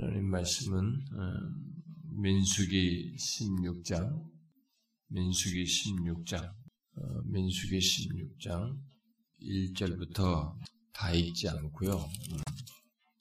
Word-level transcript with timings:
하나님 0.00 0.30
말씀은 0.30 0.78
어, 0.78 1.22
민수기 2.22 3.16
16장, 3.16 4.30
민수기 5.08 5.64
16장, 5.64 6.44
어, 6.44 7.22
민수기 7.24 7.78
16장 7.78 8.78
1절부터 9.42 10.54
다 10.92 11.12
읽지 11.12 11.48
않고요. 11.48 12.08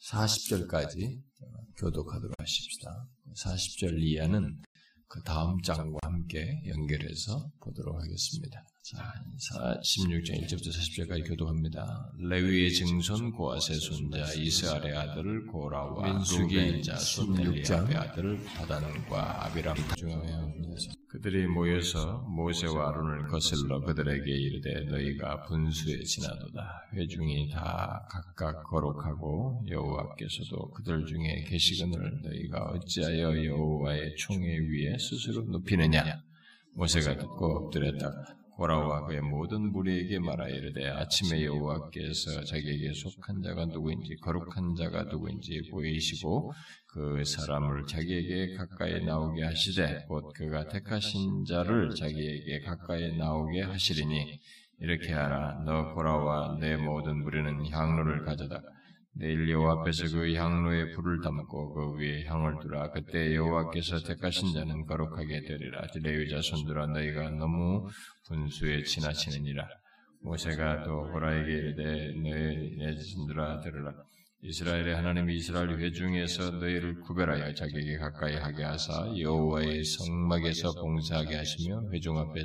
40절까지 0.03 1.19
교독하도록 1.77 2.35
하십시다. 2.39 3.09
40절 3.35 3.99
이하는 3.99 4.61
그 5.07 5.23
다음 5.23 5.59
장과 5.63 5.97
함께 6.03 6.61
연결해서 6.67 7.49
보도록 7.59 7.99
하겠습니다. 7.99 8.63
자, 8.95 9.81
16장 9.83 10.41
1절부터 10.43 10.69
40절까지 10.69 11.27
교독합니다. 11.27 12.09
레위의 12.19 12.71
증손 12.71 13.33
고아세 13.33 13.73
손자 13.73 14.31
이스라엘의 14.33 14.95
아들 14.95 15.45
고라와 15.47 16.13
민수기 16.13 16.83
자 16.83 16.95
16장. 16.95 17.93
아들 17.93 18.41
바단과 18.45 19.45
아비람 19.45 19.75
중하여 19.97 20.53
그들이 21.09 21.47
모여서 21.47 22.19
모세와 22.29 22.89
아론을 22.89 23.27
거슬러 23.27 23.81
그들에게 23.81 24.31
이르되 24.31 24.85
너희가 24.85 25.43
분수에 25.43 26.03
지나도다. 26.03 26.87
회중이 26.93 27.49
다 27.49 28.07
각각 28.09 28.63
거룩하고 28.63 29.65
여호와께서도 29.69 30.71
그들 30.71 31.05
중에 31.05 31.43
계시거늘 31.45 32.21
너희가 32.23 32.71
어찌하여 32.71 33.45
여호와의 33.45 34.15
총회 34.15 34.57
위에 34.57 34.97
스스로 34.97 35.41
높이느냐? 35.41 36.21
모세가 36.75 37.17
듣고 37.17 37.65
엎드렸다 37.65 38.37
고라와 38.57 39.05
그의 39.05 39.21
모든 39.21 39.71
무리에게 39.71 40.17
말하 40.17 40.47
이르되 40.47 40.89
아침에 40.89 41.45
여호와께서 41.45 42.43
자기에게 42.43 42.91
속한 42.91 43.43
자가 43.43 43.65
누구인지 43.65 44.15
거룩한 44.15 44.73
자가 44.75 45.03
누구인지 45.03 45.69
보이시고 45.69 46.51
그 46.87 47.23
사람을 47.23 47.85
자기에게 47.85 48.55
가까이 48.55 49.05
나오게 49.05 49.43
하시되 49.43 50.05
곧 50.07 50.33
그가 50.33 50.67
택하신 50.69 51.45
자를 51.45 51.93
자기에게 51.93 52.61
가까이 52.61 53.15
나오게 53.15 53.61
하시리니 53.61 54.39
이렇게 54.79 55.13
하라. 55.13 55.63
너 55.65 55.93
고라와 55.93 56.57
내 56.59 56.77
모든 56.77 57.23
무리는 57.23 57.63
향로를 57.71 58.25
가져다 58.25 58.61
내일 59.19 59.49
여호와 59.49 59.81
앞에서 59.81 60.15
그 60.15 60.33
향로에 60.33 60.91
불을 60.91 61.21
담고 61.23 61.73
그 61.73 61.97
위에 61.97 62.25
향을 62.25 62.59
두라. 62.61 62.91
그때 62.91 63.33
여호와께서 63.35 63.99
택하신 63.99 64.53
자는 64.53 64.85
거룩하게 64.85 65.41
되리라. 65.41 65.87
레위 66.03 66.29
자손들아 66.29 66.87
너희가 66.87 67.31
너무 67.31 67.87
분수에 68.27 68.83
지나치느니라. 68.83 69.67
모세가 70.21 70.83
또 70.83 71.05
호라에게 71.11 71.51
이르되 71.51 72.13
너희 72.21 72.77
내 72.77 72.95
자손들아 72.95 73.61
들으라. 73.61 73.93
이스라엘의 74.43 74.95
하나님 74.95 75.31
이스라엘 75.31 75.79
회중에서 75.79 76.51
너희를 76.51 76.99
구별하여 77.01 77.55
자기에게 77.55 77.97
가까이 77.97 78.35
하게 78.35 78.63
하사 78.63 79.11
여호와의 79.17 79.83
성막에서 79.83 80.73
봉사하게 80.79 81.35
하시며 81.37 81.81
회중 81.91 82.19
앞에 82.19 82.41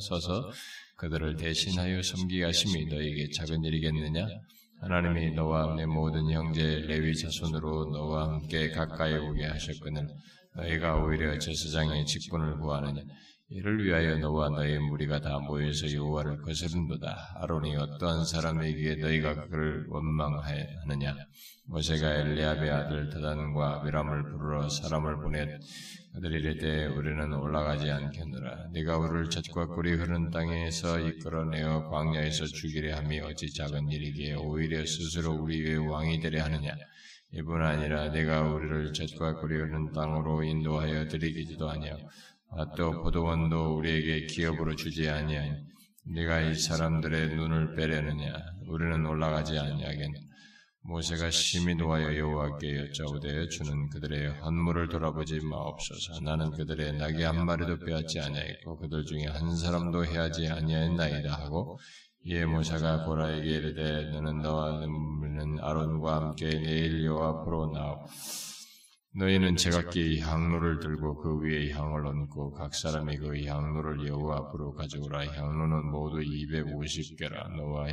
서서 0.00 0.50
그들을 0.96 1.36
대신하여 1.36 2.02
섬기게 2.02 2.42
하심이 2.42 2.86
너희에게 2.86 3.30
작은 3.30 3.62
일이겠느냐? 3.62 4.26
하나님이 4.80 5.32
너와 5.32 5.74
내 5.74 5.86
모든 5.86 6.30
형제 6.30 6.62
레위 6.86 7.14
자손으로 7.16 7.90
너와 7.90 8.28
함께 8.28 8.70
가까이 8.70 9.14
오게 9.14 9.44
하셨거늘 9.44 10.06
너희가 10.54 11.02
오히려 11.02 11.36
제사장의 11.38 12.06
직분을 12.06 12.58
구하느냐 12.58 13.02
이를 13.50 13.82
위하여 13.82 14.18
너와 14.18 14.50
너의 14.50 14.78
무리가 14.78 15.20
다 15.20 15.38
모여서 15.38 15.90
여호와를 15.90 16.42
거스른도다. 16.42 17.32
아론이 17.36 17.76
어떠한 17.76 18.26
사람에게 18.26 18.96
너희가 18.96 19.48
그를 19.48 19.86
원망하느냐? 19.88 21.16
모세가 21.64 22.14
엘리압의 22.14 22.70
아들 22.70 23.08
다단과 23.08 23.76
아비람을 23.76 24.32
부르러 24.32 24.68
사람을 24.68 25.22
보냈 25.22 25.48
그들이 26.12 26.40
이르되 26.40 26.86
우리는 26.88 27.32
올라가지 27.32 27.90
않겠노라. 27.90 28.68
네가 28.74 28.98
우리를 28.98 29.30
젖과 29.30 29.68
꿀이 29.68 29.92
흐르는 29.92 30.30
땅에서 30.30 31.00
이끌어내어 31.00 31.88
광야에서 31.88 32.44
죽이려 32.44 32.96
함이 32.96 33.20
어찌 33.20 33.50
작은 33.54 33.88
일이기에 33.88 34.34
오히려 34.34 34.84
스스로 34.84 35.32
우리의 35.32 35.88
왕이 35.88 36.20
되려 36.20 36.44
하느냐? 36.44 36.72
이뿐 37.32 37.62
아니라 37.62 38.10
내가 38.10 38.42
우리를 38.42 38.92
젖과 38.92 39.40
꿀이 39.40 39.54
흐르는 39.54 39.92
땅으로 39.92 40.42
인도하여 40.42 41.08
드리기지도 41.08 41.70
아니하고 41.70 42.08
또 42.76 43.02
포도원도 43.02 43.76
우리에게 43.76 44.26
기업으로 44.26 44.74
주지 44.74 45.08
아니하니 45.08 45.52
네가 46.14 46.40
이 46.40 46.54
사람들의 46.54 47.36
눈을 47.36 47.74
빼려느냐? 47.74 48.32
우리는 48.66 49.04
올라가지 49.04 49.58
아니하겠느냐? 49.58 50.28
모세가 50.82 51.30
심히 51.30 51.74
노하여 51.74 52.16
여호와께 52.16 52.78
여짜오되 52.78 53.48
주는 53.48 53.90
그들의 53.90 54.40
헌물을 54.40 54.88
돌아보지 54.88 55.38
마옵소서. 55.44 56.20
나는 56.22 56.50
그들의 56.52 56.94
낙이 56.94 57.22
한 57.24 57.44
마리도 57.44 57.80
빼앗지 57.80 58.20
아니하였고 58.20 58.78
그들 58.78 59.04
중에 59.04 59.26
한 59.26 59.54
사람도 59.54 60.06
해하지 60.06 60.48
아니하였나이다 60.48 61.30
하고 61.30 61.78
이에 62.24 62.46
모세가 62.46 63.04
고라에게 63.04 63.48
이르되 63.48 64.10
너는 64.12 64.40
너와 64.40 64.80
너는 64.80 65.58
아론과 65.60 66.16
함께 66.16 66.48
내일 66.48 67.04
여호와 67.04 67.40
앞으로 67.40 67.70
나오 67.72 68.06
너희는 69.16 69.56
제각기 69.56 70.20
향로를 70.20 70.80
들고 70.80 71.16
그 71.22 71.40
위에 71.40 71.70
향을 71.70 72.06
얹고 72.06 72.52
각 72.52 72.74
사람이 72.74 73.16
그 73.16 73.44
향로를 73.44 74.06
여호와 74.06 74.36
앞으로 74.36 74.74
가져오라. 74.74 75.26
향로는 75.26 75.90
모두 75.90 76.18
250개라. 76.18 77.56
너와 77.56 77.88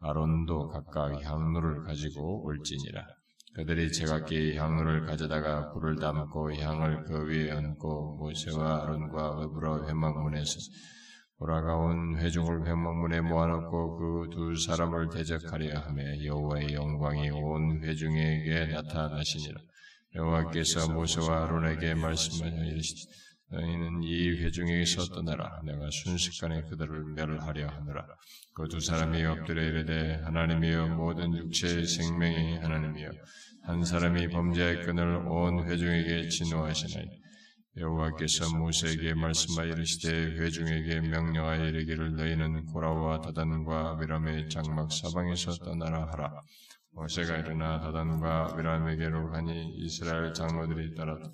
아론도 0.00 0.68
각각 0.68 1.22
향로를 1.24 1.84
가지고 1.84 2.44
올지니라. 2.44 3.04
그들이 3.54 3.92
제각기 3.92 4.56
향로를 4.56 5.06
가져다가 5.06 5.72
불을 5.72 5.96
담고 5.96 6.54
향을 6.54 7.04
그 7.04 7.26
위에 7.26 7.50
얹고 7.50 8.16
모세와 8.18 8.82
아론과 8.82 9.30
어브라 9.30 9.88
회막문에서 9.88 10.58
돌아가온 11.38 12.18
회중을 12.18 12.66
회막문에 12.66 13.20
모아놓고 13.20 13.96
그 13.96 14.12
두 14.30 14.56
사람을 14.56 15.08
대적하려 15.10 15.78
하며 15.80 16.02
여호와의 16.24 16.72
영광이 16.72 17.30
온 17.30 17.82
회중에게 17.84 18.66
나타나시니라. 18.72 19.60
여호와께서 20.14 20.92
모세와 20.92 21.44
아론에게 21.44 21.94
말씀하여 21.94 22.64
이르시되 22.64 23.10
너희는 23.50 24.02
이 24.02 24.30
회중에게서 24.42 25.06
떠나라. 25.14 25.60
내가 25.64 25.90
순식간에 25.90 26.62
그들을 26.62 27.04
멸하려 27.14 27.68
하노라. 27.68 28.06
그 28.54 28.68
두 28.68 28.80
사람이 28.80 29.24
엎드려 29.24 29.62
이르되 29.62 30.20
하나님이여 30.24 30.88
모든 30.88 31.34
육체의 31.36 31.86
생명이 31.86 32.58
하나님이여 32.58 33.10
한 33.64 33.84
사람이 33.84 34.28
범죄의 34.28 34.82
끈을 34.84 35.26
온 35.26 35.66
회중에게 35.68 36.28
진노하시나이. 36.28 37.06
여호와께서 37.78 38.54
모세에게 38.56 39.14
말씀하여 39.14 39.68
이르시되 39.72 40.10
회중에게 40.38 41.00
명령하여 41.00 41.68
이르기를 41.68 42.16
너희는 42.16 42.66
고라와 42.66 43.22
다단과 43.22 43.92
아비람의 43.92 44.50
장막 44.50 44.92
사방에서 44.92 45.52
떠나라 45.64 46.06
하라. 46.12 46.40
모세가 46.94 47.38
일어나 47.38 47.80
다단과 47.80 48.50
아비람에게로 48.52 49.30
가니 49.30 49.74
이스라엘 49.76 50.32
장로들이 50.32 50.94
따랐다. 50.94 51.30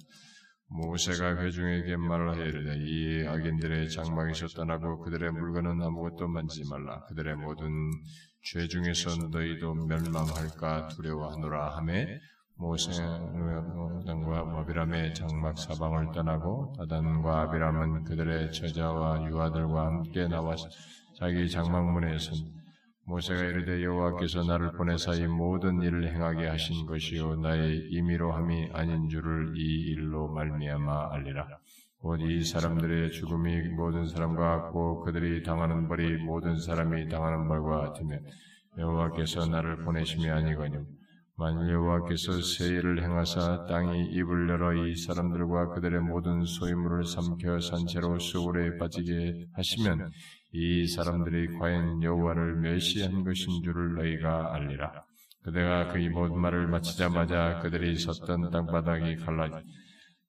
모세가 0.71 1.43
회중에게 1.43 1.97
말하여 1.97 2.45
이르되 2.45 2.77
이 2.79 3.27
악인들의 3.27 3.91
장막에서 3.91 4.47
떠나고 4.49 5.01
그들의 5.01 5.33
물건은 5.33 5.83
아무것도 5.83 6.29
만지지 6.29 6.69
말라. 6.71 7.05
그들의 7.07 7.37
모든 7.37 7.69
죄 8.43 8.69
중에서 8.69 9.29
너희도 9.31 9.75
멸망할까 9.87 10.89
두려워하노라 10.89 11.77
하매 11.77 12.19
모세와 12.57 13.21
아비람의 14.61 15.15
장막 15.15 15.59
사방을 15.59 16.13
떠나고 16.13 16.75
다단과 16.77 17.43
아비람은 17.43 18.05
그들의 18.05 18.53
처자와 18.53 19.29
유아들과 19.29 19.87
함께 19.87 20.29
나와서 20.29 20.69
자기 21.19 21.49
장막문에 21.49 22.19
선 22.19 22.59
모세가 23.09 23.43
이르되 23.43 23.83
여호와께서 23.83 24.45
나를 24.45 24.73
보내사 24.73 25.15
이 25.15 25.27
모든 25.27 25.81
일을 25.81 26.13
행하게 26.13 26.47
하신 26.47 26.85
것이요. 26.85 27.37
나의 27.37 27.89
임의로 27.91 28.33
함이 28.33 28.69
아닌 28.75 29.09
줄을 29.09 29.55
이 29.57 29.93
일로 29.93 30.29
말미암아 30.29 31.15
알리라. 31.15 31.49
곧 32.01 32.21
이 32.21 32.45
사람들의 32.45 33.11
죽음이 33.13 33.71
모든 33.71 34.07
사람과 34.07 34.63
같고 34.63 35.01
그들이 35.05 35.43
당하는 35.43 35.89
벌이 35.89 36.23
모든 36.23 36.61
사람이 36.61 37.09
당하는 37.09 37.49
벌과 37.49 37.81
같으면 37.81 38.25
여호와께서 38.77 39.47
나를 39.47 39.85
보내심이 39.85 40.29
아니거니와 40.29 40.85
만일 41.39 41.73
여호와께서 41.73 42.43
세일을 42.43 43.03
행하사 43.03 43.65
땅이 43.67 44.11
입을 44.13 44.49
열어 44.49 44.75
이 44.75 44.95
사람들과 44.95 45.71
그들의 45.71 46.01
모든 46.01 46.45
소유물을 46.45 47.07
삼켜 47.07 47.59
산채로 47.59 48.19
수월에 48.19 48.77
빠지게 48.77 49.47
하시면 49.55 50.11
이 50.53 50.87
사람들이 50.87 51.59
과연 51.59 52.03
여호와를 52.03 52.57
멸시한 52.57 53.25
것인 53.25 53.63
줄을 53.63 53.95
너희가 53.95 54.55
알리라. 54.55 55.05
그대가 55.45 55.89
그의 55.89 56.09
모든 56.09 56.39
말을 56.39 56.67
마치자마자 56.67 57.61
그들이 57.61 57.97
섰던 57.97 58.51
땅바닥이 58.51 59.17
갈라지 59.17 59.67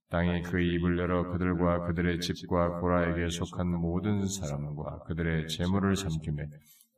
땅이 0.10 0.44
그 0.44 0.60
입을 0.60 0.98
열어 0.98 1.31
그들과 1.31 1.86
그들의 1.88 2.19
집과 2.19 2.80
고라에게 2.80 3.30
속한 3.30 3.68
모든 3.80 4.25
사람과 4.25 5.04
그들의 5.07 5.48
재물을 5.48 5.95
삼키매 5.95 6.44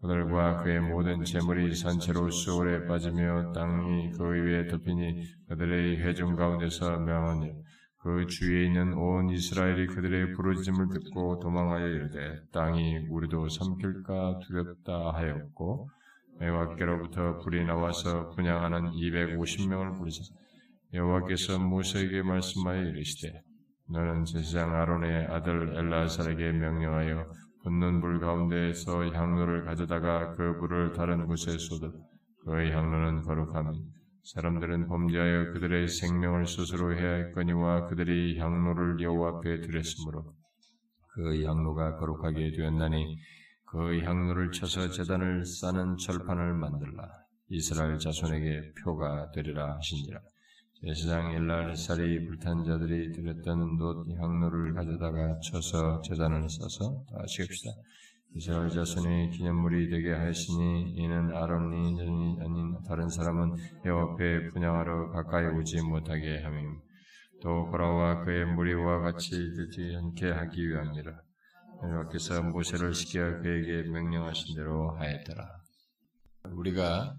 그들과 0.02 0.64
그의 0.64 0.80
모든 0.80 1.24
재물이 1.24 1.76
산채로 1.76 2.32
수월에 2.32 2.88
빠지며 2.88 3.52
땅이 3.54 4.12
그 4.12 4.24
위에 4.24 4.68
덮이니 4.68 5.24
그들의 5.50 5.98
회중 5.98 6.36
가운데서 6.36 7.00
명하니 7.00 7.52
그 8.04 8.26
주위에 8.26 8.66
있는 8.66 8.94
온 8.94 9.30
이스라엘이 9.30 9.86
그들의 9.88 10.34
부르짖음을 10.34 10.88
듣고 10.90 11.40
도망하여 11.40 11.88
이르되 11.88 12.42
땅이 12.52 13.08
우리도 13.10 13.48
삼킬까 13.48 14.40
두렵다 14.40 15.14
하였고 15.14 15.88
여호와께로부터 16.42 17.38
불이 17.40 17.64
나와서 17.66 18.30
분양하는 18.30 18.92
250명을 18.92 20.00
부르사 20.00 20.24
여호와께서 20.94 21.60
모세에게 21.60 22.24
말씀하여 22.24 22.82
이르시되 22.88 23.40
너는 23.92 24.26
제사장 24.26 24.76
아론의 24.76 25.28
아들 25.28 25.78
엘라살에게 25.78 26.54
명령하여 26.54 27.28
붙는 27.64 28.02
불 28.02 28.20
가운데에서 28.20 29.14
향로를 29.14 29.66
가져다가 29.66 30.32
그 30.32 30.58
불을 30.58 30.94
다른 30.94 31.28
곳에 31.28 31.56
쏟아 31.60 31.92
그의 32.46 32.72
향로는 32.72 33.22
거룩함이 33.22 34.01
사람들은 34.24 34.88
범죄하여 34.88 35.54
그들의 35.54 35.88
생명을 35.88 36.46
스스로 36.46 36.96
해야 36.96 37.10
할거니와 37.10 37.88
그들이 37.88 38.38
향로를 38.40 39.02
여호와 39.02 39.38
앞에 39.38 39.62
드렸으므로 39.62 40.36
그 41.08 41.44
향로가 41.44 41.98
거룩하게 41.98 42.52
되었나니 42.52 43.18
그 43.66 44.00
향로를 44.02 44.52
쳐서 44.52 44.90
재단을 44.90 45.46
싸는 45.46 45.98
철판을 45.98 46.54
만들라. 46.54 47.10
이스라엘 47.50 47.98
자손에게 47.98 48.74
표가 48.84 49.32
되리라 49.32 49.76
하시니라. 49.76 50.22
제사장 50.84 51.34
일날살이 51.34 52.26
불탄 52.26 52.64
자들이 52.64 53.12
드렸던 53.12 53.78
놋 53.78 54.08
향로를 54.18 54.74
가져다가 54.74 55.40
쳐서 55.40 56.02
재단을 56.02 56.50
싸서 56.50 57.06
다시 57.12 57.44
합시다 57.44 57.72
이스라엘 58.34 58.70
자손의 58.70 59.32
기념물이 59.32 59.90
되게 59.90 60.14
하시니 60.14 60.94
이는 60.96 61.36
아론이 61.36 62.00
아닌 62.40 62.78
다른 62.88 63.10
사람은 63.10 63.56
여호와 63.86 64.14
앞에 64.14 64.50
분양하러 64.50 65.12
가까이 65.12 65.46
오지 65.48 65.82
못하게 65.82 66.42
함임. 66.42 66.80
또 67.42 67.66
고라와 67.70 68.24
그의 68.24 68.46
무리와 68.46 69.02
같이 69.02 69.32
들지 69.32 69.96
않게 69.98 70.30
하기 70.32 70.70
위함이라. 70.70 71.12
여호와께서 71.84 72.44
모세를 72.44 72.94
시켜 72.94 73.20
그에게 73.42 73.90
명령하신 73.90 74.56
대로 74.56 74.96
하였더라. 74.98 75.62
우리가 76.52 77.18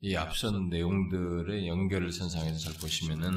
이 0.00 0.16
앞선 0.16 0.68
내용들의 0.70 1.66
연결을 1.66 2.12
선상에서 2.12 2.58
잘 2.58 2.80
보시면은 2.80 3.30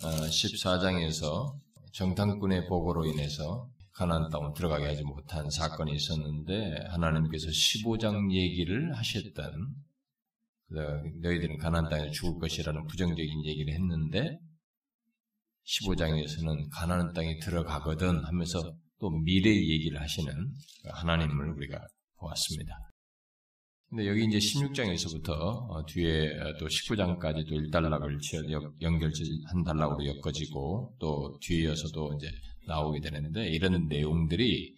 14장에서 0.00 1.24
어, 1.24 1.58
정탐꾼의 1.92 2.66
보고로 2.66 3.04
인해서 3.06 3.68
가나안 3.92 4.30
땅을 4.30 4.52
들어가게 4.56 4.86
하지 4.86 5.02
못한 5.02 5.48
사건이 5.50 5.94
있었는데 5.94 6.86
하나님께서 6.88 7.48
15장 7.48 8.32
얘기를 8.32 8.96
하셨던 8.96 9.52
너희들은 11.22 11.58
가나안 11.58 11.88
땅에 11.88 12.10
죽을 12.10 12.40
것이라는 12.40 12.86
부정적인 12.86 13.44
얘기를 13.46 13.74
했는데 13.74 14.38
15장에서는 15.64 16.68
가나안 16.72 17.12
땅에 17.12 17.38
들어가거든 17.38 18.24
하면서 18.24 18.60
또 18.98 19.10
미래 19.10 19.50
얘기를 19.50 20.00
하시는 20.00 20.32
하나님을 20.84 21.50
우리가 21.56 21.78
보았습니다. 22.16 22.72
근데 23.90 24.06
여기 24.06 24.24
이제 24.24 24.38
16장에서부터 24.38 25.30
어, 25.30 25.84
뒤에 25.84 26.30
또 26.58 26.66
19장까지 26.66 27.46
도 27.46 27.56
1단락을 27.56 28.18
연결 28.80 29.12
한 29.48 29.64
단락으로 29.64 30.06
엮어지고 30.06 30.96
또 30.98 31.38
뒤에서도 31.42 32.14
이제 32.16 32.30
나오게 32.66 33.00
되는데 33.00 33.48
이런 33.48 33.88
내용들이 33.88 34.74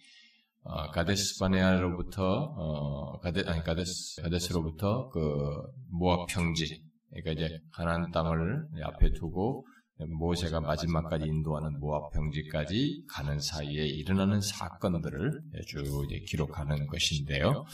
어, 0.63 0.89
가데스 0.91 1.39
바네아로부터 1.39 2.23
어, 2.23 3.19
가데 3.19 3.43
아니 3.45 3.63
가데스 3.63 4.21
가데스로부터 4.21 5.09
그 5.09 5.61
모압 5.91 6.27
평지 6.27 6.83
그러니까 7.09 7.31
이제 7.31 7.59
가나안 7.71 8.11
땅을 8.11 8.67
앞에 8.83 9.11
두고 9.13 9.65
모세가 10.19 10.59
마지막까지 10.59 11.25
인도하는 11.25 11.79
모압 11.79 12.11
평지까지 12.11 13.05
가는 13.09 13.39
사이에 13.39 13.85
일어나는 13.85 14.41
사건들을 14.41 15.41
쭉 15.67 16.07
기록하는 16.27 16.87
것인데요. 16.87 17.65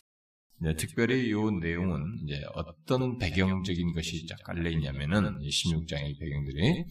네, 0.60 0.76
특별히 0.76 1.30
이 1.30 1.34
내용은 1.60 2.20
이제 2.24 2.40
어떤 2.54 3.18
배경적인 3.18 3.94
것이 3.94 4.28
쫙 4.28 4.38
깔려 4.44 4.70
있냐면은 4.70 5.40
16장의 5.40 6.20
배경들이 6.20 6.86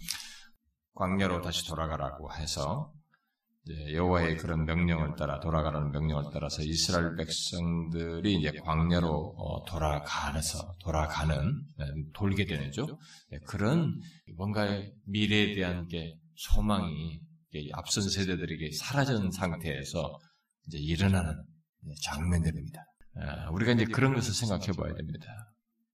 광야로 0.94 1.40
다시 1.40 1.64
돌아가라고 1.68 2.32
해서 2.34 2.92
여호와의 3.92 4.36
그런 4.36 4.64
명령을 4.64 5.16
따라 5.16 5.40
돌아가라는 5.40 5.90
명령을 5.90 6.24
따라서 6.32 6.62
이스라엘 6.62 7.16
백성들이 7.16 8.34
이제 8.34 8.52
광야로 8.64 9.34
어, 9.36 9.64
돌아가서 9.64 10.76
돌아가는 10.82 11.62
네, 11.78 11.86
돌게 12.14 12.44
되죠. 12.44 12.86
네, 13.30 13.38
그런 13.46 13.98
뭔가 14.36 14.66
미래에 15.06 15.54
대한 15.54 15.86
게 15.88 16.14
소망이 16.36 17.20
앞선 17.72 18.08
세대들에게 18.08 18.70
사라진 18.72 19.30
상태에서 19.30 20.18
이제 20.66 20.78
일어나는 20.78 21.42
장면들입니다. 22.02 22.84
아, 23.16 23.50
우리가 23.50 23.72
이제 23.72 23.84
그런 23.84 24.14
것을 24.14 24.32
생각해 24.32 24.72
봐야 24.76 24.94
됩니다. 24.94 25.26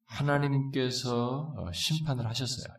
하나님께서 0.06 1.52
어, 1.56 1.72
심판을 1.72 2.26
하셨어요. 2.26 2.74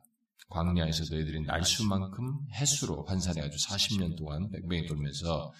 광야에서 0.49 1.03
너희들이 1.13 1.41
날수만큼 1.41 2.47
해수로 2.53 3.03
환산해가지고 3.05 3.57
40년 3.57 4.17
동안 4.17 4.49
백명이 4.49 4.85
돌면서 4.85 5.51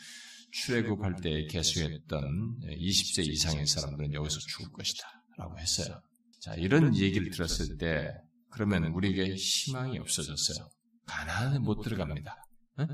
출애굽할 0.52 1.18
때 1.22 1.46
개수했던 1.48 2.60
20세 2.62 3.28
이상의 3.28 3.68
사람들은 3.68 4.14
여기서 4.14 4.40
죽을 4.40 4.72
것이다. 4.72 5.06
라고 5.38 5.58
했어요. 5.60 6.02
자, 6.40 6.56
이런 6.56 6.96
얘기를 6.96 7.30
들었을 7.30 7.78
때, 7.78 8.14
그러면 8.50 8.86
우리에게 8.86 9.36
희망이 9.36 10.00
없어졌어요. 10.00 10.68
가난에 11.06 11.60
못 11.60 11.82
들어갑니다. 11.82 12.36
응? 12.80 12.88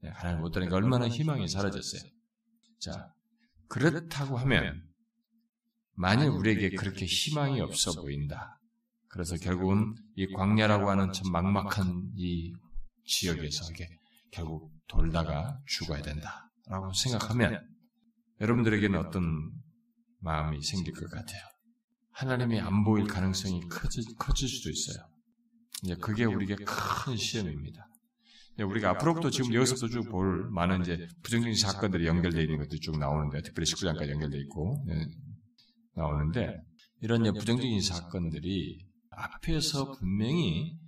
네, 0.00 0.10
가난에 0.10 0.40
못 0.40 0.50
들어가니까 0.50 0.76
얼마나 0.76 1.08
희망이 1.08 1.48
사라졌어요. 1.48 2.02
자, 2.80 3.12
그렇다고 3.68 4.38
하면, 4.38 4.82
만일 5.94 6.28
우리에게 6.28 6.70
그렇게 6.70 7.04
희망이 7.04 7.60
없어 7.60 7.92
보인다. 8.00 8.58
그래서 9.12 9.36
결국은 9.36 9.94
이 10.16 10.26
광야라고 10.32 10.88
하는 10.88 11.12
참 11.12 11.30
막막한 11.30 12.12
이 12.16 12.54
지역에서 13.04 13.70
이게 13.70 13.86
결국 14.30 14.72
돌다가 14.88 15.60
죽어야 15.66 16.00
된다라고 16.00 16.94
생각하면 16.94 17.62
여러분들에게는 18.40 18.98
어떤 18.98 19.52
마음이 20.20 20.62
생길 20.62 20.94
것 20.94 21.10
같아요. 21.10 21.42
하나님이 22.12 22.60
안 22.60 22.84
보일 22.84 23.06
가능성이 23.06 23.60
커질, 23.68 24.02
커질 24.18 24.48
수도 24.48 24.70
있어요. 24.70 25.06
이제 25.82 25.94
그게 25.96 26.24
우리에게 26.24 26.64
큰 26.64 27.14
시험입니다. 27.14 27.86
우리가 28.60 28.90
앞으로부터 28.90 29.28
지금 29.28 29.52
여기서부터 29.52 29.88
쭉볼 29.88 30.50
많은 30.50 30.82
이제 30.82 31.06
부정적인 31.22 31.54
사건들이 31.54 32.06
연결되어 32.06 32.42
있는 32.42 32.58
것들이 32.58 32.80
쭉 32.80 32.98
나오는데, 32.98 33.42
특별히 33.42 33.66
19장까지 33.66 34.10
연결되어 34.10 34.40
있고, 34.40 34.84
네, 34.86 35.06
나오는데, 35.96 36.62
이런 37.00 37.22
부정적인 37.34 37.80
사건들이 37.80 38.91
앞에서 39.22 39.92
분명히 39.92 40.78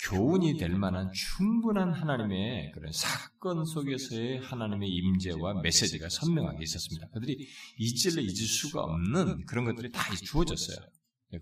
교훈이 0.00 0.56
될 0.58 0.76
만한 0.76 1.10
충분한 1.12 1.92
하나님의 1.92 2.70
그런 2.72 2.92
사건 2.92 3.64
속에서의 3.64 4.38
하나님의 4.38 4.88
임재와 4.88 5.60
메시지가 5.62 6.08
선명하게 6.08 6.62
있었습니다. 6.62 7.08
그들이 7.08 7.48
잊을래 7.78 8.22
잊을 8.22 8.34
수가 8.34 8.82
없는 8.82 9.44
그런 9.46 9.64
것들이 9.64 9.90
다 9.90 10.14
주어졌어요. 10.14 10.78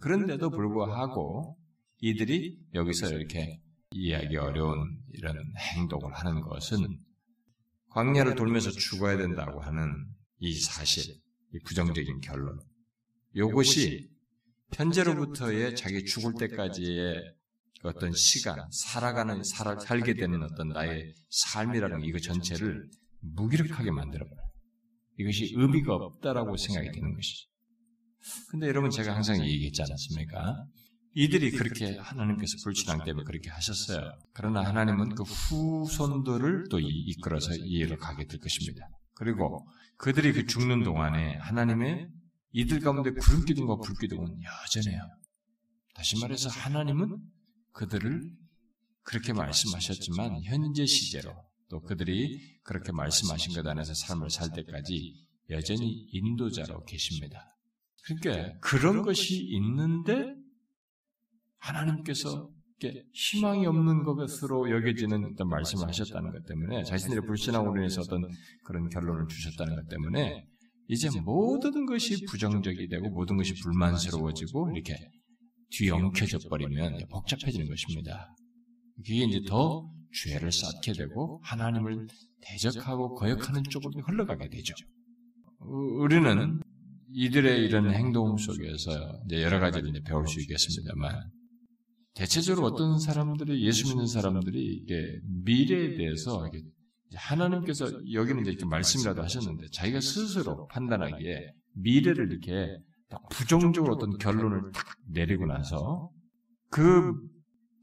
그런데도 0.00 0.50
불구하고 0.50 1.58
이들이 2.00 2.58
여기서 2.74 3.12
이렇게 3.12 3.60
이해하기 3.92 4.36
어려운 4.36 5.00
이런 5.12 5.36
행동을 5.76 6.12
하는 6.14 6.40
것은 6.40 6.98
광야를 7.90 8.34
돌면서 8.34 8.70
죽어야 8.70 9.16
된다고 9.16 9.60
하는 9.60 10.06
이 10.38 10.54
사실, 10.54 11.14
이 11.54 11.58
부정적인 11.64 12.20
결론. 12.20 12.58
이것이 13.34 14.15
현재로부터의 14.74 15.76
자기 15.76 16.04
죽을 16.04 16.34
때까지의 16.38 17.22
어떤 17.82 18.12
시간, 18.12 18.58
살아가는, 18.70 19.42
살아, 19.44 19.78
살게 19.78 20.14
되는 20.14 20.42
어떤 20.42 20.68
나의 20.68 21.14
삶이라는 21.30 22.02
이거 22.04 22.18
전체를 22.18 22.88
무기력하게 23.20 23.90
만들어버려요. 23.90 24.46
이것이 25.18 25.52
의미가 25.56 25.94
없다라고 25.94 26.56
생각이 26.56 26.90
되는 26.90 27.14
것이죠. 27.14 27.48
근데 28.50 28.66
여러분 28.66 28.90
제가 28.90 29.14
항상 29.14 29.40
얘기했지 29.40 29.82
않았습니까? 29.82 30.66
이들이 31.14 31.52
그렇게 31.52 31.96
하나님께서 31.96 32.56
불신앙 32.62 33.04
때문에 33.04 33.24
그렇게 33.24 33.48
하셨어요. 33.48 34.12
그러나 34.34 34.62
하나님은 34.62 35.14
그 35.14 35.22
후손들을 35.22 36.66
또 36.70 36.78
이끌어서 36.78 37.54
이해로 37.54 37.96
가게 37.96 38.26
될 38.26 38.38
것입니다. 38.38 38.86
그리고 39.14 39.66
그들이 39.96 40.32
그 40.32 40.44
죽는 40.44 40.82
동안에 40.82 41.36
하나님의 41.36 42.08
이들 42.56 42.80
가운데 42.80 43.10
구름 43.10 43.44
기둥과 43.44 43.76
불 43.76 43.94
기둥은 44.00 44.40
여전해요. 44.42 45.02
다시 45.94 46.18
말해서 46.18 46.48
하나님은 46.48 47.18
그들을 47.72 48.30
그렇게 49.02 49.34
말씀하셨지만 49.34 50.42
현재 50.42 50.86
시제로 50.86 51.34
또 51.68 51.82
그들이 51.82 52.58
그렇게 52.62 52.92
말씀하신 52.92 53.52
것 53.52 53.66
안에서 53.66 53.92
삶을 53.92 54.30
살 54.30 54.52
때까지 54.52 55.26
여전히 55.50 56.08
인도자로 56.12 56.84
계십니다. 56.84 57.58
그러니까 58.04 58.58
그런 58.60 59.02
것이 59.02 59.36
있는데 59.36 60.34
하나님께서 61.58 62.50
희망이 63.12 63.66
없는 63.66 64.02
것으로 64.04 64.70
여겨지는 64.70 65.26
어떤 65.26 65.48
말씀을 65.48 65.88
하셨다는 65.88 66.32
것 66.32 66.46
때문에 66.46 66.84
자신들의 66.84 67.26
불신앙으로 67.26 67.76
인해서 67.76 68.00
어떤 68.00 68.22
그런 68.64 68.88
결론을 68.88 69.26
주셨다는 69.28 69.76
것 69.76 69.88
때문에 69.88 70.46
이제 70.88 71.08
모든 71.20 71.86
것이 71.86 72.24
부정적이 72.26 72.88
되고 72.88 73.10
모든 73.10 73.36
것이 73.36 73.54
불만스러워지고 73.54 74.70
이렇게 74.72 74.96
뒤엉켜져 75.70 76.38
버리면 76.48 77.06
복잡해지는 77.10 77.68
것입니다. 77.68 78.34
그게 78.96 79.24
이제 79.24 79.40
더 79.46 79.90
죄를 80.12 80.52
쌓게 80.52 80.92
되고 80.92 81.40
하나님을 81.44 82.06
대적하고 82.40 83.14
거역하는 83.14 83.64
쪽으로 83.64 84.00
흘러가게 84.06 84.48
되죠. 84.48 84.74
우리는 85.58 86.60
이들의 87.12 87.64
이런 87.64 87.92
행동 87.92 88.36
속에서 88.36 89.20
이제 89.26 89.42
여러 89.42 89.58
가지를 89.58 89.88
이제 89.88 90.00
배울 90.06 90.26
수 90.26 90.40
있겠습니다만 90.40 91.30
대체적으로 92.14 92.66
어떤 92.66 92.98
사람들이 92.98 93.64
예수 93.66 93.88
믿는 93.88 94.06
사람들이 94.06 94.58
이게 94.82 95.20
미래에 95.44 95.96
대해서 95.96 96.48
하나님께서 97.14 97.86
여기는 98.12 98.42
이제 98.42 98.50
이렇게 98.50 98.66
말씀이라도 98.66 99.22
하셨는데 99.22 99.68
자기가 99.72 100.00
스스로 100.00 100.66
판단하기에 100.68 101.52
미래를 101.74 102.32
이렇게 102.32 102.78
부정적으로 103.30 103.94
어떤 103.94 104.16
결론을 104.18 104.72
딱 104.72 104.84
내리고 105.08 105.46
나서 105.46 106.10
그 106.70 107.14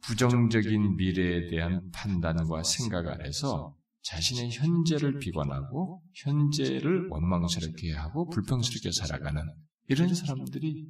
부정적인 0.01 0.97
미래에 0.97 1.47
대한 1.49 1.89
판단과 1.91 2.63
생각 2.63 3.07
아래서 3.07 3.75
자신의 4.01 4.51
현재를 4.51 5.19
비관하고 5.19 6.03
현재를 6.13 7.07
원망스럽게 7.09 7.93
하고 7.93 8.29
불평스럽게 8.29 8.91
살아가는 8.91 9.41
이런 9.87 10.13
사람들이 10.13 10.87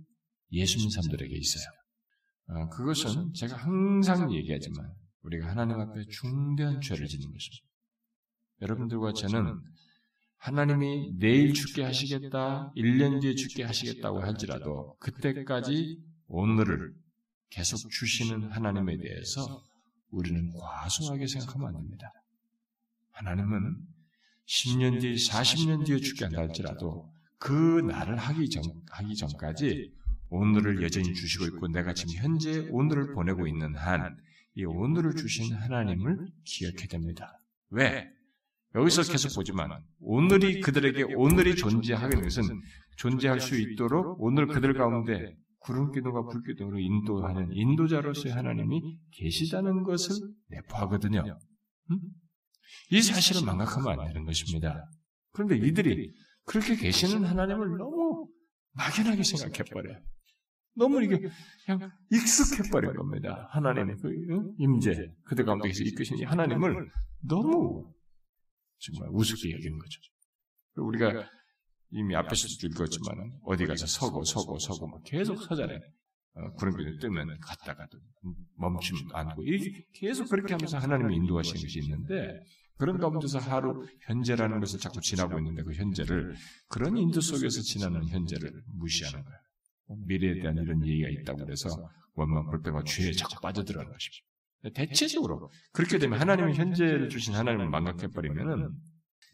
예수 0.54 0.78
믿는 0.78 0.90
사람들에게 0.90 1.36
있어요. 1.36 1.64
어, 2.48 2.70
그것은 2.70 3.34
제가 3.34 3.56
항상 3.56 4.34
얘기하지만 4.34 4.92
우리가 5.22 5.48
하나님 5.50 5.80
앞에 5.80 6.06
중대한 6.10 6.82
죄를 6.82 7.08
짓는 7.08 7.32
것입니다. 7.32 7.73
여러분들과 8.62 9.14
저는 9.14 9.60
하나님이 10.38 11.14
내일 11.18 11.54
죽게 11.54 11.84
하시겠다, 11.84 12.72
1년 12.76 13.22
뒤에 13.22 13.36
죽게 13.36 13.64
하시겠다고 13.64 14.22
할지라도 14.22 14.96
그때까지 15.00 16.00
오늘을 16.28 16.94
계속 17.50 17.90
주시는 17.90 18.52
하나님에 18.52 18.98
대해서 18.98 19.64
우리는 20.12 20.52
과소하게 20.58 21.28
생각하면 21.28 21.70
안 21.70 21.74
됩니다. 21.76 22.12
하나님은 23.12 23.78
10년 24.46 25.00
뒤, 25.00 25.16
40년 25.16 25.86
뒤에 25.86 25.98
죽게 26.00 26.26
한다 26.26 26.42
할지라도 26.42 27.12
그 27.38 27.52
날을 27.82 28.18
하기 28.18 28.50
전, 28.50 28.64
하기 28.92 29.16
전까지 29.16 29.94
오늘을 30.30 30.82
여전히 30.84 31.14
주시고 31.14 31.46
있고 31.46 31.68
내가 31.68 31.94
지금 31.94 32.16
현재 32.16 32.68
오늘을 32.72 33.14
보내고 33.14 33.48
있는 33.48 33.76
한 33.76 34.18
이 34.56 34.66
오늘을 34.66 35.16
주신 35.16 35.54
하나님을 35.56 36.28
기억해야 36.44 36.88
됩니다. 36.88 37.40
왜? 37.70 38.08
여기서 38.76 39.04
계속 39.04 39.36
보지만 39.36 39.70
오늘이 40.00 40.62
그들에게 40.62 41.04
오늘이 41.16 41.56
존재하는 41.56 42.22
것은 42.22 42.44
존재할 42.98 43.40
수 43.40 43.60
있도록 43.60 44.22
오늘 44.22 44.48
그들 44.48 44.74
가운데 44.74 45.36
구름 45.60 45.92
기둥과 45.92 46.26
불 46.28 46.44
기둥으로 46.44 46.80
인도하는 46.80 47.50
인도자로서의 47.52 48.34
하나님이 48.34 48.98
계시다는 49.12 49.84
것을 49.84 50.16
내포하거든요. 50.50 51.24
음? 51.92 52.00
이 52.92 53.02
사실을 53.02 53.46
망각하면 53.46 54.00
안 54.00 54.08
되는 54.08 54.26
것입니다. 54.26 54.90
그런데 55.32 55.58
이들이 55.58 56.12
그렇게 56.46 56.76
계시는 56.76 57.24
하나님을 57.24 57.78
너무 57.78 58.28
막연하게 58.74 59.24
생각해버려요. 59.24 60.00
너무 60.76 61.04
이게 61.04 61.30
그냥 61.66 61.92
익숙해버린 62.12 62.94
겁니다. 62.96 63.48
하나님의 63.52 63.96
그 64.02 64.12
임재, 64.58 65.14
그들 65.26 65.46
가운데서 65.46 65.84
이끄신 65.84 66.18
이 66.18 66.24
하나님을 66.24 66.90
너무 67.22 67.94
정말 68.84 69.10
우습게 69.14 69.52
여기는 69.52 69.78
거죠. 69.78 70.02
우리가 70.76 71.30
이미 71.92 72.16
앞에서도 72.16 72.68
읽었지만 72.68 73.40
어디 73.44 73.66
가서 73.66 73.86
서고 73.86 74.24
서고 74.24 74.58
서고 74.60 74.88
막 74.88 75.02
계속 75.04 75.42
서잖아요. 75.42 75.80
어, 76.36 76.52
구름비를 76.54 76.98
뜨면 76.98 77.40
갔다가 77.40 77.88
또 77.92 78.00
멈춤 78.58 78.98
않고 79.14 79.44
계속 79.94 80.28
그렇게 80.30 80.54
하면서 80.54 80.80
하나님이 80.80 81.16
인도하시는 81.18 81.62
것이 81.62 81.80
있는데 81.82 82.40
그런 82.78 82.98
가운데서 82.98 83.38
하루 83.38 83.86
현재라는 84.02 84.60
것을 84.60 84.80
자꾸 84.80 85.00
지나고 85.00 85.38
있는데 85.38 85.62
그 85.62 85.74
현재를 85.74 86.36
그런 86.68 86.98
인도 86.98 87.22
속에서 87.22 87.62
지나는 87.62 88.08
현재를 88.08 88.52
무시하는 88.74 89.24
거예요. 89.24 89.40
미래에 90.08 90.42
대한 90.42 90.58
이런 90.58 90.86
얘기가 90.86 91.10
있다고 91.10 91.46
그래서 91.46 91.70
원망 92.16 92.50
불평과 92.50 92.84
죄에 92.84 93.12
자꾸 93.12 93.40
빠져들어가는 93.42 93.92
것입니다. 93.92 94.33
대체적으로 94.74 95.52
그렇게 95.72 95.98
되면 95.98 96.20
하나님이 96.20 96.54
현재를 96.56 97.10
주신 97.10 97.34
하나님을 97.34 97.70
망각해버리면은 97.70 98.70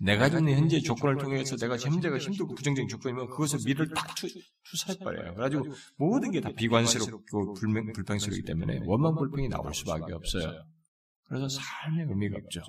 내가 0.01 0.29
주는 0.29 0.51
현재 0.53 0.79
조건을 0.79 1.17
통해서 1.17 1.57
내가 1.57 1.77
현재가 1.77 2.17
힘들고 2.17 2.55
부정적인 2.55 2.87
조건이면 2.87 3.27
그것을 3.27 3.59
미래를 3.65 3.89
딱 3.93 4.15
투, 4.15 4.27
사해버려요 4.77 5.33
그래가지고 5.35 5.65
모든 5.97 6.31
게 6.31 6.39
다 6.39 6.49
비관스럽고 6.55 7.53
불명, 7.55 7.91
불평스럽기 7.91 8.43
때문에 8.43 8.79
원망 8.85 9.15
불평이 9.15 9.49
나올 9.49 9.73
수밖에 9.73 10.13
없어요. 10.13 10.63
그래서 11.25 11.47
삶의 11.49 12.05
의미가 12.09 12.37
없죠. 12.37 12.61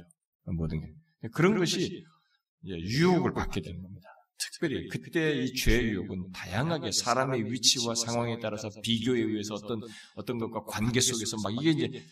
모든 0.47 0.81
게. 0.81 0.93
그런 1.33 1.57
것이 1.57 2.05
유혹을 2.65 3.33
받게 3.33 3.61
되는 3.61 3.81
겁니다. 3.81 4.09
특별히 4.53 4.89
그때 4.89 5.43
이 5.43 5.55
죄의 5.55 5.91
유혹은 5.91 6.31
다양하게 6.33 6.91
사람의 6.93 7.53
위치와 7.53 7.95
상황에 7.95 8.39
따라서 8.41 8.71
비교에 8.83 9.21
의해서 9.21 9.55
어떤 9.55 9.81
어떤 10.17 10.39
것과 10.39 10.65
관계 10.65 11.01
속에서 11.01 11.37
막 11.45 11.53
이게 11.53 11.71
이제 11.71 12.03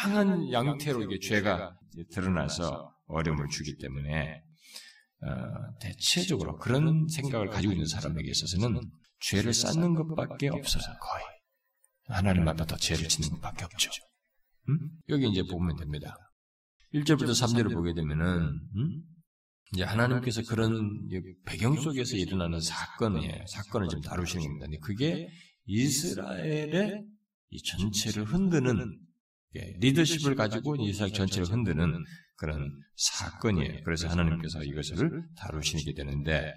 다양한 0.00 0.50
양태로 0.50 1.02
이게 1.02 1.18
죄가 1.18 1.78
드러나서 2.12 2.94
어려움을 3.06 3.48
주기 3.48 3.76
때문에 3.76 4.42
어, 5.22 5.78
대체적으로 5.80 6.56
그런 6.56 7.06
생각을 7.08 7.48
가지고 7.48 7.74
있는 7.74 7.86
사람에게 7.86 8.30
있어서는 8.30 8.80
죄를 9.20 9.52
쌓는 9.52 9.94
것밖에 9.94 10.48
없어요. 10.48 10.82
거의 10.82 11.24
하나님 12.08 12.48
앞에 12.48 12.64
더 12.64 12.76
죄를 12.76 13.06
짓는 13.08 13.30
것밖에 13.34 13.64
없죠. 13.66 13.90
음? 14.70 14.78
여기 15.10 15.28
이제 15.28 15.42
보면 15.42 15.76
됩니다. 15.76 16.16
1절부터 16.94 17.30
3절을 17.30 17.74
보게 17.74 17.92
되면은 17.92 18.60
음? 18.76 19.02
이제 19.74 19.84
하나님께서 19.84 20.42
그런 20.48 21.08
배경 21.44 21.78
속에서 21.78 22.16
일어나는 22.16 22.60
사건이에요. 22.60 23.44
사건을 23.46 23.88
지금 23.88 24.02
다루시는 24.02 24.58
겁니다. 24.58 24.66
그게 24.82 25.28
이스라엘의 25.66 27.04
이 27.50 27.62
전체를 27.62 28.24
흔드는 28.24 29.09
리더십을 29.52 30.34
가지고 30.34 30.76
이스라엘 30.76 31.12
전체를 31.12 31.48
흔드는 31.48 32.04
그런 32.36 32.70
사건이에요. 32.96 33.82
그래서 33.84 34.08
하나님께서 34.08 34.62
이것을 34.62 35.24
다루시게 35.36 35.94
되는데, 35.94 36.54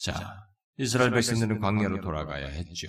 자, 0.00 0.46
이스라엘 0.78 1.10
백성들은 1.10 1.58
광야로 1.60 2.00
돌아가야 2.00 2.46
했죠. 2.46 2.88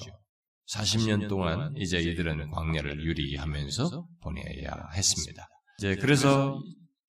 40년 0.67 1.27
동안 1.27 1.73
이제 1.75 1.99
이들은 1.99 2.51
광야를 2.51 3.03
유리하면서 3.03 4.07
보내야 4.21 4.89
했습니다. 4.93 5.47
이제 5.79 5.95
그래서 5.95 6.61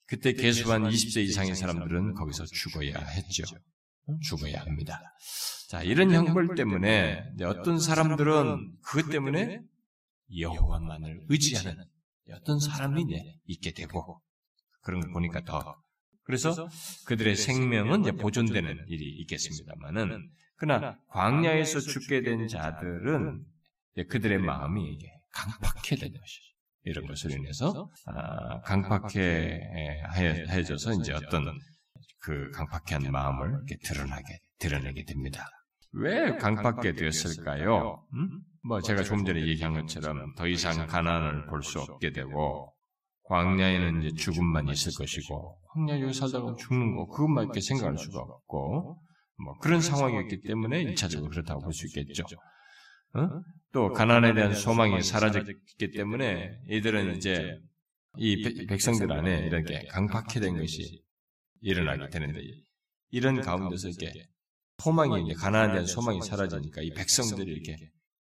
그때 0.07 0.33
계수한 0.33 0.85
20세 0.85 1.23
이상의 1.23 1.55
사람들은 1.55 2.15
거기서 2.15 2.47
죽어야 2.47 2.97
했죠. 2.99 3.45
죽어야 4.23 4.63
합니다. 4.63 5.01
자, 5.69 5.83
이런 5.83 6.11
형벌 6.13 6.55
때문에 6.57 7.23
어떤 7.45 7.79
사람들은 7.79 8.79
그것 8.83 9.11
때문에 9.11 9.61
여호와만을 10.37 11.27
의지하는 11.29 11.85
어떤 12.33 12.59
사람이 12.59 13.05
있게 13.47 13.73
되고 13.73 14.21
그런 14.83 15.01
거 15.01 15.13
보니까 15.13 15.43
더 15.45 15.77
그래서 16.23 16.69
그들의 17.07 17.35
생명은 17.37 18.03
이제 18.03 18.13
보존되는 18.13 18.85
일이 18.89 19.21
있겠습니다만은 19.23 20.31
그러나 20.57 20.99
광야에서 21.09 21.81
죽게 21.81 22.23
된 22.23 22.47
자들은 22.47 23.45
그들의 24.09 24.39
마음이 24.39 24.99
강팍해 25.33 25.97
되는 25.97 26.19
것이죠. 26.19 26.51
이런 26.85 27.07
것으로 27.07 27.35
인해서 27.35 27.91
아, 28.07 28.61
강팍해져서 28.63 29.75
이제 31.01 31.13
어떤 31.13 31.45
그 32.21 32.51
강팍한 32.53 33.11
마음을 33.11 33.49
이렇게 33.49 33.77
드러나게 33.85 34.39
드러내게 34.59 35.05
됩니다. 35.05 35.47
왜 35.93 36.37
강팍해 36.37 36.93
되었을까요? 36.93 38.05
음? 38.15 38.41
뭐 38.63 38.81
제가 38.81 39.03
조금 39.03 39.25
전에 39.25 39.41
얘기한 39.47 39.73
것처럼 39.75 40.35
더 40.37 40.47
이상 40.47 40.87
가난을 40.87 41.47
볼 41.47 41.63
수 41.63 41.81
없게 41.81 42.13
되고 42.13 42.73
광야에는 43.25 44.03
이제 44.03 44.15
죽음만 44.17 44.69
있을 44.69 44.93
것이고 44.97 45.59
광야에 45.73 46.13
살다가 46.13 46.55
죽는 46.57 46.97
거 46.97 47.07
그것만 47.07 47.45
이렇게 47.45 47.61
생각할 47.61 47.97
수가 47.97 48.21
없고 48.21 49.01
뭐 49.45 49.55
그런 49.61 49.81
상황이었기 49.81 50.43
때문에 50.43 50.85
1차적으로 50.85 51.31
그렇다고 51.31 51.61
볼 51.61 51.73
수 51.73 51.87
있겠죠. 51.87 52.25
어? 53.15 53.29
또 53.73 53.93
가난에 53.93 54.35
대한 54.35 54.53
소망이 54.55 55.03
사라졌기 55.03 55.91
때문에 55.95 56.59
이들은 56.69 57.17
이제 57.17 57.59
이 58.17 58.67
백성들 58.67 59.11
안에 59.11 59.47
이렇게 59.47 59.87
강팍해된 59.91 60.59
것이 60.59 61.03
일어나게 61.61 62.09
되는데 62.11 62.41
이런 63.11 63.41
가운데서 63.41 63.89
이렇게 63.89 64.25
소망이 64.83 65.23
이제 65.25 65.35
가나안에 65.35 65.73
대한 65.73 65.87
소망이 65.87 66.21
사라지니까 66.23 66.83
이 66.83 66.91
백성들이 66.91 67.51
이렇게 67.53 67.77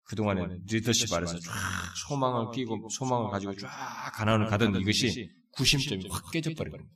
그동안에 0.04 0.46
리더십 0.66 1.12
아래서 1.12 1.38
쫙 1.38 1.52
소망을 2.08 2.50
끼고 2.52 2.88
소망을 2.88 3.30
가지고 3.30 3.54
쫙 3.56 4.10
가나안을 4.14 4.46
가던 4.46 4.80
이것이 4.80 5.30
구심점이 5.52 6.06
확 6.10 6.30
깨져버린 6.30 6.72
겁니다. 6.72 6.94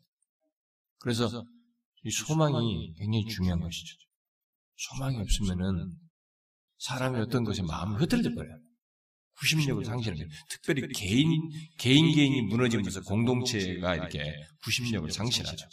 그래서 0.99 1.28
이 2.04 2.11
소망이 2.11 2.94
굉장히 2.99 3.26
중요한 3.26 3.61
것이죠. 3.61 3.97
소망이 4.76 5.18
없으면은 5.18 5.92
사람이 6.78 7.21
어떤 7.21 7.44
것에 7.44 7.62
마음이 7.62 7.97
흐트러져 7.97 8.35
버려요. 8.35 8.59
구심력을 9.38 9.85
상실하죠. 9.85 10.25
특별히 10.49 10.87
개인, 10.88 11.50
개인 11.78 12.14
개인이 12.14 12.42
무너지면서 12.42 13.02
공동체가 13.02 13.97
이렇게 13.97 14.35
구심력을 14.64 15.11
상실하죠. 15.11 15.66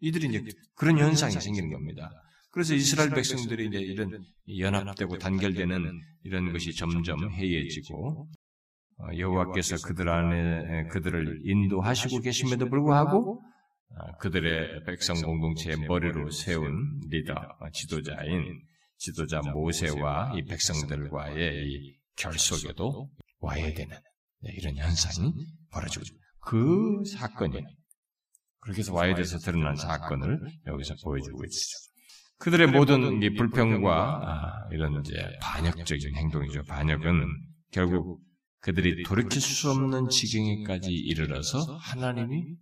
이들이 0.00 0.28
이제 0.28 0.44
그런 0.74 0.98
현상이 0.98 1.32
생기는 1.40 1.70
겁니다. 1.70 2.10
그래서 2.56 2.72
이스라엘 2.72 3.10
백성들이 3.10 3.66
이제 3.66 3.78
이런 3.80 4.24
연합되고 4.48 5.18
단결되는 5.18 6.00
이런 6.22 6.52
것이 6.54 6.74
점점 6.74 7.30
해이해지고 7.30 8.30
어, 8.98 9.18
여호와께서 9.18 9.86
그들 9.86 10.08
안에 10.08 10.88
그들을 10.88 11.42
인도하시고 11.44 12.22
계심에도 12.22 12.70
불구하고 12.70 13.42
어, 13.90 14.16
그들의 14.20 14.84
백성 14.86 15.20
공동체의 15.20 15.80
머리로 15.86 16.30
세운 16.30 16.98
리더 17.10 17.34
어, 17.34 17.68
지도자인 17.74 18.62
지도자 18.96 19.42
모세와 19.42 20.32
이 20.38 20.44
백성들과의 20.46 21.68
이 21.68 21.98
결속에도 22.16 23.10
와야 23.40 23.70
되는 23.74 23.98
네, 24.40 24.52
이런 24.54 24.76
현상이 24.76 25.30
벌어지고 25.70 26.06
그 26.40 27.02
사건이 27.04 27.62
그렇게 28.60 28.78
해서 28.78 28.94
와야 28.94 29.14
돼서 29.14 29.36
드러난 29.36 29.76
사건을 29.76 30.40
여기서 30.68 30.94
보여주고 31.04 31.44
있죠. 31.44 31.86
그들의 32.38 32.68
모든 32.68 33.22
이 33.22 33.34
불평과 33.34 34.20
아, 34.22 34.68
이런 34.70 35.00
이제 35.00 35.14
반역적인 35.40 36.16
행동이죠. 36.16 36.64
반역은 36.64 37.24
결국 37.72 38.20
그들이 38.60 39.04
돌이킬 39.04 39.40
수 39.40 39.70
없는 39.70 40.08
지경에까지 40.08 40.90
이르러서 40.92 41.76
하나님이 41.76 42.56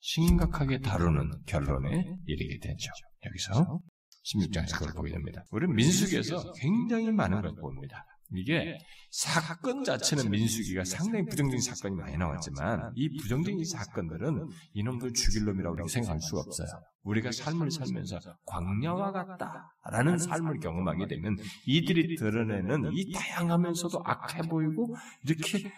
심각하게 0.00 0.80
다루는 0.80 1.30
결론에 1.46 2.04
이르게 2.26 2.58
되죠. 2.58 2.90
여기서 3.26 3.80
16장에서 4.24 4.78
그걸 4.78 4.94
보게 4.94 5.10
됩니다. 5.10 5.44
우리는 5.50 5.74
민수기에서 5.74 6.52
굉장히 6.54 7.12
많은 7.12 7.42
걸 7.42 7.54
봅니다. 7.54 8.04
이게 8.34 8.78
사건 9.10 9.84
자체는 9.84 10.30
민수기가 10.30 10.84
상당히 10.84 11.24
부정적인 11.26 11.60
사건이 11.60 11.96
많이 11.96 12.16
나왔지만 12.16 12.92
이 12.96 13.14
부정적인 13.18 13.64
사건들은 13.64 14.48
이놈들 14.74 15.12
죽일 15.12 15.44
놈이라고 15.44 15.86
생각할 15.86 16.20
수가 16.20 16.40
없어요. 16.40 16.68
우리가 17.02 17.32
삶을 17.32 17.70
살면서 17.70 18.20
광야와 18.46 19.12
같다라는 19.12 20.18
삶을 20.18 20.60
경험하게 20.60 21.08
되면 21.08 21.36
이들이 21.66 22.16
드러내는 22.16 22.90
이 22.94 23.12
다양하면서도 23.12 24.02
악해 24.04 24.42
보이고 24.48 24.94
이렇게 25.24 25.70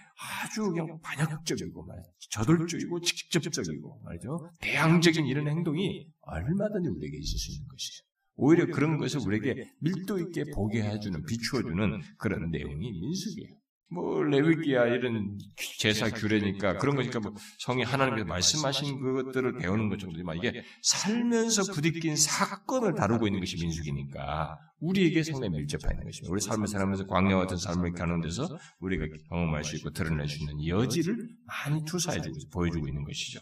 아주 0.43 0.71
그냥 0.71 1.01
반역적이고 1.03 1.87
말이죠. 1.87 2.11
저돌적이고 2.31 3.01
직접적이고 3.01 4.01
말이죠. 4.05 4.51
대항적인 4.61 5.27
이런 5.27 5.49
행동이 5.49 6.07
얼마든지 6.21 6.89
우리에게 6.91 7.17
있을 7.19 7.39
수 7.39 7.53
있는 7.53 7.67
것이죠. 7.69 8.05
오히려 8.37 8.67
그런 8.67 8.99
것을 8.99 9.21
우리에게 9.21 9.71
밀도 9.81 10.19
있게 10.19 10.45
보게 10.55 10.83
해주는, 10.83 11.25
비추어주는 11.25 12.01
그런 12.19 12.51
내용이 12.51 12.93
민숙이에요. 12.93 13.65
뭐 13.95 14.23
레위기야 14.25 14.87
이런 14.87 15.39
제사 15.79 16.11
규례니까 16.11 16.79
그런 16.79 16.97
거니까 16.97 17.21
뭐 17.21 17.33
성이 17.59 17.83
하나님께서 17.83 18.27
말씀하신 18.27 19.01
그것들을 19.01 19.59
배우는 19.59 19.89
것 19.89 19.99
정도지만 19.99 20.37
이게 20.39 20.65
살면서 20.83 21.73
부딪힌 21.73 22.17
사건을 22.17 22.95
다루고 22.95 23.27
있는 23.29 23.41
것이 23.41 23.57
민숙이니까 23.61 24.59
우리에게 24.81 25.23
상당히 25.23 25.57
밀접해 25.57 25.93
있는 25.93 26.07
것입니다. 26.07 26.33
우리 26.33 26.41
삶을 26.41 26.67
살면서 26.67 27.07
광야 27.07 27.37
같은 27.37 27.57
삶을 27.57 27.93
가는 27.93 28.21
데서 28.21 28.49
우리가 28.81 29.07
경험할 29.29 29.63
수 29.63 29.77
있고 29.77 29.91
드러낼 29.91 30.29
수 30.29 30.41
있는 30.41 30.67
여지를 30.67 31.17
많이 31.47 31.85
투사해주고 31.85 32.37
보여주고 32.53 32.89
있는 32.89 33.05
것이죠. 33.05 33.41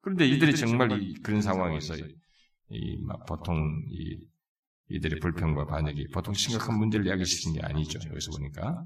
그런데 0.00 0.26
이들이 0.26 0.56
정말 0.56 1.00
이, 1.00 1.14
그런 1.22 1.42
상황에서 1.42 1.94
이, 2.70 2.98
막 3.02 3.24
보통 3.26 3.56
이, 3.90 4.18
이들의 4.88 5.20
불평과 5.20 5.66
반역이 5.66 6.08
보통 6.12 6.34
심각한 6.34 6.78
문제를 6.78 7.06
야기시킨 7.06 7.54
게 7.54 7.60
아니죠. 7.62 7.98
여기서 8.08 8.30
보니까. 8.32 8.84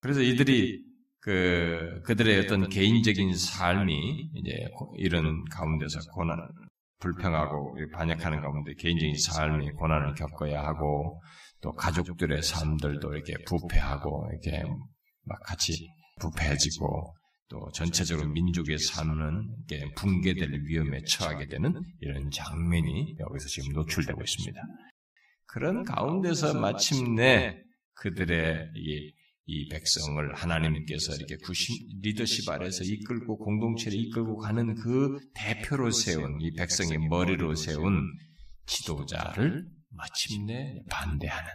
그래서 0.00 0.20
이들이 0.20 0.82
그, 1.20 2.00
그들의 2.04 2.40
어떤 2.40 2.68
개인적인 2.68 3.34
삶이 3.34 4.30
이제 4.34 4.68
이런 4.96 5.44
가운데서 5.50 5.98
고난, 6.12 6.38
불평하고 7.00 7.76
반역하는 7.92 8.40
가운데 8.40 8.74
개인적인 8.74 9.16
삶이 9.18 9.72
고난을 9.72 10.14
겪어야 10.14 10.62
하고 10.62 11.20
또 11.60 11.72
가족들의 11.72 12.42
삶들도 12.42 13.12
이렇게 13.14 13.34
부패하고 13.46 14.28
이렇게 14.32 14.62
막 15.24 15.40
같이 15.42 15.88
부패해지고 16.20 17.14
또 17.50 17.68
전체적으로 17.74 18.28
민족의 18.28 18.78
삶은 18.78 19.66
붕괴될 19.96 20.50
위험에 20.66 21.02
처하게 21.02 21.48
되는 21.48 21.74
이런 22.00 22.30
장면이 22.30 23.16
여기서 23.18 23.48
지금 23.48 23.72
노출되고 23.72 24.22
있습니다. 24.22 24.60
그런 25.46 25.82
가운데서 25.82 26.60
마침내 26.60 27.60
그들의 27.94 28.70
이, 28.76 29.12
이 29.46 29.68
백성을 29.68 30.32
하나님께서 30.32 31.16
이렇게 31.16 31.36
구심, 31.38 31.76
리더십 32.02 32.48
아래서 32.48 32.84
이끌고 32.84 33.36
공동체를 33.38 33.98
이끌고 33.98 34.36
가는 34.36 34.76
그 34.76 35.18
대표로 35.34 35.90
세운 35.90 36.40
이 36.40 36.52
백성의 36.52 36.98
머리로 37.08 37.56
세운 37.56 38.00
지도자를 38.66 39.66
마침내 39.88 40.80
반대하는 40.88 41.50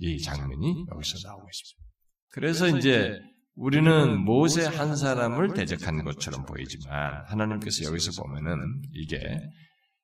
이 0.00 0.20
장면이 0.20 0.84
여기서 0.92 1.26
나오고 1.26 1.48
있습니다. 1.48 1.88
그래서 2.28 2.76
이제 2.76 3.18
우리는 3.58 4.24
모세 4.24 4.64
한 4.64 4.94
사람을 4.94 5.52
대적한 5.52 6.04
것처럼 6.04 6.46
보이지만 6.46 7.24
하나님께서 7.26 7.84
여기서 7.86 8.22
보면은 8.22 8.82
이게 8.92 9.18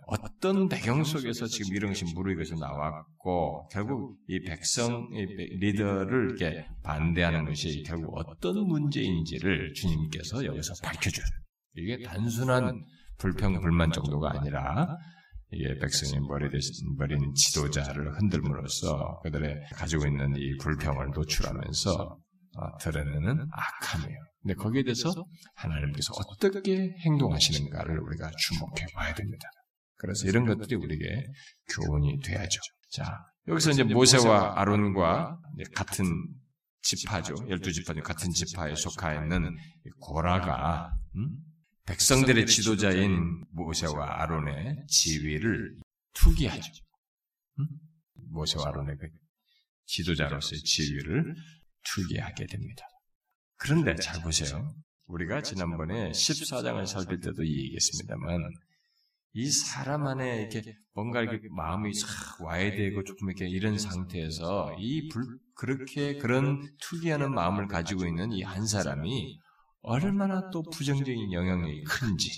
어떤 0.06 0.68
배경 0.68 1.04
속에서 1.04 1.46
지금 1.46 1.74
이런 1.74 1.92
것이 1.92 2.04
무르익어서 2.14 2.56
나왔고 2.56 3.68
결국 3.72 4.18
이 4.28 4.40
백성 4.40 5.08
이 5.12 5.24
리더를 5.60 6.36
이렇게 6.36 6.66
반대하는 6.82 7.44
것이 7.44 7.84
결국 7.86 8.18
어떤 8.18 8.66
문제인지를 8.66 9.72
주님께서 9.72 10.44
여기서 10.44 10.74
밝혀줘요. 10.82 11.24
이게 11.76 12.02
단순한 12.02 12.84
불평 13.18 13.60
불만 13.60 13.92
정도가 13.92 14.32
아니라 14.36 14.98
이게 15.52 15.78
백성이 15.78 16.20
머리 16.26 16.50
대신 16.50 16.96
버린 16.96 17.32
지도자를 17.34 18.18
흔들므로써 18.18 19.20
그들의 19.22 19.54
가지고 19.74 20.08
있는 20.08 20.34
이 20.36 20.56
불평을 20.58 21.12
노출하면서 21.14 21.92
어, 21.92 22.23
드러내는 22.80 23.48
악함이에요. 23.50 24.18
근데 24.42 24.54
거기에 24.54 24.82
대해서 24.82 25.12
하나님께서 25.54 26.12
어떻게 26.14 26.94
행동하시는가를 26.98 27.98
우리가 27.98 28.30
주목해 28.30 28.86
봐야 28.94 29.14
됩니다. 29.14 29.48
그래서 29.96 30.26
이런 30.26 30.44
것들이 30.46 30.76
우리에게 30.76 31.26
교훈이 31.74 32.20
돼야죠. 32.20 32.60
자, 32.90 33.24
여기서 33.48 33.70
이제 33.70 33.82
모세와 33.82 34.60
아론과 34.60 35.38
같은 35.74 36.04
지파죠. 36.82 37.34
열두 37.48 37.72
지파 37.72 37.94
중 37.94 38.02
같은 38.02 38.30
지파에 38.30 38.74
속하 38.74 39.14
있는 39.14 39.56
고라가 40.00 40.94
음? 41.16 41.30
백성들의 41.86 42.46
지도자인 42.46 43.44
모세와 43.50 44.22
아론의 44.22 44.84
지위를 44.88 45.76
투기하죠. 46.14 46.72
음? 47.60 47.66
모세와 48.30 48.68
아론의 48.68 48.96
그 48.98 49.08
지도자로서의 49.86 50.60
지위를 50.62 51.34
투기하게 51.84 52.46
됩니다. 52.46 52.84
그런데 53.56 53.94
잘 53.96 54.20
보세요. 54.22 54.74
우리가 55.06 55.42
지난번에 55.42 56.10
14장을 56.10 56.86
살필 56.86 57.20
때도 57.20 57.42
이 57.42 57.64
얘기했습니다만 57.64 58.40
이 59.36 59.50
사람 59.50 60.06
안에 60.06 60.42
이렇게 60.42 60.76
뭔가 60.94 61.20
이렇게 61.20 61.48
마음이 61.50 61.92
싹 61.92 62.40
와야 62.40 62.70
되고 62.70 63.02
조금 63.04 63.28
이렇게 63.28 63.48
이런 63.48 63.76
상태에서 63.78 64.76
이 64.78 65.08
불, 65.08 65.24
그렇게 65.56 66.16
그런 66.18 66.62
투기하는 66.80 67.34
마음을 67.34 67.66
가지고 67.66 68.06
있는 68.06 68.32
이 68.32 68.42
한 68.42 68.66
사람이 68.66 69.38
얼마나 69.82 70.50
또 70.50 70.62
부정적인 70.62 71.32
영향력이 71.32 71.82
큰지 71.84 72.30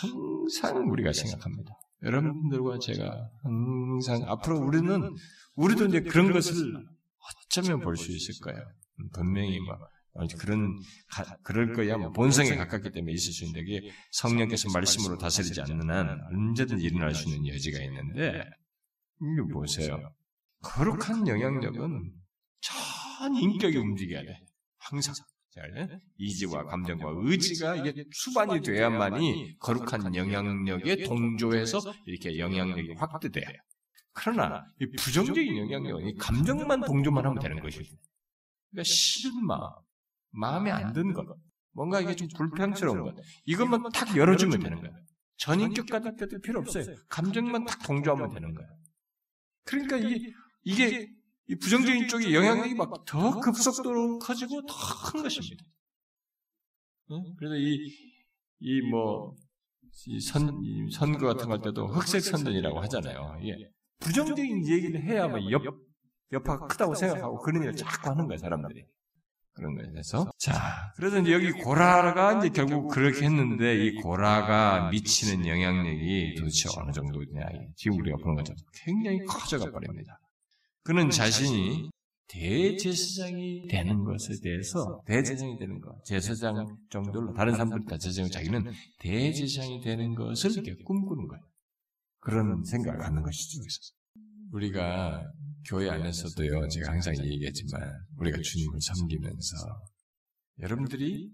항상 0.00 0.90
우리가 0.90 1.12
생각합니다. 1.12 1.70
여러분들과 2.02 2.78
제가 2.78 3.28
항상 3.42 4.22
앞으로 4.26 4.58
우리는 4.58 5.14
우리도 5.54 5.86
이제 5.86 6.00
그런 6.00 6.32
것을 6.32 6.54
어쩌면 7.50 7.80
볼 7.80 7.96
수 7.96 8.12
있을 8.12 8.34
거예요. 8.42 8.62
분명히 9.12 9.58
뭐 9.60 9.76
그런 10.38 10.76
가, 11.10 11.36
그럴 11.42 11.72
거야 11.72 11.96
뭐 11.96 12.12
본성에 12.12 12.54
가깝기 12.54 12.90
때문에 12.92 13.12
있을 13.12 13.32
수 13.32 13.44
있는데 13.44 13.64
그게 13.64 13.90
성령께서 14.12 14.70
말씀으로 14.70 15.18
다스리지 15.18 15.60
않는 15.62 15.90
한 15.90 16.20
언제든지 16.32 16.84
일어날 16.84 17.14
수 17.14 17.28
있는 17.28 17.46
여지가 17.52 17.82
있는데 17.84 18.44
이거 19.20 19.46
보세요. 19.52 20.12
거룩한 20.62 21.26
영향력은 21.26 22.12
전 22.60 23.34
인격이 23.36 23.76
움직여야 23.76 24.22
돼. 24.22 24.40
항상. 24.78 25.14
이지와 26.16 26.64
감정과 26.64 27.12
의지가 27.24 27.76
이게 27.76 28.04
수반이 28.12 28.62
돼야만이 28.62 29.56
거룩한 29.58 30.14
영향력에 30.14 31.02
동조해서 31.04 31.80
이렇게 32.06 32.38
영향력이 32.38 32.94
확대돼요. 32.96 33.46
그러나 34.22 34.64
이 34.80 34.86
부정적인 34.98 35.56
영향력은 35.56 36.08
이 36.08 36.14
감정만 36.16 36.82
동조만 36.82 37.24
하면 37.24 37.38
되는 37.38 37.58
것이죠. 37.60 37.96
그러니까 38.70 38.84
싫은 38.84 39.46
마음, 39.46 39.70
마음에 40.30 40.70
안 40.70 40.92
드는 40.92 41.14
것, 41.14 41.26
뭔가 41.72 42.00
이게 42.00 42.14
좀 42.14 42.28
불평스러운 42.36 43.02
것, 43.02 43.14
이것만 43.46 43.82
탁 43.94 44.14
열어주면 44.16 44.60
되는 44.60 44.80
거예요. 44.80 44.94
전인격 45.38 45.86
같은 45.86 46.16
것도 46.16 46.40
필요 46.42 46.60
없어요. 46.60 46.84
감정만 47.08 47.64
탁 47.64 47.82
동조하면 47.82 48.28
되는 48.34 48.54
거예요. 48.54 48.70
그러니까 49.64 49.96
이, 49.96 50.32
이게 50.64 51.08
이 51.48 51.56
부정적인 51.56 52.08
쪽의 52.08 52.34
영향력이 52.34 52.74
막 52.74 53.04
더 53.06 53.40
급속도로 53.40 54.18
커지고 54.18 54.60
더 54.66 54.74
큰 55.10 55.22
것입니다. 55.22 55.64
그래서 57.38 57.56
이, 57.56 57.90
이 58.60 58.80
뭐, 58.82 59.34
이 60.06 60.20
선, 60.20 60.60
이 60.62 60.90
선거 60.92 61.26
같은 61.26 61.46
거할 61.46 61.60
때도 61.62 61.88
흑색 61.88 62.20
선전이라고 62.22 62.80
하잖아요. 62.82 63.38
예. 63.44 63.56
부정적인 64.00 64.66
얘기를 64.66 65.02
해야 65.02 65.28
뭐 65.28 65.38
옆, 65.50 65.62
여파가 66.32 66.66
크다고 66.66 66.94
생각하고 66.94 67.38
그런 67.40 67.62
일을 67.62 67.76
자꾸 67.76 68.10
하는 68.10 68.26
거예요, 68.26 68.38
사람들이. 68.38 68.84
그런 69.52 69.74
거에 69.74 69.90
대해서. 69.90 70.30
자, 70.38 70.92
그래서 70.96 71.18
이제 71.18 71.32
여기 71.32 71.52
고라가 71.52 72.38
이제 72.38 72.48
결국 72.48 72.88
그렇게 72.88 73.26
했는데 73.26 73.84
이 73.84 73.94
고라가 74.00 74.88
미치는 74.90 75.46
영향력이 75.46 76.36
도대체 76.38 76.68
어느 76.78 76.92
정도냐. 76.92 77.46
지금 77.76 77.98
우리가 77.98 78.16
보는 78.18 78.36
것처럼 78.36 78.56
굉장히 78.84 79.18
커져가 79.24 79.70
버립니다. 79.70 80.18
그는 80.82 81.10
자신이 81.10 81.90
대제사장이 82.28 83.66
되는 83.66 84.04
것에 84.04 84.34
대해서 84.40 85.02
대제사장이 85.04 85.58
되는 85.58 85.80
것, 85.80 86.04
제사장 86.04 86.76
정도로 86.88 87.34
다른 87.34 87.52
사람들이 87.52 87.84
다 87.86 87.98
제사장 87.98 88.30
자기는 88.30 88.70
대제사장이 89.00 89.80
되는 89.80 90.14
것을 90.14 90.52
이렇게 90.52 90.76
꿈꾸는 90.84 91.26
거예요. 91.26 91.49
그런 92.20 92.62
생각을 92.64 92.98
갖는 93.00 93.22
것이죠. 93.22 93.62
우리가 94.52 95.22
교회 95.66 95.88
안에서도요, 95.90 96.68
제가 96.68 96.92
항상 96.92 97.16
얘기했지만, 97.16 97.82
우리가 98.16 98.38
주님을 98.42 98.80
섬기면서, 98.80 99.56
여러분들이 100.60 101.30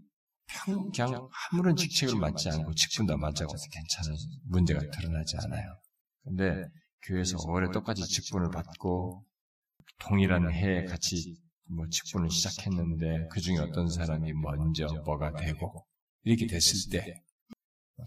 평, 0.46 0.90
그냥 0.90 1.28
아무런 1.50 1.74
직책을 1.74 2.16
맡지 2.18 2.48
않고 2.50 2.74
직분도 2.74 3.16
맡지 3.16 3.42
않고 3.42 3.54
괜찮은 3.72 4.16
문제가 4.44 4.80
드러나지 4.90 5.36
않아요. 5.38 5.80
근데 6.22 6.62
교회에서 7.02 7.38
오래 7.48 7.70
똑같이 7.72 8.04
직분을 8.04 8.50
받고, 8.50 9.24
동일한 9.98 10.52
해에 10.52 10.84
같이 10.84 11.36
뭐 11.68 11.86
직분을 11.88 12.30
시작했는데, 12.30 13.28
그 13.32 13.40
중에 13.40 13.58
어떤 13.58 13.88
사람이 13.88 14.32
먼저 14.34 14.86
뭐가 15.04 15.32
되고, 15.34 15.84
이렇게 16.22 16.46
됐을 16.46 16.90
때, 16.90 17.22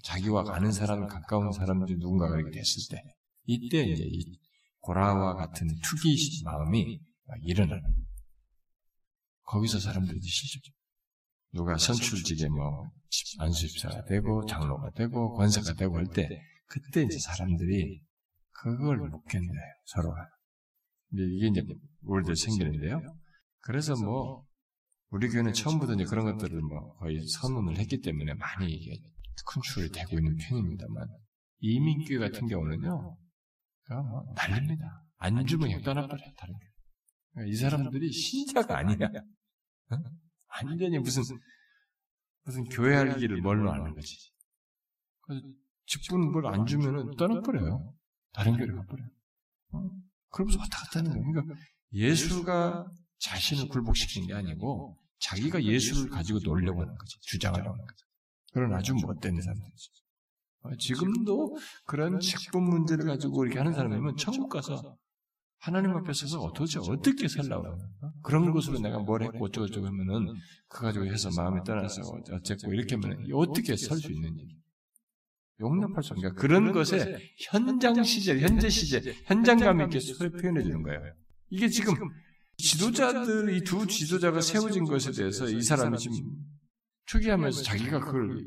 자기와 0.03 0.43
가는 0.43 0.71
사람, 0.71 1.07
가까운 1.07 1.51
사람들이 1.51 1.97
누군가가 1.97 2.37
이렇게 2.37 2.51
됐을 2.51 2.83
때, 2.89 3.03
이때 3.45 3.83
이제 3.83 4.03
이 4.05 4.39
고라와 4.81 5.35
같은 5.35 5.67
투기 5.83 6.15
마음이 6.43 6.99
일어나는. 7.41 7.83
거기서 9.43 9.79
사람들이 9.79 10.19
싫죠. 10.21 10.71
누가 11.51 11.77
선출직에 11.77 12.47
뭐 12.49 12.87
안수입사가 13.39 14.05
되고 14.05 14.45
장로가 14.45 14.91
되고 14.91 15.33
권사가 15.33 15.73
되고 15.73 15.97
할 15.97 16.05
때 16.07 16.29
그때 16.67 17.01
이제 17.01 17.17
사람들이 17.17 18.03
그걸 18.51 18.97
묻겠네요 18.97 19.61
서로가. 19.85 20.29
근데 21.09 21.23
이게 21.33 21.47
이제 21.47 21.65
우리들 22.03 22.35
생기는데요. 22.35 23.01
그래서 23.61 23.95
뭐 23.95 24.45
우리 25.09 25.27
교회는 25.29 25.53
처음부터 25.53 25.95
이제 25.95 26.03
그런 26.03 26.25
것들을 26.25 26.61
뭐 26.61 26.95
거의 26.97 27.19
선언을 27.27 27.77
했기 27.77 28.01
때문에 28.01 28.35
많이 28.35 28.71
이게 28.71 29.01
컨트롤이 29.45 29.89
되고 29.91 30.17
있는 30.17 30.35
편입니다만 30.37 31.07
이민교회 31.59 32.19
같은 32.19 32.47
경우는요. 32.47 33.17
뭐 33.89 34.33
난립니다. 34.35 35.03
안 35.17 35.45
주면 35.45 35.67
그냥 35.67 35.81
떠나버려요, 35.81 36.31
다른 36.37 36.53
교이 37.35 37.55
사람들이 37.55 38.11
신자가 38.11 38.77
아니야. 38.77 39.07
어? 39.91 39.97
완전히 40.63 40.97
무슨, 40.99 41.23
무슨 42.43 42.63
교회 42.65 42.95
할 42.95 43.17
길을 43.17 43.41
뭘로 43.41 43.71
아는 43.71 43.93
거지. 43.93 44.15
그래서 45.21 45.45
직분 45.85 46.31
뭘 46.31 46.45
안 46.47 46.65
주면은 46.65 47.15
떠나버려요. 47.17 47.93
다른 48.33 48.55
교회를 48.55 48.75
가버려요. 48.75 49.09
어? 49.73 49.89
그러면서 50.29 50.59
왔다 50.59 50.77
갔다 50.79 50.99
하는 50.99 51.11
거예요. 51.11 51.31
그러니까 51.31 51.55
예수가 51.91 52.87
자신을 53.17 53.67
굴복시키는 53.69 54.27
게 54.27 54.33
아니고 54.35 54.97
자기가 55.19 55.63
예수를 55.63 56.09
가지고 56.09 56.39
놀려고 56.43 56.81
하는 56.81 56.95
거지. 56.95 57.19
주장하려고 57.21 57.73
하는 57.73 57.85
거지. 57.85 58.03
그런 58.53 58.73
아주 58.73 58.93
못된 58.93 59.41
사람들이지. 59.41 59.89
어, 60.61 60.69
지금도 60.77 61.55
그런 61.85 62.19
직분 62.19 62.63
문제를 62.63 63.05
가지고 63.05 63.45
이렇게 63.45 63.59
하는 63.59 63.73
사람이면 63.73 64.17
천국 64.17 64.49
가서 64.49 64.97
하나님 65.59 65.91
앞에 65.91 66.13
서서 66.13 66.51
도대체 66.53 66.79
어떻게 66.79 67.27
살라고 67.27 67.67
어? 67.67 68.11
그런 68.23 68.51
것으로 68.51 68.79
내가 68.79 68.99
뭘 68.99 69.23
했고 69.23 69.45
어쩌고저쩌고 69.45 69.85
하면은 69.87 70.33
그 70.67 70.81
가지고 70.81 71.05
해서 71.05 71.29
마음이 71.35 71.63
떠나서 71.65 72.01
어쨌고 72.31 72.73
이렇게 72.73 72.95
하면 72.95 73.25
어떻게 73.33 73.75
살 73.75 73.97
수 73.97 74.11
있는 74.11 74.33
일이 74.37 74.57
용납할 75.61 76.01
수 76.03 76.13
없는 76.13 76.35
그런 76.35 76.71
것에 76.71 77.17
현장 77.37 78.01
시절, 78.03 78.39
현재 78.39 78.69
시절, 78.69 79.01
현장감 79.25 79.81
있게 79.81 79.99
표현해 80.29 80.63
주는 80.63 80.81
거예요. 80.83 81.01
이게 81.49 81.67
지금 81.67 81.93
지도자들, 82.57 83.53
이 83.57 83.63
두 83.63 83.85
지도자가 83.85 84.39
세워진 84.41 84.85
것에 84.85 85.11
대해서 85.11 85.49
이 85.49 85.61
사람이 85.61 85.97
지금 85.97 86.15
투기하면서 87.09 87.63
자기가 87.63 87.99
그걸 87.99 88.43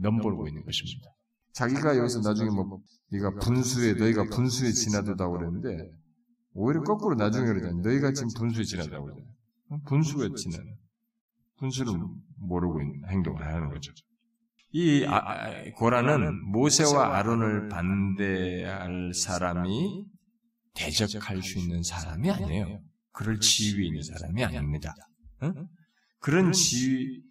넘보고 0.00 0.48
있는 0.48 0.64
것입니다. 0.64 1.10
자기가 1.52 1.96
여기서 1.96 2.20
나중에 2.20 2.50
뭐 2.50 2.80
네가 3.12 3.38
분수에 3.40 3.94
너희가 3.94 4.24
분수에 4.24 4.72
지나도다고 4.72 5.38
그랬는데 5.38 5.90
오히려 6.52 6.82
거꾸로 6.82 7.14
나중에 7.14 7.46
그러잖아. 7.46 7.80
너희가 7.82 8.12
지금 8.12 8.28
분수에 8.36 8.64
지나다고 8.64 9.04
그러잖아. 9.04 9.26
분수에 9.86 10.28
지나. 10.36 10.58
분수를 11.58 11.92
모르고 12.36 12.80
있는 12.82 13.08
행동을 13.08 13.46
하는 13.46 13.70
거죠. 13.70 13.92
이 14.72 15.04
아, 15.06 15.16
아, 15.16 15.70
고라는 15.76 16.50
모세와 16.50 17.16
아론을 17.16 17.68
반대할 17.68 19.12
사람이 19.14 20.04
대적할 20.74 21.42
수 21.42 21.58
있는 21.58 21.82
사람이 21.82 22.30
아니에요. 22.30 22.80
그럴 23.12 23.40
지위에 23.40 23.86
있는 23.86 24.02
사람이 24.02 24.44
아닙니다. 24.44 24.94
응? 25.42 25.66
그런 26.18 26.52
지위, 26.52 27.22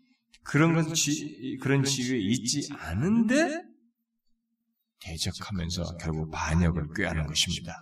그런 0.46 0.76
건 0.76 0.94
지, 0.94 1.58
그런 1.62 1.84
지위에 1.84 2.20
있지 2.20 2.70
않은데 2.74 3.64
대적하면서 5.00 5.98
결국 5.98 6.32
반역을 6.32 6.88
꾀하는 6.96 7.26
것입니다. 7.26 7.74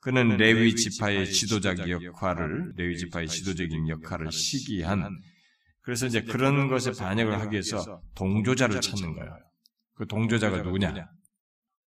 그는 0.00 0.36
레위 0.36 0.74
지파의 0.74 1.30
지도적 1.32 1.78
역할을 1.88 2.74
레위 2.76 2.96
지파의 2.98 3.28
지도적인 3.28 3.88
역할을 3.88 4.30
시기한 4.30 5.08
그래서 5.80 6.06
이제 6.06 6.22
그런 6.22 6.68
것에 6.68 6.92
반역을 6.92 7.40
하기 7.40 7.52
위해서 7.52 8.02
동조자를 8.14 8.80
찾는 8.80 9.14
거예요. 9.14 9.36
그 9.94 10.06
동조자가 10.06 10.62
누구냐? 10.62 10.94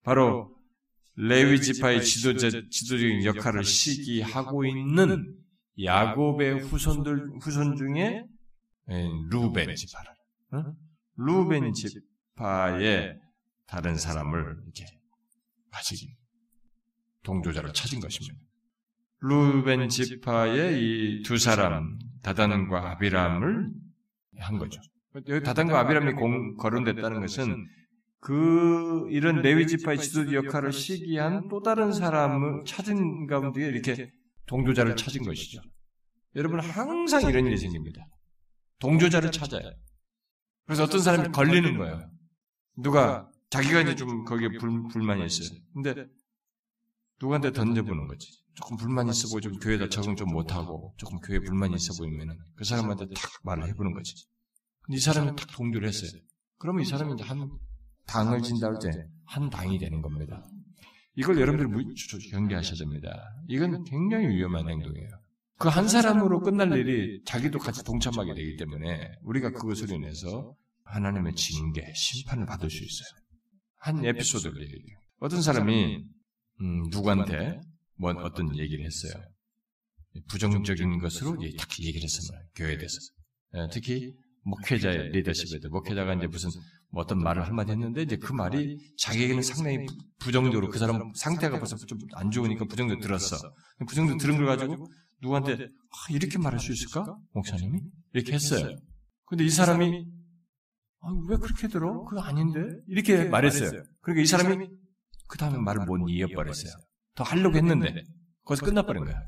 바로 0.02 0.56
레위 1.16 1.60
지파의 1.60 2.04
지도자 2.04 2.50
지도적인 2.70 3.24
역할을 3.24 3.64
시기하고 3.64 4.64
있는 4.64 5.36
야곱의 5.82 6.60
후손들 6.60 7.30
후손 7.40 7.76
중에 7.76 8.24
루벤 8.86 9.74
지파를 9.74 10.12
루벤 11.16 11.72
지파의 11.72 13.18
다른 13.66 13.96
사람을 13.96 14.40
이렇게 14.64 14.84
가지기 15.70 16.16
동조자를 17.22 17.72
찾은 17.72 18.00
것입니다. 18.00 18.36
루벤 19.20 19.88
지파의 19.88 20.80
이 20.80 21.22
두 21.22 21.38
사람 21.38 21.98
다단과 22.22 22.90
아비람을 22.92 23.70
한 24.38 24.58
거죠. 24.58 24.80
여기 25.28 25.44
다단과 25.44 25.80
아비람이 25.80 26.12
공, 26.12 26.56
거론됐다는 26.56 27.20
것은 27.20 27.66
그 28.20 29.06
이런 29.10 29.42
레위 29.42 29.66
지파의 29.66 29.98
지도 29.98 30.32
역할을 30.32 30.72
시기한 30.72 31.48
또 31.48 31.62
다른 31.62 31.92
사람을 31.92 32.64
찾은 32.66 33.26
가운데 33.26 33.66
이렇게 33.66 34.10
동조자를 34.46 34.96
찾은 34.96 35.22
것이죠. 35.22 35.60
여러분 36.36 36.60
항상 36.60 37.22
이런 37.22 37.46
일이 37.46 37.56
생깁니다. 37.56 38.06
동조자를 38.78 39.32
찾아요. 39.32 39.70
그래서 40.66 40.84
어떤 40.84 41.00
사람이 41.00 41.32
걸리는 41.32 41.76
거예요. 41.78 42.10
누가 42.76 43.30
자기가 43.50 43.82
이제 43.82 43.94
좀 43.94 44.24
거기에 44.24 44.48
불, 44.58 44.88
불만이 44.88 45.24
있어요. 45.26 45.58
근데 45.72 46.06
누구한테 47.20 47.52
던져보는 47.52 48.08
거지. 48.08 48.44
조금 48.54 48.76
불만이 48.76 49.10
있어 49.10 49.28
보이고 49.28 49.40
좀 49.40 49.58
교회에다 49.58 49.88
적응 49.88 50.16
좀 50.16 50.28
못하고 50.30 50.94
조금 50.96 51.18
교회에 51.20 51.40
불만이 51.40 51.74
있어 51.74 51.94
보이면은 51.94 52.36
그 52.56 52.64
사람한테 52.64 53.06
탁 53.14 53.30
말을 53.42 53.66
해보는 53.68 53.92
거지. 53.92 54.14
근데 54.82 54.96
이 54.96 55.00
사람이 55.00 55.34
탁 55.36 55.48
동조를 55.52 55.88
했어요. 55.88 56.20
그러면 56.58 56.82
이 56.82 56.84
사람이 56.84 57.14
이제 57.14 57.24
한 57.24 57.50
당을 58.06 58.42
진다 58.42 58.68
할때 58.68 58.90
한 59.24 59.50
당이 59.50 59.78
되는 59.78 60.02
겁니다. 60.02 60.46
이걸 61.16 61.40
여러분들이 61.40 61.94
경계하셔야 62.30 62.76
됩니다. 62.76 63.10
이건 63.48 63.84
굉장히 63.84 64.28
위험한 64.28 64.68
행동이에요. 64.68 65.08
그 65.58 65.68
한 65.68 65.88
사람으로 65.88 66.40
끝날 66.40 66.76
일이 66.76 67.22
자기도 67.24 67.58
같이 67.58 67.82
동참하게 67.84 68.34
되기 68.34 68.56
때문에 68.56 69.12
우리가 69.22 69.50
그것을 69.52 69.90
인해서 69.90 70.54
하나님의 70.84 71.34
징계, 71.36 71.92
심판을 71.94 72.44
받을 72.46 72.68
수 72.70 72.76
있어요. 72.84 73.08
한 73.78 74.04
에피소드를 74.04 74.60
얘기해요. 74.62 74.98
어떤 75.20 75.42
사람이 75.42 76.04
음, 76.60 76.82
누구한테 76.90 77.60
뭔 77.96 78.18
어떤 78.18 78.56
얘기를 78.58 78.84
했어요. 78.84 79.12
부정적인 80.28 80.98
것으로 80.98 81.36
딱 81.58 81.68
얘기를 81.80 82.02
했어요. 82.02 82.40
교회에 82.56 82.76
대해서. 82.76 82.96
예, 83.56 83.68
특히 83.72 84.12
목회자의 84.44 85.10
리더십에도 85.10 85.70
목회자가 85.70 86.14
이제 86.14 86.26
무슨 86.26 86.50
뭐 86.90 87.02
어떤 87.02 87.18
말을 87.22 87.46
한마디 87.46 87.72
했는데 87.72 88.02
이제 88.02 88.16
그 88.16 88.32
말이 88.32 88.78
자기에게는 88.98 89.42
상당히 89.42 89.86
부정적으로 90.18 90.68
그 90.68 90.78
사람 90.78 91.12
상태가 91.14 91.58
벌써 91.58 91.76
좀 91.76 91.98
안 92.14 92.30
좋으니까 92.30 92.64
부정적으로 92.66 93.00
들었어. 93.00 93.36
부정적으로 93.88 94.18
들은 94.18 94.36
걸 94.36 94.46
가지고 94.46 94.86
누구한테 95.24 95.64
아, 95.64 96.12
이렇게 96.12 96.38
말할 96.38 96.60
수 96.60 96.72
있을까? 96.72 97.16
목사님이? 97.32 97.80
이렇게 98.12 98.32
했어요. 98.34 98.76
근데 99.24 99.44
이 99.44 99.48
사람이 99.50 100.06
아, 101.00 101.08
왜 101.28 101.36
그렇게 101.36 101.68
들어? 101.68 102.04
그거 102.04 102.20
아닌데? 102.20 102.60
이렇게 102.86 103.24
말했어요. 103.24 103.82
그러니까 104.02 104.22
이 104.22 104.26
사람이 104.26 104.68
그 105.26 105.38
다음에 105.38 105.58
말을 105.58 105.86
못 105.86 106.08
이어버렸어요. 106.08 106.72
더 107.14 107.24
하려고 107.24 107.56
했는데 107.56 108.04
거기서 108.44 108.66
끝나버린 108.66 109.04
거야. 109.04 109.20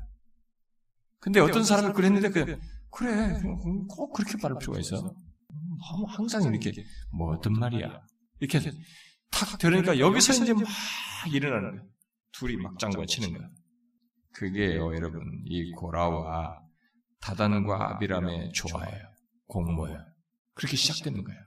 근데 1.19 1.39
어떤 1.39 1.63
사람이 1.63 1.93
그랬는데 1.93 2.29
그냥 2.29 2.59
그래 2.91 3.41
꼭 3.89 4.13
그렇게 4.13 4.37
말할 4.41 4.59
필요가 4.59 4.79
있어. 4.79 5.13
항상 6.07 6.43
이렇게 6.43 6.71
뭐 7.11 7.35
어떤 7.35 7.53
말이야 7.53 8.01
이렇게 8.39 8.71
탁 9.31 9.57
들으니까 9.57 9.99
여기서 9.99 10.33
이제 10.43 10.53
막 10.53 10.63
일어나는 11.31 11.77
거야. 11.77 11.83
둘이 12.33 12.55
막 12.57 12.77
장구가 12.77 13.05
치는 13.07 13.33
거야. 13.35 13.49
그게요 14.37 14.93
여러분 14.95 15.41
이 15.45 15.71
고라와 15.71 16.61
다단과 17.19 17.95
아비람의 17.95 18.51
조화예요. 18.53 19.01
공모예요. 19.47 19.97
그렇게 20.53 20.75
시작되는 20.75 21.23
거예요. 21.23 21.41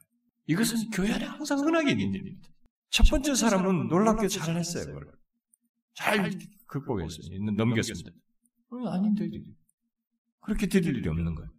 이것은 0.46 0.90
교회 0.90 1.12
안에 1.12 1.24
항상 1.24 1.60
흔하게 1.60 1.92
있는 1.92 2.14
일입니다. 2.14 2.48
첫 2.90 3.04
번째 3.08 3.34
사람은 3.34 3.86
놀랍게 3.86 4.26
잘했어요. 4.26 4.86
그걸. 4.86 5.12
잘 5.94 6.30
극복했어요. 6.66 7.38
넘겼습니다. 7.56 8.10
어, 8.70 8.88
아닌데 8.88 9.30
그렇게 10.40 10.66
드릴 10.66 10.96
일이 10.96 11.08
없는 11.08 11.34
거예요. 11.36 11.50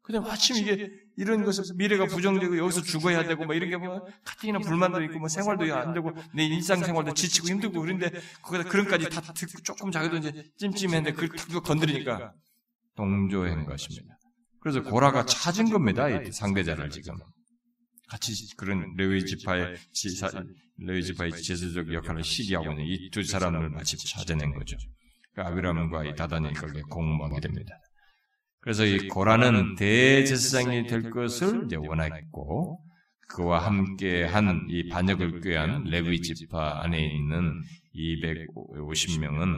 근데 0.00 0.20
마침 0.20 0.56
이게 0.56 0.90
이런 1.18 1.44
것을 1.44 1.64
미래가 1.74 2.06
부정되고 2.06 2.56
여기서 2.58 2.80
죽어야 2.82 3.26
되고 3.26 3.44
뭐 3.44 3.52
이런 3.54 3.70
게뭐 3.70 4.06
가뜩이나 4.24 4.60
불만도 4.60 5.02
있고 5.02 5.18
뭐 5.18 5.28
생활도 5.28 5.74
안 5.74 5.92
되고 5.92 6.12
내 6.32 6.46
일상 6.46 6.82
생활도 6.82 7.12
지치고 7.14 7.48
힘들고 7.48 7.80
그런데 7.80 8.10
거기다 8.42 8.68
그런까지 8.70 9.08
다 9.10 9.20
듣고 9.20 9.60
조금 9.62 9.90
자기도 9.90 10.16
이제 10.18 10.32
찜찜했는데 10.58 11.12
그걸 11.12 11.36
탁 11.36 11.62
건드리니까 11.64 12.32
동조한 12.94 13.64
것입니다. 13.66 14.16
그래서 14.60 14.82
고라가 14.82 15.26
찾은 15.26 15.70
겁니다. 15.70 16.08
이 16.08 16.30
상대자를 16.30 16.88
지금. 16.90 17.16
같이 18.08 18.32
그런 18.56 18.94
레위 18.96 19.24
지파의 19.26 19.76
지사, 19.92 20.30
레위 20.78 21.02
지파의 21.02 21.32
제사적 21.42 21.92
역할을 21.92 22.22
시기하고 22.24 22.70
있는 22.70 22.84
이 22.86 23.10
두 23.10 23.22
사람을 23.24 23.70
마치 23.70 23.96
찾아낸 23.98 24.54
거죠. 24.54 24.76
그러니까 25.32 25.52
아비람과 25.52 26.04
이 26.06 26.14
다단이 26.14 26.52
거기에 26.54 26.82
공모하게 26.82 27.40
됩니다. 27.40 27.74
그래서 28.60 28.84
이 28.84 29.08
고라는 29.08 29.76
대제사장이 29.76 30.86
될 30.86 31.10
것을 31.10 31.64
이제 31.66 31.76
원했고 31.76 32.80
그와 33.28 33.64
함께 33.64 34.24
한 34.24 34.66
이 34.70 34.88
반역을 34.88 35.40
꾀한 35.40 35.84
레위 35.84 36.20
지파 36.20 36.80
안에 36.82 36.98
있는 37.14 37.62
250명은 37.94 39.56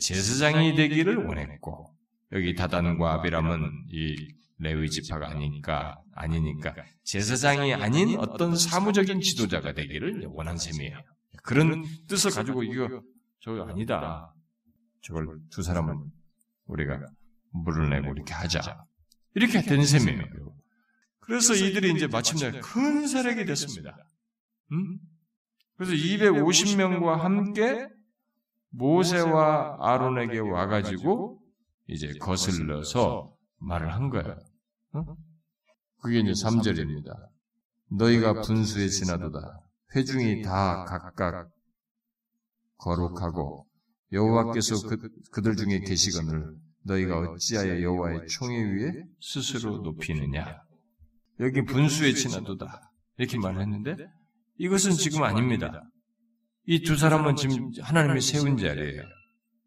제사장이 0.00 0.74
되기를 0.76 1.16
원했고 1.26 1.94
여기 2.32 2.54
다단과 2.54 3.14
아비람은 3.14 3.86
이 3.90 4.16
레위 4.58 4.88
지파가 4.88 5.28
아니니까 5.30 6.00
아니니까 6.14 6.74
제사장이 7.04 7.74
아닌 7.74 8.18
어떤 8.18 8.54
사무적인 8.56 9.20
지도자가 9.20 9.72
되기를 9.72 10.26
원한 10.28 10.56
셈이에요. 10.56 10.96
그런 11.42 11.84
뜻을 12.08 12.30
가지고 12.30 12.62
이거 12.62 13.02
저 13.40 13.64
아니다. 13.64 14.32
저걸 15.02 15.26
두 15.50 15.62
사람은 15.62 15.98
우리가 16.66 17.00
물을 17.52 17.90
내고 17.90 18.12
이렇게 18.12 18.34
하자. 18.34 18.84
이렇게 19.34 19.62
된 19.62 19.84
셈이에요. 19.84 20.22
그래서 21.20 21.54
이들이 21.54 21.92
이제 21.92 22.06
마침내 22.06 22.60
큰 22.60 23.06
세력이 23.06 23.44
됐습니다. 23.44 23.96
음? 24.72 24.98
그래서 25.76 25.92
250명과 25.92 27.18
함께 27.18 27.88
모세와 28.70 29.78
아론에게 29.80 30.38
와가지고 30.38 31.40
이제 31.88 32.12
거슬러서 32.20 33.34
말을 33.58 33.92
한 33.92 34.10
거예요. 34.10 34.38
어? 34.94 35.04
그게 36.02 36.20
이제 36.20 36.32
3절입니다. 36.32 37.28
너희가 37.90 38.42
분수에 38.42 38.88
지나도다. 38.88 39.60
회중이 39.94 40.42
다 40.42 40.84
각각 40.84 41.50
거룩하고 42.78 43.66
여호와께서 44.12 44.88
그, 44.88 45.08
그들 45.30 45.56
중에 45.56 45.80
계시거늘 45.80 46.56
너희가 46.84 47.18
어찌하여 47.20 47.80
여호와의 47.82 48.26
총회 48.28 48.56
위에 48.62 48.92
스스로 49.20 49.78
높이느냐? 49.78 50.60
여기 51.40 51.64
분수에 51.64 52.12
지나도다. 52.12 52.90
이렇게 53.18 53.38
말했는데 53.38 53.96
이것은 54.58 54.92
지금 54.92 55.22
아닙니다. 55.22 55.82
이 56.66 56.82
두 56.82 56.96
사람은 56.96 57.36
지금 57.36 57.70
하나님이 57.80 58.20
세운 58.20 58.56
자리예요. 58.56 59.02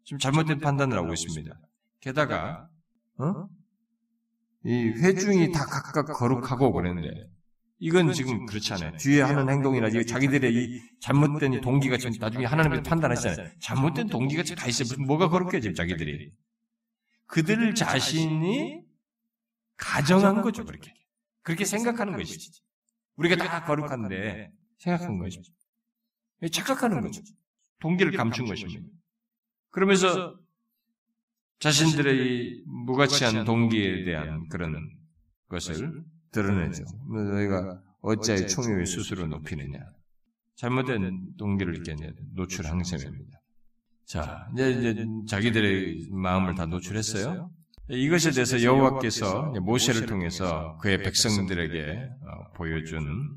지금 0.04 0.18
잘못된 0.18 0.60
판단을 0.60 0.96
하고 0.96 1.12
있습니다. 1.12 1.50
게다가 2.00 2.68
어? 3.18 3.48
이 4.64 4.70
회중이 4.70 5.52
다 5.52 5.64
각각 5.66 6.06
거룩하고 6.16 6.72
그랬는데 6.72 7.08
이건 7.78 8.12
지금 8.12 8.46
그렇지 8.46 8.72
않아요. 8.74 8.96
뒤에 8.96 9.20
하는 9.20 9.48
행동이나 9.50 9.90
자기들의 9.90 10.54
이 10.54 10.80
잘못된 11.00 11.60
동기가 11.60 11.98
지금 11.98 12.12
나중에 12.18 12.46
하나님께서 12.46 12.82
판단하시잖아요. 12.82 13.50
잘못된 13.60 14.08
동기가 14.08 14.42
지금 14.42 14.56
다 14.62 14.66
있어요. 14.66 14.88
뭐가 15.06 15.28
거룩해 15.28 15.60
지금 15.60 15.74
자기들이. 15.74 16.32
그들 17.26 17.74
자신이 17.74 18.82
가정한 19.76 20.42
거죠, 20.42 20.64
그렇게. 20.64 20.94
그렇게 21.42 21.64
생각하는 21.64 22.16
것이지. 22.16 22.62
우리가 23.16 23.36
다 23.36 23.64
거룩한데 23.64 24.52
생각한 24.78 25.18
것이죠. 25.18 25.52
착각하는 26.52 27.00
거죠. 27.00 27.22
동기를 27.80 28.12
감춘 28.12 28.46
것입니다. 28.46 28.86
그러면서 29.70 30.38
자신들의 31.58 32.62
무가치한 32.66 33.44
동기에 33.44 34.04
대한 34.04 34.48
그런 34.48 34.76
것을 35.48 36.04
드러내죠. 36.30 36.84
너희가 37.08 37.82
어찌하여 38.00 38.46
총회의 38.46 38.86
스스로 38.86 39.26
높이느냐. 39.26 39.78
잘못된 40.56 41.36
동기를 41.36 41.74
이렇게 41.74 41.94
노출한 42.34 42.82
셈입니다. 42.82 43.38
자, 44.06 44.48
이제, 44.54 44.70
이제 44.70 45.06
자기들의 45.28 46.08
마음을 46.12 46.54
다 46.54 46.66
노출했어요. 46.66 47.50
이것에 47.88 48.30
대해서 48.30 48.62
여호와께서 48.62 49.52
모세를 49.60 50.06
통해서 50.06 50.76
그의 50.80 51.02
백성들에게 51.02 52.08
어, 52.22 52.52
보여준 52.56 53.36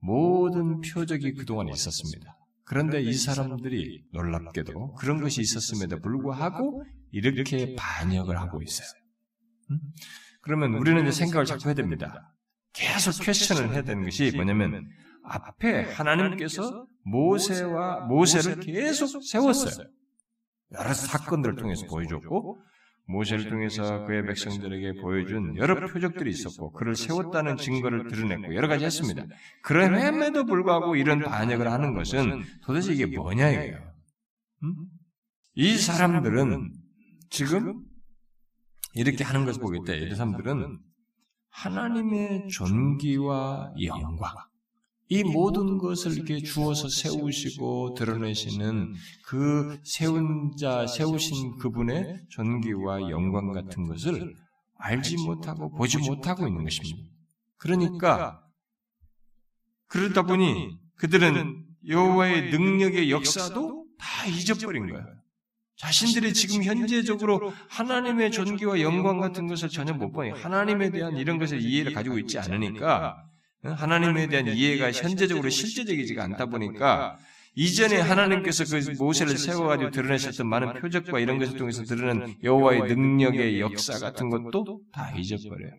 모든 0.00 0.80
표적이 0.80 1.34
그동안 1.34 1.68
있었습니다. 1.68 2.36
그런데 2.64 3.00
이 3.00 3.12
사람들이 3.12 4.04
놀랍게도 4.12 4.94
그런 4.94 5.20
것이 5.20 5.40
있었음에도 5.40 6.00
불구하고 6.00 6.84
이렇게 7.12 7.74
반역을 7.76 8.38
하고 8.38 8.62
있어요. 8.62 8.88
음? 9.70 9.78
그러면 10.40 10.74
우리는 10.74 11.02
이제 11.02 11.12
생각을 11.12 11.44
자꾸 11.44 11.68
해야 11.68 11.74
됩니다. 11.74 12.34
계속 12.72 13.22
퀘스천을 13.24 13.72
해야 13.72 13.82
되는 13.82 14.02
것이 14.04 14.32
뭐냐면 14.34 14.88
앞에 15.24 15.92
하나님께서 15.92 16.86
모세와 17.04 18.06
모세를 18.06 18.60
계속 18.60 19.22
세웠어요. 19.22 19.86
여러 20.72 20.92
사건들을 20.94 21.56
통해서 21.56 21.86
보여줬고 21.86 22.62
모세를 23.06 23.50
통해서 23.50 24.04
그의 24.06 24.24
백성들에게 24.26 25.00
보여준 25.02 25.56
여러 25.56 25.74
표적들이 25.86 26.30
있었고 26.30 26.72
그를 26.72 26.94
세웠다는 26.94 27.56
증거를 27.56 28.08
드러냈고 28.08 28.54
여러 28.54 28.68
가지 28.68 28.84
했습니다. 28.84 29.24
그럼에도 29.62 30.44
불구하고 30.46 30.96
이런 30.96 31.20
반역을 31.20 31.70
하는 31.70 31.94
것은 31.94 32.42
도대체 32.62 32.92
이게 32.94 33.06
뭐냐 33.06 33.50
이거예요. 33.50 33.92
음? 34.62 34.74
이 35.54 35.76
사람들은 35.76 36.72
지금 37.30 37.82
이렇게 38.94 39.24
하는 39.24 39.44
것을 39.44 39.60
보기 39.60 39.80
때 39.86 39.98
이 39.98 40.14
사람들은 40.14 40.78
하나님의 41.50 42.48
존귀와 42.48 43.74
영광, 43.84 44.34
이 45.12 45.24
모든 45.24 45.76
것을 45.76 46.14
이렇게 46.14 46.38
주어서 46.38 46.88
세우시고 46.88 47.92
드러내시는 47.92 48.94
그 49.26 49.78
세운 49.84 50.56
자, 50.58 50.86
세우신 50.86 51.58
그분의 51.58 52.16
존귀와 52.30 53.10
영광 53.10 53.52
같은 53.52 53.86
것을 53.86 54.34
알지 54.78 55.18
못하고 55.18 55.70
보지 55.72 55.98
못하고 55.98 56.48
있는 56.48 56.64
것입니다. 56.64 57.10
그러니까 57.58 58.40
그러다 59.88 60.22
보니 60.22 60.78
그들은 60.96 61.62
여호와의 61.86 62.50
능력의 62.50 63.10
역사도 63.10 63.84
다 63.98 64.26
잊어버린 64.26 64.88
거예요. 64.88 65.04
자신들이 65.76 66.32
지금 66.32 66.64
현재적으로 66.64 67.52
하나님의 67.68 68.30
존귀와 68.32 68.80
영광 68.80 69.20
같은 69.20 69.46
것을 69.46 69.68
전혀 69.68 69.92
못 69.92 70.10
보니 70.10 70.30
하나님에 70.30 70.88
대한 70.88 71.18
이런 71.18 71.38
것을 71.38 71.60
이해를 71.60 71.92
가지고 71.92 72.18
있지 72.18 72.38
않으니까 72.38 73.28
하나님에 73.62 74.26
대한 74.26 74.48
이해가 74.48 74.90
현재적으로 74.92 75.48
실제적이지가 75.48 76.24
않다 76.24 76.46
보니까 76.46 77.18
이전에 77.54 78.00
하나님께서 78.00 78.64
그 78.64 78.94
모세를 78.98 79.36
세워가지고 79.36 79.90
드러내셨던 79.90 80.46
많은 80.46 80.80
표적과 80.80 81.20
이런 81.20 81.38
것을 81.38 81.56
통해서 81.56 81.84
드러낸 81.84 82.36
여호와의 82.42 82.82
능력의 82.82 83.60
역사 83.60 83.98
같은 83.98 84.30
것도 84.30 84.80
다 84.92 85.12
잊어버려요. 85.16 85.72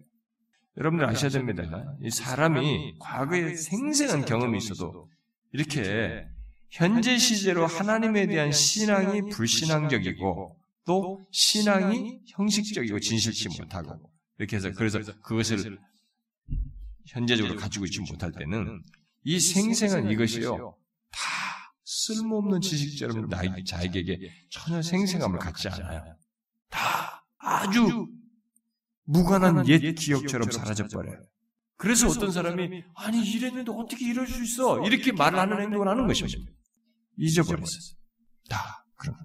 여러분들 0.77 1.07
아셔야 1.07 1.29
됩니다. 1.29 1.63
이 2.01 2.09
사람이 2.09 2.95
과거에 2.99 3.55
생생한 3.55 4.25
경험이 4.25 4.57
있어도 4.57 5.09
이렇게 5.51 6.25
현재 6.69 7.17
시제로 7.17 7.67
하나님에 7.67 8.27
대한 8.27 8.51
신앙이 8.51 9.29
불신앙적이고 9.29 10.57
또 10.85 11.19
신앙이 11.31 12.21
형식적이고 12.27 12.99
진실치 12.99 13.49
못하고 13.59 13.99
이렇게 14.39 14.55
해서 14.55 14.71
그래서 14.71 14.99
그것을 15.21 15.77
현재적으로 17.07 17.55
가지고 17.55 17.85
있지 17.85 17.99
못할 18.01 18.31
때는 18.31 18.81
이 19.23 19.39
생생한 19.39 20.09
이것이요 20.11 20.77
다 21.11 21.19
쓸모없는 21.83 22.61
지식처럼 22.61 23.27
나의 23.27 23.63
자에게 23.65 24.17
전혀 24.49 24.81
생생함을 24.81 25.39
갖지 25.39 25.67
않아요. 25.69 26.17
다 26.69 27.25
아주 27.37 28.07
무관한 29.05 29.67
옛 29.67 29.93
기억처럼 29.93 30.49
사라져 30.51 30.87
버려요. 30.87 31.19
그래서 31.77 32.07
어떤 32.07 32.31
사람이 32.31 32.83
아니 32.95 33.29
이랬는데 33.29 33.71
어떻게 33.71 34.05
이럴 34.05 34.25
수 34.27 34.41
있어? 34.43 34.85
이렇게 34.85 35.11
말을 35.11 35.37
하는 35.37 35.61
행동을 35.61 35.87
하는 35.87 36.07
것입니다. 36.07 36.51
잊어버렸어요. 37.17 37.95
다 38.49 38.85
그럼. 38.95 39.17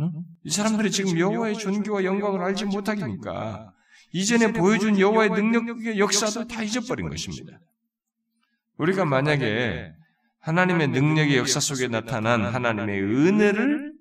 응? 0.00 0.12
이 0.44 0.50
사람들이 0.50 0.90
지금 0.90 1.18
여호와의 1.18 1.58
존귀와 1.58 2.04
영광을 2.04 2.42
알지 2.42 2.66
못하기니까 2.66 3.73
이전에 4.14 4.52
보여준 4.52 5.00
여호와의 5.00 5.30
능력의 5.30 5.98
역사도 5.98 6.46
다 6.46 6.62
잊어버린 6.62 7.08
것입니다. 7.08 7.58
우리가 8.78 9.04
만약에 9.04 9.92
하나님의 10.38 10.88
능력의 10.88 11.36
역사 11.36 11.58
속에 11.58 11.88
나타난 11.88 12.44
하나님의 12.44 13.02
은혜를 13.02 13.92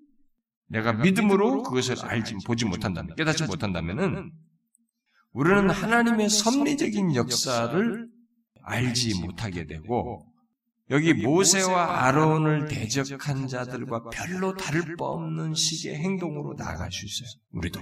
내가 0.67 0.93
믿음으로 0.93 1.63
그것을 1.63 2.05
알지 2.05 2.35
보지 2.45 2.65
못한다면 2.65 3.15
깨닫지 3.15 3.45
못한다면은 3.45 4.31
우리는 5.31 5.71
하나님의 5.71 6.29
섭리적인 6.29 7.15
역사를 7.15 8.07
알지 8.61 9.19
못하게 9.19 9.65
되고 9.65 10.27
여기 10.91 11.15
모세와 11.15 12.05
아론을 12.05 12.67
대적한 12.67 13.47
자들과 13.47 14.09
별로 14.09 14.53
다를 14.53 14.95
바 14.95 15.05
없는 15.05 15.55
식의 15.55 15.95
행동으로 15.95 16.53
나아갈 16.55 16.91
수 16.91 17.03
있어요. 17.07 17.29
우리도. 17.51 17.81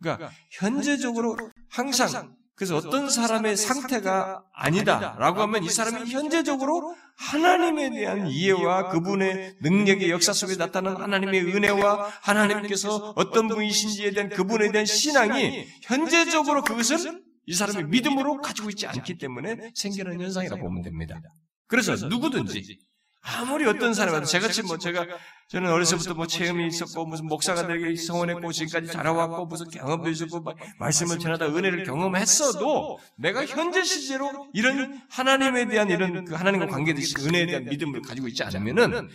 그러니까 0.00 0.30
현재적으로 0.50 1.36
항상 1.70 2.36
그래서 2.56 2.76
어떤 2.76 3.10
사람의 3.10 3.56
상태가 3.56 4.42
아니다라고 4.54 5.42
하면 5.42 5.62
이 5.62 5.68
사람이 5.68 6.10
현재적으로 6.10 6.96
하나님에 7.16 7.90
대한 7.90 8.28
이해와 8.28 8.88
그분의 8.88 9.56
능력의 9.60 10.10
역사 10.10 10.32
속에 10.32 10.56
나타나는 10.56 11.00
하나님의 11.02 11.54
은혜와 11.54 12.10
하나님께서 12.22 13.12
어떤 13.14 13.48
분이신지에 13.48 14.12
대한 14.12 14.30
그분에 14.30 14.72
대한 14.72 14.86
신앙이 14.86 15.66
현재적으로 15.82 16.64
그것을 16.64 17.22
이 17.44 17.54
사람이 17.54 17.84
믿음으로 17.90 18.40
가지고 18.40 18.70
있지 18.70 18.86
않기 18.86 19.18
때문에 19.18 19.72
생겨난 19.74 20.18
현상이라고 20.18 20.62
보면 20.62 20.82
됩니다. 20.82 21.20
그래서 21.68 21.94
누구든지 21.94 22.78
아무리 23.20 23.66
어떤 23.66 23.92
사람이라도 23.92 24.24
제같이 24.24 24.62
뭐 24.62 24.78
제가 24.78 25.06
저는 25.48 25.70
어려서부터 25.70 26.14
뭐 26.14 26.26
체험이 26.26 26.66
있었고 26.66 27.06
무슨 27.06 27.26
목사가 27.26 27.68
되게 27.68 27.94
성원했고 27.94 28.50
지금까지 28.50 28.92
자라왔고 28.92 29.46
무슨 29.46 29.68
경험도 29.68 30.10
있었고 30.10 30.44
말씀을 30.80 31.20
전하다 31.20 31.54
은혜를 31.54 31.84
경험했어도 31.84 32.98
내가 33.18 33.46
현재 33.46 33.84
시제로 33.84 34.48
이런 34.52 35.00
하나님에 35.08 35.68
대한 35.68 35.88
이런 35.88 36.24
그 36.24 36.34
하나님과 36.34 36.66
관계되신 36.66 37.28
은혜에 37.28 37.46
대한 37.46 37.64
믿음을 37.64 38.02
가지고 38.02 38.26
있지 38.26 38.42
않으면은 38.42 39.08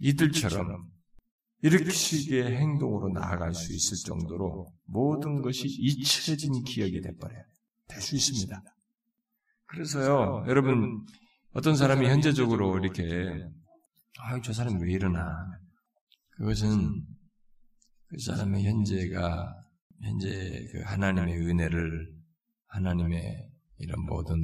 이들처럼 0.00 0.88
이렇게 1.62 1.90
식의 1.90 2.56
행동으로 2.56 3.10
나아갈 3.10 3.54
수 3.54 3.72
있을 3.72 3.96
정도로 4.04 4.66
모든 4.86 5.42
것이 5.42 5.68
잊혀진 5.68 6.64
기억이 6.64 7.00
돼버려요. 7.00 7.40
될 7.88 8.00
수 8.00 8.16
있습니다. 8.16 8.62
그래서요, 9.66 10.44
여러분 10.48 11.04
어떤 11.52 11.76
사람이 11.76 12.08
현재적으로 12.08 12.78
이렇게 12.78 13.46
아, 14.18 14.40
저 14.40 14.52
사람이 14.52 14.82
왜 14.82 14.92
이러나? 14.92 15.58
그것은 16.30 17.06
그 18.06 18.18
사람의 18.18 18.64
현재가 18.64 19.54
현재 20.02 20.68
그 20.72 20.82
하나님의 20.82 21.38
은혜를 21.38 22.14
하나님의 22.66 23.48
이런 23.78 24.04
모든 24.04 24.36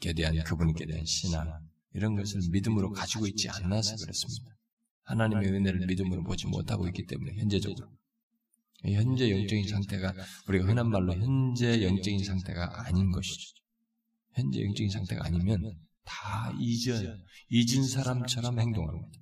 게 0.00 0.12
대한 0.12 0.36
그분께 0.44 0.86
대한 0.86 1.04
신앙 1.04 1.46
이런 1.92 2.14
것을 2.14 2.40
믿음으로 2.50 2.92
가지고 2.92 3.26
있지 3.26 3.48
않나서 3.48 3.96
그렇습니다. 3.96 4.54
하나님의 5.04 5.48
은혜를 5.50 5.86
믿음으로 5.86 6.22
보지 6.24 6.46
못하고 6.46 6.86
있기 6.88 7.06
때문에 7.06 7.34
현재적으로 7.36 7.88
현재 8.84 9.30
영적인 9.30 9.66
상태가 9.66 10.12
우리가 10.48 10.66
흔한 10.66 10.90
말로 10.90 11.14
현재 11.14 11.82
영적인 11.82 12.22
상태가 12.22 12.86
아닌 12.86 13.10
것이죠. 13.10 13.54
현재 14.34 14.62
영적인 14.62 14.90
상태가 14.90 15.24
아니면 15.24 15.85
다 16.06 16.52
잊은, 16.58 17.22
잊은 17.50 17.84
사람처럼 17.86 18.58
행동합니다. 18.58 19.18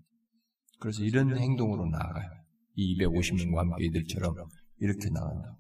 그래서 0.79 1.03
이런 1.03 1.37
행동으로 1.37 1.87
나아가요. 1.87 2.31
이 2.77 2.99
250명과 2.99 3.57
함께 3.57 3.87
이들처럼 3.87 4.35
이렇게 4.81 5.09
나간다. 5.11 5.57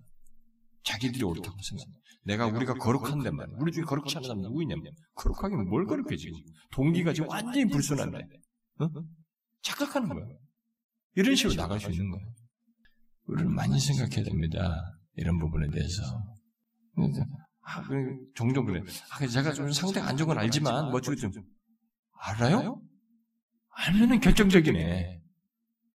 자기들이 0.84 1.24
옳다고 1.24 1.56
생각합니다. 1.62 2.00
내가 2.26 2.46
우리가 2.46 2.74
거룩한데 2.74 3.30
말이야. 3.30 3.56
우리 3.58 3.72
중에 3.72 3.84
거룩치 3.84 4.16
않은 4.16 4.28
사람 4.28 4.42
누구 4.42 4.62
있냐면 4.62 4.92
거룩하긴 5.14 5.68
뭘 5.68 5.86
거룩해 5.86 6.16
지금. 6.16 6.38
동기가 6.72 7.12
지금 7.12 7.28
완전히 7.28 7.66
불순한데. 7.66 8.18
어? 8.80 8.88
착각하는 9.62 10.08
거예요. 10.08 10.38
이런 11.16 11.34
식으로 11.34 11.54
나갈 11.54 11.80
수 11.80 11.90
있는 11.90 12.10
거예요. 12.10 12.26
우리는 13.26 13.54
많이 13.54 13.78
생각해야 13.80 14.24
됩니다. 14.24 14.98
이런 15.16 15.38
부분에 15.38 15.68
대해서. 15.70 16.02
아, 17.64 17.82
그 17.82 17.94
종종 18.34 18.66
그래. 18.66 18.82
아, 19.10 19.26
제가 19.26 19.52
좀 19.52 19.72
상태가 19.72 20.06
안 20.06 20.16
좋은 20.16 20.28
건 20.28 20.38
알지만, 20.38 20.90
뭐, 20.90 21.00
좀, 21.00 21.16
알아요? 22.20 22.80
알면은 23.70 24.20
결정적이네. 24.20 25.20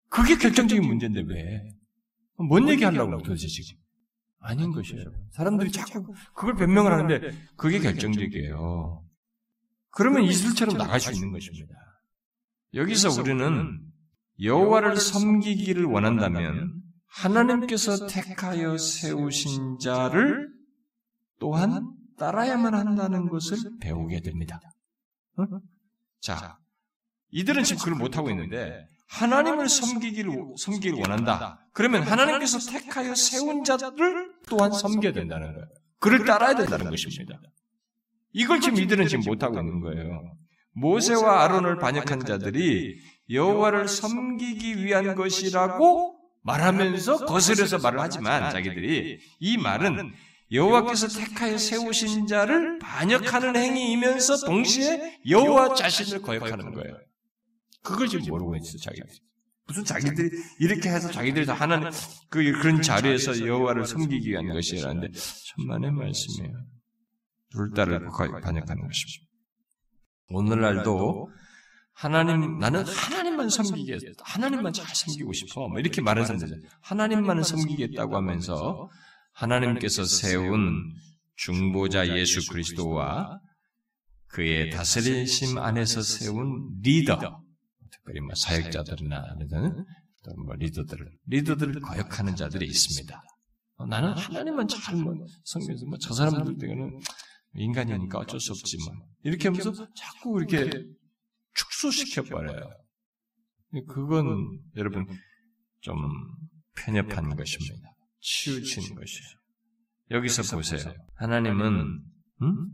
그게 0.09 0.35
결정적인 0.37 0.85
문제인데 0.85 1.21
왜? 1.27 1.69
뭔 2.37 2.67
얘기 2.69 2.83
하려고 2.83 3.17
도대체 3.21 3.47
지금? 3.47 3.79
아닌 4.39 4.71
것이에요. 4.71 5.03
사람들이 5.31 5.71
자꾸 5.71 6.13
그걸 6.33 6.55
변명을 6.55 6.91
하는데 6.91 7.37
그게 7.55 7.79
결정적이에요. 7.79 9.03
그러면 9.91 10.23
이슬처럼 10.23 10.77
나갈 10.77 10.99
수 10.99 11.11
있는 11.13 11.31
것입니다. 11.31 11.75
여기서 12.73 13.21
우리는 13.21 13.81
여호와를 14.41 14.95
섬기기를 14.95 15.85
원한다면 15.85 16.81
하나님께서 17.07 18.07
택하여 18.07 18.77
세우신 18.77 19.79
자를 19.79 20.48
또한 21.39 21.93
따라야만 22.17 22.75
한다는 22.75 23.29
것을 23.29 23.57
배우게 23.79 24.21
됩니다. 24.21 24.59
어? 25.37 25.45
자, 26.19 26.59
이들은 27.31 27.63
지금 27.63 27.79
그걸 27.79 27.95
못하고 27.95 28.29
있는데, 28.29 28.85
하나님을 29.07 29.69
섬기기를, 29.69 30.31
섬기기를 30.57 30.99
원한다. 30.99 31.65
그러면 31.73 32.03
하나님께서 32.03 32.59
택하여 32.71 33.15
세운 33.15 33.63
자들을 33.63 34.33
또한 34.47 34.71
섬겨야 34.71 35.13
된다는 35.13 35.53
거예요. 35.53 35.65
그를 35.99 36.25
따라야 36.25 36.55
된다는 36.55 36.89
것입니다. 36.89 37.39
이걸 38.33 38.61
지금 38.61 38.77
이들은 38.77 39.07
지금 39.07 39.23
못하고 39.25 39.59
있는 39.59 39.79
거예요. 39.79 40.37
모세와 40.73 41.43
아론을 41.43 41.79
반역한 41.79 42.19
자들이 42.25 42.99
여호와를 43.31 43.87
섬기기 43.87 44.83
위한 44.83 45.15
것이라고 45.15 46.19
말하면서 46.43 47.25
거슬려서 47.25 47.79
말을 47.79 47.99
하지만 47.99 48.51
자기들이 48.51 49.19
이 49.39 49.57
말은 49.57 50.13
여호와께서 50.51 51.07
택하여 51.07 51.57
세우신 51.57 52.27
자를 52.27 52.79
반역하는 52.79 53.55
행위이면서 53.55 54.45
동시에 54.45 55.19
여호와 55.29 55.75
자신을 55.75 56.21
거역하는 56.21 56.73
거예요. 56.73 56.97
그걸 57.83 58.07
지금 58.07 58.25
모르고 58.27 58.55
있어 58.57 58.77
자기들. 58.77 59.07
무슨 59.67 59.85
자기들이 59.85 60.29
이렇게 60.59 60.89
해서 60.89 61.11
자기들이 61.11 61.45
다 61.45 61.53
하나님 61.53 61.89
그 62.29 62.51
그런 62.53 62.81
자리에서 62.81 63.45
여호와를 63.45 63.85
섬기기 63.85 64.31
위한 64.31 64.47
것이라는데 64.47 65.09
천만의 65.55 65.91
말씀이에요. 65.91 66.53
둘 67.51 67.71
다를 67.71 68.07
반역하는 68.07 68.63
것입니다. 68.63 69.29
오늘날도 70.29 71.29
하나님 71.93 72.57
나는 72.57 72.83
하나님만 72.85 73.49
섬기겠다. 73.49 74.23
하나님만 74.23 74.73
잘 74.73 74.87
섬기고 74.95 75.33
싶어. 75.33 75.67
뭐 75.67 75.79
이렇게 75.79 76.01
말하는 76.01 76.25
사람들 76.25 76.67
하나님만을 76.81 77.43
섬기겠다고 77.43 78.15
하면서 78.15 78.89
하나님께서 79.39 80.03
세운 80.03 80.93
중보자 81.35 82.17
예수 82.17 82.45
그리스도와 82.51 83.39
그의 84.27 84.69
다스리심 84.69 85.57
안에서 85.57 86.01
세운 86.01 86.69
리더, 86.81 87.41
특별히 87.91 88.19
뭐 88.19 88.35
사역자들이나 88.35 89.35
뭐 90.45 90.55
리더들을 90.55 91.11
리더들을 91.27 91.79
거역하는 91.79 92.35
자들이 92.35 92.65
있습니다. 92.67 93.23
어, 93.77 93.85
나는 93.85 94.09
하나님만 94.11 94.67
잘 94.67 94.95
뭐, 94.97 95.13
성경에서 95.45 95.85
뭐 95.85 95.97
저 96.01 96.13
사람들 96.13 96.57
때는 96.57 96.99
인간이니까 97.55 98.19
어쩔 98.19 98.39
수 98.39 98.51
없지 98.51 98.77
뭐 98.85 98.93
이렇게 99.23 99.47
하면서 99.47 99.71
자꾸 99.95 100.41
이렇게 100.41 100.69
축소시켜 101.53 102.23
버려요. 102.23 102.69
그건 103.87 104.59
여러분 104.75 105.07
좀 105.79 105.95
편협한 106.75 107.35
것입니다. 107.35 107.89
치우친 108.21 108.95
것이에요. 108.95 109.39
여기서 110.11 110.55
보세요. 110.55 110.93
하나님은 111.15 112.03
음? 112.41 112.69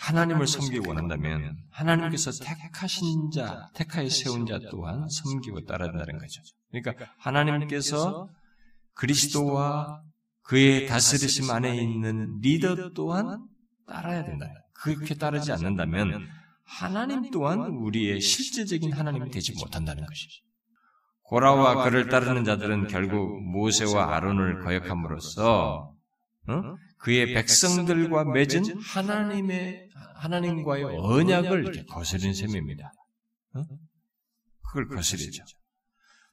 하나님을 0.00 0.46
섬기고 0.46 0.88
원한다면 0.88 1.56
하나님께서 1.70 2.32
택하신 2.32 3.30
자, 3.32 3.68
택하여 3.74 4.08
세운 4.08 4.44
자 4.44 4.58
또한 4.70 5.08
섬기고 5.08 5.64
따라야 5.64 5.90
된다는 5.90 6.18
거죠. 6.18 6.42
그러니까 6.70 7.06
하나님께서 7.18 8.28
그리스도와 8.94 10.02
그의 10.42 10.86
다스리심 10.86 11.50
안에 11.50 11.76
있는 11.80 12.38
리더 12.40 12.90
또한 12.90 13.46
따라야 13.86 14.24
된다. 14.24 14.46
그렇게 14.72 15.14
따르지 15.14 15.52
않는다면 15.52 16.28
하나님 16.64 17.30
또한 17.30 17.60
우리의 17.60 18.20
실제적인 18.20 18.92
하나님이 18.92 19.30
되지 19.30 19.52
못한다는 19.54 20.04
것이죠. 20.04 20.42
고라와 21.24 21.84
그를 21.84 22.08
따르는 22.08 22.44
자들은 22.44 22.88
결국 22.88 23.42
모세와 23.42 24.14
아론을 24.14 24.62
거역함으로써 24.62 25.94
어? 26.48 26.62
그의 26.98 27.34
백성들과 27.34 28.24
맺은 28.24 28.80
하나님의 28.80 29.88
하나님과의 30.16 30.84
언약을 30.84 31.86
거스린 31.86 32.34
셈입니다. 32.34 32.92
어? 33.54 33.62
그걸 34.62 34.88
거스리죠. 34.88 35.44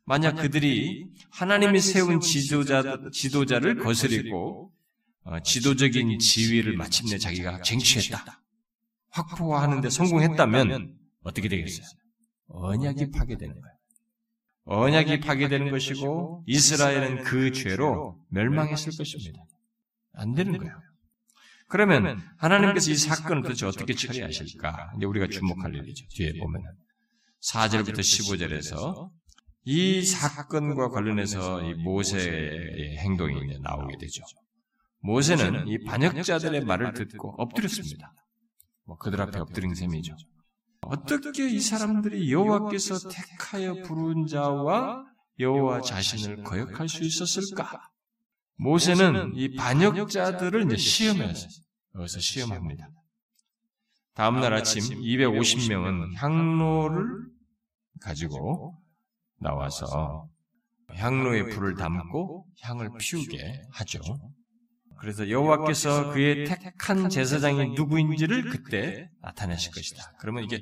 만약 0.03 0.33
그들이 0.35 1.07
하나님이 1.31 1.79
세운 1.79 2.19
지도자 2.19 2.83
지도자를 3.11 3.77
거스리고 3.77 4.71
어, 5.23 5.39
지도적인 5.39 6.17
지위를 6.19 6.75
마침내 6.75 7.17
자기가 7.17 7.61
쟁취했다, 7.61 8.41
확보하는데 9.09 9.89
성공했다면 9.89 10.97
어떻게 11.21 11.47
되겠어요? 11.47 11.85
언약이 12.47 13.11
파괴되는 13.11 13.53
거예요. 13.61 13.80
언약이 14.65 15.21
파괴되는 15.21 15.71
것이고 15.71 16.43
이스라엘은 16.47 17.23
그 17.23 17.51
죄로 17.51 18.19
멸망했을 18.29 18.95
것입니다. 18.97 19.39
안 20.13 20.33
되는 20.33 20.57
거예요. 20.57 20.73
그러면 21.67 22.21
하나님께서 22.37 22.91
이 22.91 22.95
사건을 22.95 23.43
도대체 23.43 23.65
어떻게 23.65 23.93
처리하실까? 23.93 24.93
이제 24.97 25.05
우리가 25.05 25.27
주목할 25.27 25.73
일이죠. 25.73 26.05
뒤에 26.09 26.33
보면 26.37 26.61
4절부터 27.41 27.99
15절에서 27.99 29.09
이 29.63 30.03
사건과 30.03 30.89
관련해서 30.89 31.63
이 31.63 31.73
모세의 31.75 32.97
행동이 32.97 33.59
나오게 33.61 33.97
되죠. 33.99 34.23
모세는 34.99 35.67
이 35.67 35.79
반역자들의 35.83 36.65
말을 36.65 36.93
듣고 36.93 37.35
엎드렸습니다. 37.37 38.13
뭐 38.85 38.97
그들 38.97 39.21
앞에 39.21 39.39
엎드린 39.39 39.73
셈이죠. 39.73 40.15
어떻게 40.81 41.49
이 41.49 41.59
사람들이 41.59 42.31
여호와께서 42.31 43.09
택하여 43.09 43.75
부른 43.83 44.27
자와 44.27 45.05
여호와 45.39 45.81
자신을 45.81 46.43
거역할 46.43 46.89
수 46.89 47.03
있었을까? 47.03 47.89
모세는 48.55 49.33
이 49.35 49.55
반역자들을 49.55 50.65
이제 50.65 50.77
시험해서 50.77 51.47
여기서 51.95 52.19
시험합니다. 52.19 52.89
다음날 54.13 54.53
아침 54.53 54.81
250명은 54.83 56.15
향로를 56.15 57.07
가지고 58.01 58.77
나와서 59.39 60.27
향로에 60.89 61.45
불을 61.45 61.75
담고 61.75 62.45
향을 62.61 62.91
피우게 62.99 63.63
하죠. 63.71 64.01
그래서 65.01 65.29
여호와께서 65.29 66.13
그의 66.13 66.45
택한 66.45 67.09
제사장이 67.09 67.73
누구인지를 67.73 68.49
그때 68.49 69.09
나타내실 69.21 69.73
것이다. 69.73 70.13
그러면 70.19 70.43
이게 70.43 70.61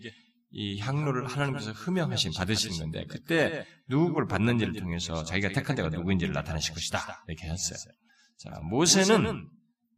이 0.52 0.80
향로를 0.80 1.28
하나님께서 1.28 1.72
흠명하신 1.74 2.32
받으시는 2.36 2.78
건데 2.78 3.06
그때 3.10 3.66
누구를 3.90 4.28
받는지를 4.28 4.74
통해서 4.74 5.24
자기가 5.24 5.50
택한 5.50 5.76
자가 5.76 5.90
누구인지를 5.90 6.34
나타내실 6.34 6.74
것이다. 6.74 7.24
이렇게 7.28 7.48
했어요. 7.48 7.94
자, 8.38 8.60
모세는 8.64 9.48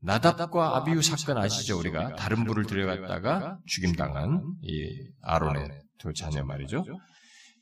나답과 0.02 0.78
아비우 0.78 1.04
사건 1.04 1.38
아시죠? 1.38 1.78
우리가 1.78 2.16
다른 2.16 2.44
불을 2.44 2.66
들여갔다가 2.66 3.60
죽임당한 3.68 4.42
이 4.64 5.08
아론의 5.22 5.70
두 6.00 6.12
자녀 6.14 6.44
말이죠. 6.44 6.84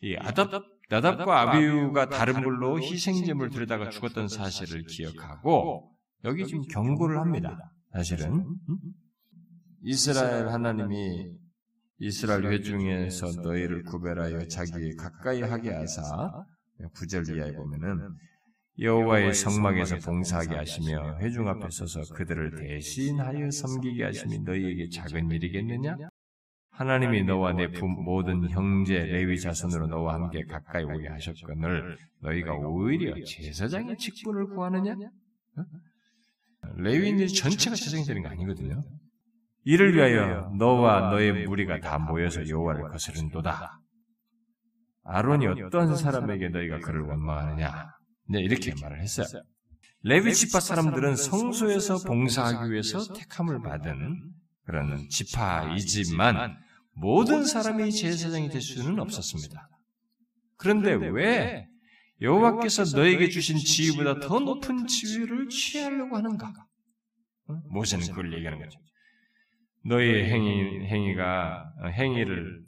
이 0.01 0.15
아답, 0.15 0.49
나답과 0.89 1.41
아비우가 1.41 2.07
다른 2.07 2.41
불로 2.41 2.79
희생제물 2.79 3.49
들여다가 3.49 3.89
죽었던 3.89 4.29
사실을 4.29 4.85
기억하고 4.85 5.91
여기 6.25 6.45
지금 6.45 6.63
경고를 6.63 7.17
합니다. 7.19 7.71
사실은 7.93 8.45
이스라엘 9.81 10.47
하나님이 10.49 11.31
이스라엘 11.99 12.45
회중에서 12.45 13.41
너희를 13.41 13.83
구별하여 13.83 14.47
자기 14.47 14.95
가까이 14.95 15.41
하게 15.41 15.71
하사 15.71 16.45
구절 16.95 17.27
이하에 17.35 17.53
보면은 17.53 18.15
여호와의 18.79 19.33
성막에서 19.33 19.97
봉사하게 19.97 20.55
하시며 20.55 21.17
회중 21.19 21.47
앞에 21.49 21.69
서서 21.69 22.13
그들을 22.13 22.55
대신하여 22.55 23.51
섬기게 23.51 24.03
하심이 24.05 24.39
너희에게 24.39 24.89
작은 24.89 25.29
일이겠느냐? 25.31 25.97
하나님이 26.71 27.23
너와 27.23 27.51
내 27.53 27.67
모든 27.67 28.49
형제 28.49 28.97
레위 28.99 29.37
자손으로 29.37 29.87
너와 29.87 30.13
함께 30.13 30.45
가까이 30.45 30.85
오게 30.85 31.09
하셨거늘 31.09 31.97
너희가 32.21 32.55
오히려 32.55 33.21
제사장의 33.21 33.97
직분을 33.97 34.47
구하느냐? 34.47 34.95
레위인들이 36.77 37.29
전체가 37.29 37.75
제사장이 37.75 38.05
되는 38.05 38.21
거 38.21 38.29
아니거든요. 38.29 38.81
이를 39.65 39.95
위하여 39.95 40.51
너와 40.57 41.11
너의 41.11 41.45
무리가 41.45 41.79
다 41.79 41.99
모여서 41.99 42.47
여호와를 42.47 42.89
거스른도다. 42.89 43.79
아론이 45.03 45.47
어떤 45.47 45.95
사람에게 45.95 46.49
너희가 46.49 46.79
그를 46.79 47.01
원망하느냐? 47.01 47.87
네, 48.29 48.41
이렇게 48.41 48.73
말을 48.81 49.01
했어요. 49.01 49.27
레위 50.03 50.33
지파 50.33 50.59
사람들은 50.59 51.15
성소에서 51.15 52.03
봉사하기 52.05 52.71
위해서 52.71 53.13
택함을 53.13 53.61
받은 53.61 54.33
그런 54.65 55.09
지파이지만 55.09 56.57
모든 56.93 57.45
사람이 57.45 57.91
제사장이 57.91 58.49
될 58.49 58.61
수는 58.61 58.99
없었습니다. 58.99 59.67
그런데 60.57 60.93
왜 60.93 61.68
여호와께서 62.21 62.97
너에게 62.97 63.29
주신 63.29 63.57
지위보다 63.57 64.19
더 64.19 64.39
높은 64.39 64.87
지위를 64.87 65.47
취하려고 65.49 66.17
하는가? 66.17 66.53
모세는 67.69 68.07
그걸 68.07 68.33
얘기하는 68.33 68.59
거죠. 68.59 68.79
너의 69.85 70.29
행위, 70.29 70.85
행위가 70.85 71.73
행위를 71.93 72.63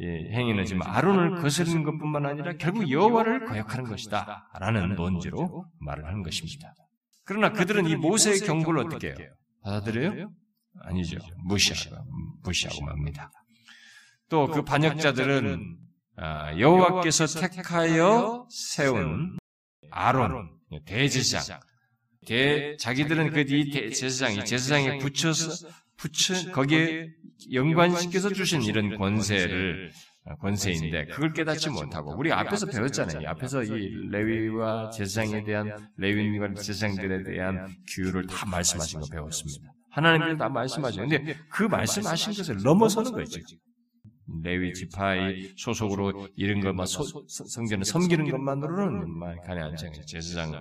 예, 0.00 0.30
행위는 0.30 0.64
지금 0.64 0.82
아론을 0.82 1.40
거스르는 1.40 1.82
것뿐만 1.82 2.24
아니라 2.24 2.52
결국 2.52 2.88
여호와를 2.88 3.46
거역하는 3.46 3.84
것이다. 3.84 4.48
라는 4.60 4.94
논지로 4.94 5.64
말을 5.80 6.06
하는 6.06 6.22
것입니다. 6.22 6.72
그러나 7.24 7.50
그들은 7.52 7.86
이 7.86 7.96
모세의 7.96 8.38
경고를 8.40 8.86
어떻게 8.86 9.08
해요? 9.08 9.28
받아들여요? 9.64 10.30
아니죠. 10.82 11.18
무시하고, 11.44 12.04
무시하고 12.44 12.84
맙니다. 12.84 13.30
또 14.28 14.46
그 14.46 14.62
반역자들은 14.62 15.54
아, 15.54 15.87
여호와께서 16.58 17.26
택하여 17.26 18.46
세운 18.50 19.38
아론, 19.90 20.50
대제사장, 20.84 21.60
대, 22.26 22.76
자기들은 22.76 23.30
그이 23.30 23.92
제사장 23.92 24.34
이 24.34 24.44
제사장에 24.44 24.98
붙여서 24.98 25.68
붙여 25.96 26.52
거기에 26.52 27.08
연관시켜서 27.52 28.32
주신 28.32 28.62
이런 28.62 28.96
권세를 28.96 29.90
어, 30.24 30.34
권세인데 30.36 31.06
그걸 31.06 31.32
깨닫지 31.32 31.70
못하고 31.70 32.14
우리 32.18 32.30
앞에서 32.32 32.66
배웠잖아요. 32.66 33.28
앞에서 33.28 33.62
이 33.64 34.08
레위와 34.10 34.90
제사장에 34.90 35.42
대한 35.44 35.88
레위인과 35.96 36.54
제사장들에 36.54 37.22
대한 37.22 37.66
규율을 37.94 38.26
다 38.26 38.44
말씀하신 38.46 39.00
거 39.00 39.06
배웠습니다. 39.10 39.72
하나님께서 39.90 40.36
다 40.36 40.48
말씀하죠. 40.48 41.00
근데 41.00 41.36
그 41.50 41.62
말씀하신 41.62 42.34
것을 42.34 42.62
넘어서는 42.62 43.12
거죠. 43.12 43.40
레위 44.42 44.72
지파의 44.74 45.54
소속으로 45.56 46.28
이런 46.36 46.60
것만 46.60 46.86
성전을 46.86 47.84
섬기는 47.84 48.30
것만으로는 48.30 49.20
가능하지 49.46 49.86
않죠. 49.86 50.04
제사장을 50.04 50.60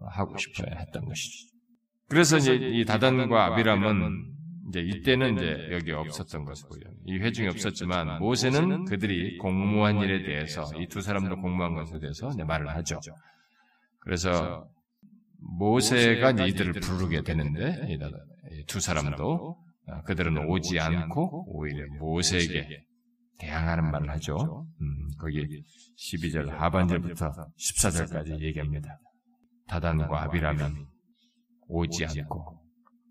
하고 0.00 0.36
싶어야 0.36 0.76
했던 0.78 1.04
것이죠. 1.04 1.48
그래서 2.08 2.36
이제 2.36 2.54
이 2.54 2.84
다단과 2.84 3.46
아비람은 3.46 4.32
이제 4.68 4.80
이때는 4.80 5.36
이제 5.36 5.68
여기 5.72 5.90
없었던 5.92 6.44
것이고요. 6.44 6.80
이 7.06 7.18
회중이 7.18 7.48
없었지만 7.48 8.18
모세는 8.20 8.84
그들이 8.84 9.38
공무한 9.38 9.98
일에 10.00 10.22
대해서 10.22 10.64
이 10.80 10.86
두 10.86 11.00
사람도 11.00 11.36
공무한 11.40 11.74
것에 11.74 11.98
대해서 11.98 12.30
말을 12.44 12.68
하죠. 12.68 13.00
그래서 14.00 14.66
모세가 15.38 16.32
이들을 16.46 16.74
부르게 16.74 17.22
되는데 17.22 17.98
두 18.66 18.78
사람도 18.80 19.56
아, 19.88 20.02
그들은 20.02 20.46
오지 20.46 20.78
않고 20.78 21.46
오히려 21.48 21.84
모세에게 21.98 22.84
대항하는 23.42 23.90
말을 23.90 24.08
하죠. 24.10 24.66
음, 24.80 25.08
거기 25.18 25.64
12절 25.98 26.48
하반절부터 26.48 27.32
14절까지 27.58 28.40
얘기합니다. 28.40 28.98
다단과 29.66 30.22
아비라면 30.22 30.86
오지 31.68 32.06
않고 32.06 32.60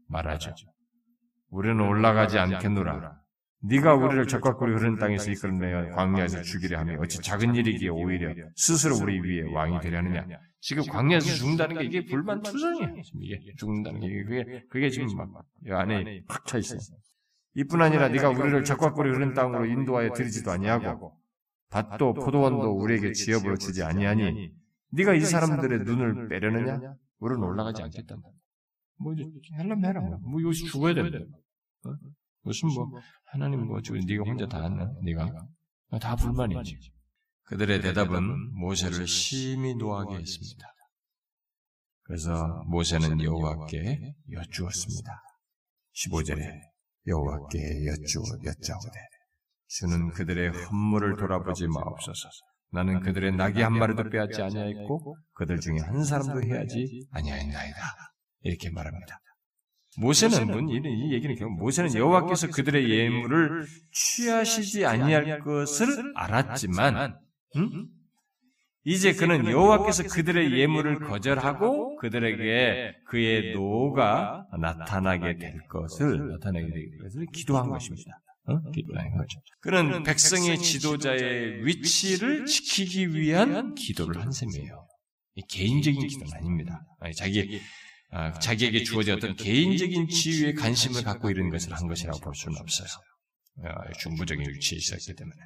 말하죠. 0.07 0.53
우리는 1.49 1.79
올라가지 1.81 2.39
않겠노라. 2.39 3.19
네가 3.63 3.93
우리를 3.93 4.25
적과 4.27 4.55
꿀이 4.55 4.73
흐르는 4.73 4.97
땅에서 4.97 5.29
이끌어내어 5.31 5.93
광야에서 5.95 6.41
죽이려 6.41 6.79
하며 6.79 6.97
어찌 6.99 7.19
작은 7.21 7.53
일이기에 7.53 7.89
오히려 7.89 8.33
스스로 8.55 8.95
우리 8.97 9.19
위에 9.19 9.53
왕이 9.53 9.81
되려 9.81 9.97
하느냐. 9.97 10.25
지금 10.61 10.83
광야에서 10.83 11.27
죽는다는 11.35 11.77
게 11.77 11.83
이게 11.85 12.05
불만 12.05 12.41
투성이에요. 12.41 13.01
지금 13.03 13.21
이게 13.21 13.39
죽는다는 13.57 13.99
게 13.99 14.23
그게 14.23 14.63
그게 14.69 14.89
지금 14.89 15.07
막이 15.15 15.71
안에 15.71 16.23
팍 16.27 16.45
차 16.45 16.57
있어요. 16.57 16.79
이뿐 17.55 17.81
아니라 17.81 18.07
네가 18.09 18.29
우리를 18.29 18.63
적과 18.63 18.93
꿀이 18.93 19.09
흐르는 19.09 19.33
땅으로 19.33 19.65
인도하여 19.65 20.13
들이지도 20.13 20.51
아니하고 20.51 21.17
밭도 21.69 22.13
포도원도 22.13 22.71
우리에게 22.77 23.13
지업으로 23.13 23.57
주지 23.57 23.83
아니하니 23.83 24.51
네가 24.91 25.13
이 25.13 25.21
사람들의 25.21 25.79
눈을 25.79 26.27
빼려느냐? 26.27 26.95
우리는 27.19 27.43
올라가지 27.43 27.81
않겠다. 27.83 28.15
뭐 28.97 29.13
이제 29.13 29.25
하려면 29.57 29.85
해라. 29.85 30.01
뭐, 30.01 30.17
뭐 30.19 30.43
여기서 30.43 30.67
죽어야 30.67 30.93
된다. 30.93 31.17
어? 31.85 31.95
무슨 32.43 32.69
뭐 32.69 32.91
하나님 33.25 33.65
뭐 33.65 33.81
지금 33.81 33.99
네가 34.01 34.23
혼자 34.23 34.47
다 34.47 34.63
했나? 34.63 34.91
네가 35.03 35.47
다 35.99 36.15
불만이지. 36.15 36.91
그들의 37.45 37.81
대답은 37.81 38.53
모세를 38.53 39.07
심히 39.07 39.75
노하게 39.75 40.15
했습니다. 40.15 40.67
그래서 42.03 42.63
모세는 42.67 43.21
여호와께 43.21 44.15
여쭈었습니다. 44.31 45.23
15절에 45.93 46.70
여호와께 47.07 47.57
여쭈어 47.87 48.23
여짜오되 48.45 48.99
주는 49.67 50.09
그들의 50.09 50.49
헌물을 50.49 51.15
돌아보지 51.17 51.67
마옵소서. 51.67 52.29
나는 52.71 53.01
그들의 53.01 53.35
낙이 53.35 53.61
한 53.61 53.73
마리도 53.73 54.09
빼앗지 54.09 54.41
아니하였고 54.41 55.17
그들 55.33 55.59
중에 55.59 55.77
한 55.81 56.03
사람도 56.03 56.41
해야지 56.43 57.07
아니하였나이다. 57.11 57.77
이렇게 58.41 58.69
말합니다. 58.69 59.19
모세는 59.97 60.47
문, 60.47 60.69
이 60.69 61.13
얘기는 61.13 61.35
결국 61.35 61.57
모세는 61.57 61.93
여호와께서 61.95 62.47
그들의 62.47 62.89
예물을 62.89 63.65
취하시지 63.91 64.85
아니할 64.85 65.41
것을 65.41 66.13
알았지만, 66.15 67.19
음? 67.57 67.87
이제 68.83 69.13
그는 69.13 69.45
여호와께서 69.45 70.03
그들의 70.03 70.57
예물을 70.59 70.99
거절하고 71.01 71.97
그들에게 71.97 72.95
그의 73.05 73.53
노가 73.53 74.47
나타나게 74.59 75.37
될 75.37 75.59
것을 75.67 76.29
나타나게 76.29 76.67
될 76.67 76.97
것을 77.03 77.25
기도한 77.31 77.69
것입니다. 77.69 78.19
어? 78.47 78.59
기도한 78.71 79.17
거죠. 79.17 79.39
그는 79.59 80.03
백성의 80.03 80.57
지도자의 80.57 81.65
위치를 81.65 82.45
지키기 82.45 83.13
위한 83.13 83.75
기도를 83.75 84.19
한 84.19 84.31
셈이에요. 84.31 84.87
개인적인 85.47 86.07
기도는 86.07 86.33
아닙니다. 86.33 86.81
자기 87.15 87.61
아, 88.13 88.31
자기에게 88.33 88.83
주어진 88.83 89.13
어떤 89.13 89.35
개인적인 89.35 90.09
지위에 90.09 90.53
관심을 90.53 91.03
갖고 91.03 91.29
이런 91.29 91.49
것을 91.49 91.71
한 91.73 91.87
것이라고 91.87 92.19
볼 92.19 92.35
수는 92.35 92.57
없어요. 92.59 92.87
아, 93.63 93.91
중부적인 93.99 94.49
위치에 94.49 94.77
있었기 94.77 95.15
때문에. 95.15 95.37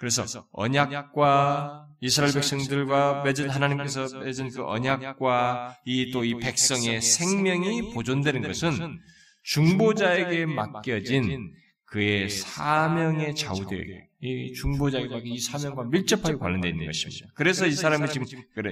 그래서 0.00 0.24
언약과 0.52 1.88
이스라엘 2.00 2.32
백성들과 2.32 3.22
맺은 3.22 3.50
하나님께서 3.50 4.20
맺은 4.20 4.48
그 4.48 4.64
언약과 4.66 5.76
이 5.84 6.10
또이 6.10 6.38
백성의 6.38 7.02
생명이 7.02 7.92
보존되는 7.92 8.40
것은 8.40 8.98
중보자에게 9.42 10.46
맡겨진 10.46 11.52
그의 11.84 12.30
사명의 12.30 13.34
좌우되게 13.34 14.08
이 14.22 14.54
중보자에게 14.54 15.20
이 15.22 15.38
사명과 15.38 15.84
밀접하게 15.84 16.38
관련되어 16.38 16.70
있는 16.70 16.86
것입니다. 16.86 17.26
그래서 17.34 17.66
이 17.66 17.72
사람이 17.72 18.08
지금 18.08 18.26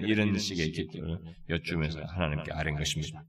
이런 0.07 0.39
식의 0.39 0.73
기도를 0.73 1.19
여쭈면서 1.51 2.05
하나님께 2.05 2.53
아뢰는 2.53 2.79
것입니다. 2.79 3.23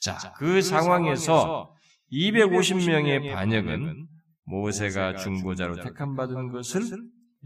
자, 0.00 0.34
그 0.38 0.60
상황에서 0.60 1.72
250명의 2.10 3.32
반역은 3.32 4.08
모세가 4.42 5.18
중보자로 5.18 5.84
택함 5.84 6.16
받은 6.16 6.50
것을 6.50 6.82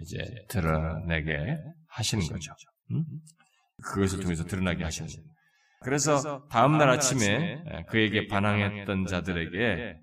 이제 0.01 0.19
드러내게 0.49 1.57
하시는 1.89 2.27
거죠. 2.27 2.53
음? 2.93 3.05
그것을 3.83 4.21
통해서 4.21 4.45
드러나게 4.45 4.85
하시는 4.85 5.07
거죠. 5.09 5.23
그래서 5.81 6.47
다음날 6.51 6.89
아침에 6.91 7.63
그에게 7.89 8.27
반항했던 8.27 9.07
자들에게 9.07 9.97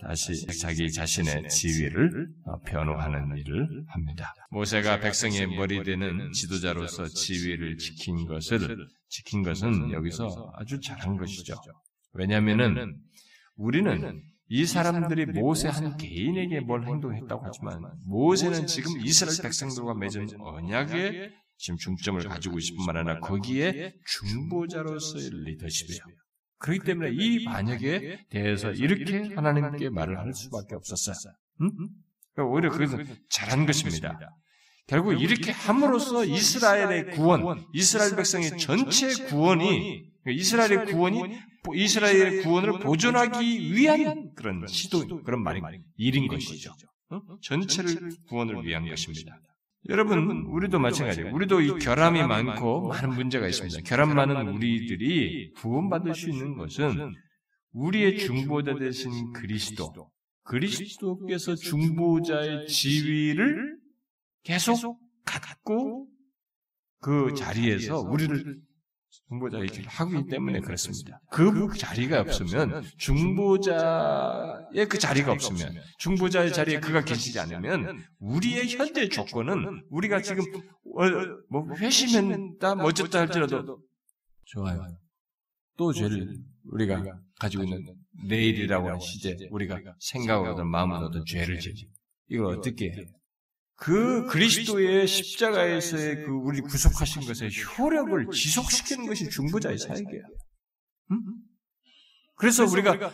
다시 0.00 0.46
자기 0.58 0.90
자신의 0.90 1.48
지위를 1.48 2.28
변호하는 2.66 3.36
일을 3.36 3.84
합니다. 3.86 4.34
모세가 4.50 4.98
백성의 4.98 5.46
머리 5.46 5.82
되는 5.84 6.32
지도자로서 6.32 7.06
지위를 7.06 7.76
지킨 7.76 8.26
것을 8.26 8.76
지킨 9.08 9.42
것은 9.44 9.92
여기서 9.92 10.52
아주 10.56 10.80
잘한 10.80 11.16
것이죠. 11.16 11.54
왜냐하면은 12.14 12.96
우리는 13.54 14.22
이 14.54 14.66
사람들이 14.66 15.24
모세 15.24 15.68
한 15.68 15.96
개인에게 15.96 16.60
뭘 16.60 16.86
행동했다고 16.86 17.42
하지만 17.42 17.80
모세는 18.04 18.66
지금 18.66 19.00
이스라엘 19.00 19.38
백성들과 19.42 19.94
맺은 19.94 20.28
언약에 20.38 21.32
지금 21.56 21.78
중점을 21.78 22.22
가지고 22.28 22.58
있을 22.58 22.76
뿐만 22.76 22.98
아니라 22.98 23.20
거기에 23.20 23.94
중보자로서의 24.04 25.30
리더십이에요. 25.44 26.00
그렇기 26.58 26.80
때문에 26.84 27.12
이 27.12 27.46
반역에 27.46 28.26
대해서 28.28 28.72
이렇게 28.72 29.34
하나님께 29.34 29.88
말을 29.88 30.18
할 30.18 30.34
수밖에 30.34 30.74
없었어요. 30.74 31.32
응? 31.62 31.70
그러니까 32.34 32.52
오히려 32.52 32.70
그것은 32.70 33.06
잘한 33.30 33.64
것입니다. 33.64 34.18
결국 34.86 35.14
이렇게 35.14 35.50
함으로써 35.50 36.26
이스라엘의 36.26 37.12
구원, 37.12 37.64
이스라엘 37.72 38.14
백성의 38.16 38.58
전체 38.58 39.24
구원이 39.28 40.11
이스라엘의 40.26 40.86
구원이 40.86 41.38
이스라엘의 41.74 42.42
구원을 42.42 42.78
보존하기 42.80 43.74
위한 43.74 44.32
그런 44.34 44.66
시도, 44.66 45.22
그런 45.22 45.42
말이 45.42 45.60
일인 45.96 46.28
것이죠. 46.28 46.74
전체를 47.42 48.10
구원을 48.28 48.64
위한 48.64 48.88
것입니다. 48.88 49.38
여러분, 49.88 50.46
우리도 50.46 50.78
마찬가지예요. 50.78 51.34
우리도 51.34 51.60
이 51.60 51.78
결함이 51.80 52.22
많고 52.22 52.88
많은 52.88 53.14
문제가 53.14 53.48
있습니다. 53.48 53.80
결함 53.84 54.14
많은 54.14 54.48
우리들이 54.48 55.52
구원받을 55.56 56.14
수 56.14 56.30
있는 56.30 56.56
것은 56.56 57.12
우리의 57.72 58.18
중보자 58.18 58.78
되신 58.78 59.32
그리스도, 59.32 59.92
그리스도께서 60.44 61.56
중보자의 61.56 62.68
지위를 62.68 63.78
계속 64.44 65.00
갖고 65.24 66.08
그 67.00 67.34
자리에서 67.34 68.00
우리를 68.00 68.60
중보자의 69.28 69.68
길을 69.68 69.88
하고 69.88 70.14
있기 70.18 70.30
때문에 70.30 70.60
그렇습니다. 70.60 71.20
그 71.30 71.76
자리가 71.76 72.20
없으면 72.20 72.82
중보자의 72.96 74.88
그 74.88 74.98
자리가 74.98 75.32
없으면 75.32 75.74
중보자의 75.98 76.52
자리에 76.52 76.80
그가 76.80 77.04
계시지 77.04 77.38
않으면 77.38 78.02
우리의 78.18 78.68
현재 78.68 79.08
조건은 79.08 79.84
우리가 79.90 80.22
지금 80.22 80.44
어, 80.44 81.04
뭐 81.50 81.66
회심했다 81.76 82.74
뭐 82.76 82.86
어쨌다 82.86 83.20
할지라도 83.20 83.80
좋아요. 84.44 84.82
또 85.76 85.92
죄를 85.92 86.36
우리가 86.64 87.02
가지고 87.38 87.64
있는 87.64 87.84
내일이라고 88.26 88.88
하는 88.88 89.00
시제 89.00 89.36
우리가 89.50 89.80
생각하거든 89.98 90.66
마음으로 90.66 91.06
어떤 91.06 91.24
죄를 91.24 91.58
지지 91.58 91.88
이걸 92.28 92.56
어떻게 92.56 92.90
해요? 92.90 93.04
그 93.82 94.26
그리스도의 94.26 95.08
십자가에서의 95.08 96.22
그 96.24 96.30
우리 96.30 96.60
구속하신 96.60 97.22
것의 97.22 97.50
효력을 97.76 98.28
지속시키는 98.32 99.08
것이 99.08 99.28
중보자의 99.28 99.76
사역이에요. 99.76 100.22
음? 101.10 101.18
그래서 102.36 102.64
우리가 102.64 103.12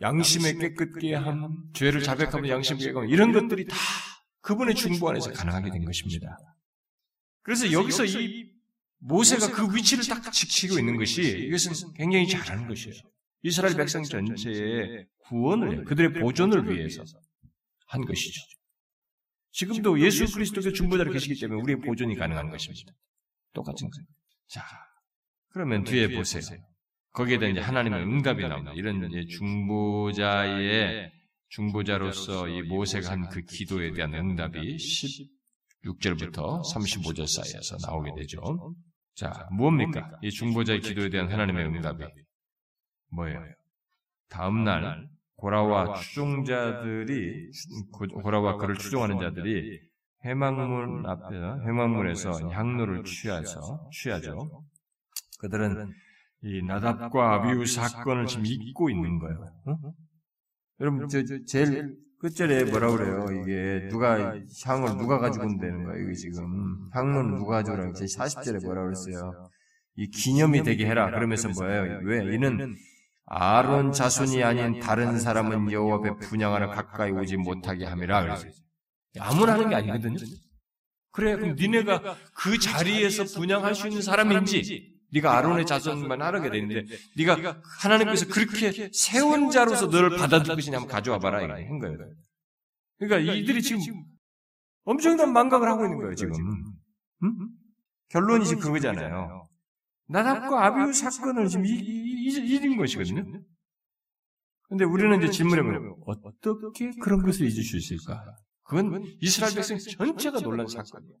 양심의 0.00 0.56
깨끗게 0.56 1.14
함, 1.16 1.70
죄를 1.74 2.02
자백하면 2.02 2.48
양심의 2.48 2.82
깨끗함, 2.82 3.10
이런 3.10 3.32
것들이 3.32 3.66
다 3.66 3.76
그분의 4.40 4.74
중보 4.74 5.10
안에서 5.10 5.32
가능하게 5.32 5.70
된 5.70 5.84
것입니다. 5.84 6.38
그래서 7.42 7.70
여기서 7.70 8.06
이 8.06 8.50
모세가 9.00 9.50
그 9.52 9.76
위치를 9.76 10.02
딱 10.04 10.32
지키고 10.32 10.78
있는 10.78 10.96
것이 10.96 11.20
이것은 11.46 11.92
굉장히 11.92 12.26
잘하는 12.26 12.68
것이에요. 12.68 12.94
이스라엘 13.42 13.76
백성 13.76 14.02
전체의 14.02 15.06
구원을, 15.24 15.84
그들의 15.84 16.14
보존을 16.22 16.70
위해서 16.70 17.04
한 17.88 18.06
것이죠. 18.06 18.57
지금도 19.52 20.00
예수 20.00 20.30
그리스도의 20.32 20.74
중보자로 20.74 21.12
계시기 21.12 21.40
때문에 21.40 21.60
우리의 21.62 21.80
보존이 21.80 22.14
가능한 22.16 22.50
것입니다. 22.50 22.92
똑같은 23.52 23.88
거예요. 23.90 24.06
자, 24.48 24.62
그러면 25.50 25.84
뒤에 25.84 26.08
보세요. 26.14 26.42
거기에 27.12 27.38
대한 27.38 27.52
이제 27.52 27.60
하나님의 27.60 28.02
응답이 28.02 28.46
나옵니다. 28.46 28.72
이런 28.74 29.08
중보자의 29.28 31.10
중보자로서 31.48 32.48
이 32.48 32.62
모세가 32.62 33.10
한 33.10 33.28
그 33.30 33.40
기도에 33.42 33.92
대한 33.92 34.14
응답이 34.14 34.76
16절부터 34.76 36.62
35절 36.74 37.26
사이에서 37.26 37.76
나오게 37.86 38.12
되죠. 38.16 38.74
자, 39.14 39.48
무엇입니까? 39.52 40.18
이 40.22 40.30
중보자의 40.30 40.80
기도에 40.80 41.08
대한 41.08 41.30
하나님의 41.32 41.66
응답이 41.66 42.04
뭐예요? 43.10 43.42
다음 44.28 44.62
날 44.64 45.08
고라와 45.38 45.94
추종자들이 45.94 47.50
고라와 48.22 48.56
그를 48.56 48.76
추종하는 48.76 49.18
자들이 49.18 49.80
회망문 50.24 51.06
앞에서 51.06 51.60
회망문에서 51.64 52.50
향로를 52.50 53.04
취해서 53.04 53.88
취하죠. 53.92 54.64
그들은 55.40 55.92
이 56.42 56.62
나답과 56.62 57.34
아비우 57.34 57.64
사건을 57.66 58.26
지금 58.26 58.46
잊고 58.46 58.90
있는 58.90 59.18
거예요. 59.20 59.38
어? 59.66 59.78
여러분 60.80 61.08
저, 61.08 61.24
저, 61.24 61.36
제일 61.46 61.96
끝절에 62.18 62.64
뭐라 62.64 62.90
그래요? 62.90 63.26
이게 63.40 63.88
누가 63.88 64.34
향을 64.64 64.96
누가 64.98 65.18
가지고 65.18 65.46
온다는 65.46 65.84
거예요? 65.84 66.02
이게 66.02 66.14
지금 66.14 66.90
향은 66.92 67.36
누가 67.36 67.56
가지고라는 67.56 67.94
제 67.94 68.06
40절에 68.06 68.64
뭐라 68.64 68.82
그랬어요? 68.84 69.48
이 69.94 70.08
기념이 70.10 70.64
되게 70.64 70.86
해라. 70.86 71.10
그러면서 71.10 71.48
뭐예요? 71.48 72.00
왜? 72.04 72.34
이는 72.34 72.74
아론 73.30 73.92
자손이 73.92 74.42
아닌 74.42 74.80
다른 74.80 75.18
사람은 75.18 75.70
여호와 75.70 75.96
앞에 75.98 76.26
분양하러 76.26 76.70
가까이 76.70 77.10
오지 77.10 77.36
못하게 77.36 77.84
함이라. 77.84 78.38
아무나 79.20 79.52
하는 79.54 79.68
게 79.68 79.74
아니거든요. 79.74 80.16
그래, 81.10 81.36
그럼 81.36 81.56
니네가 81.56 82.16
그 82.32 82.58
자리에서 82.58 83.24
분양할 83.24 83.74
수 83.74 83.88
있는 83.88 84.00
사람인지, 84.02 84.94
네가 85.12 85.36
아론의 85.36 85.66
자손만 85.66 86.22
하게 86.22 86.50
되는데, 86.50 86.84
네가 87.16 87.60
하나님께서 87.80 88.26
그렇게 88.28 88.90
세운 88.92 89.50
자로서 89.50 89.86
너를 89.86 90.16
받아줄 90.16 90.54
것이냐 90.54 90.78
한번 90.78 90.90
가져와 90.90 91.18
봐라 91.18 91.42
이거 91.42 91.52
한 91.54 91.78
거예요. 91.78 91.98
그러니까 92.98 93.32
이들이 93.32 93.62
지금 93.62 94.04
엄청난 94.84 95.32
망각을 95.32 95.68
하고 95.68 95.84
있는 95.84 95.98
거예요 95.98 96.14
지금. 96.14 96.32
응? 97.24 97.48
결론이 98.08 98.46
지금 98.46 98.62
그거잖아요. 98.62 99.46
나답과 100.08 100.66
아비우 100.66 100.92
사건을 100.92 101.48
지금 101.48 101.66
잊은 102.28 102.76
것이거든요. 102.76 103.24
근데 104.68 104.84
우리는 104.84 105.16
이제 105.22 105.30
질문해보면 105.30 105.96
어떻게 106.06 106.90
그런 107.00 107.22
것을 107.22 107.46
잊을 107.46 107.62
수 107.62 107.76
있을까? 107.76 108.22
그건 108.64 109.02
이스라엘 109.20 109.54
백성 109.54 109.78
전체가 109.78 110.40
놀란 110.40 110.66
사건이에요. 110.66 111.16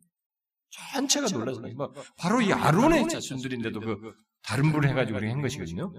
전체가 0.70 1.28
놀란 1.28 1.54
사건이에요. 1.54 1.76
뭐 1.76 1.92
바로 2.18 2.42
이 2.42 2.52
아론의 2.52 3.08
자손들인데도 3.08 3.80
그 3.80 4.12
다른 4.42 4.70
분을 4.70 4.90
해가지고 4.90 5.18
그렇게 5.18 5.32
한 5.32 5.40
것이거든요. 5.40 5.90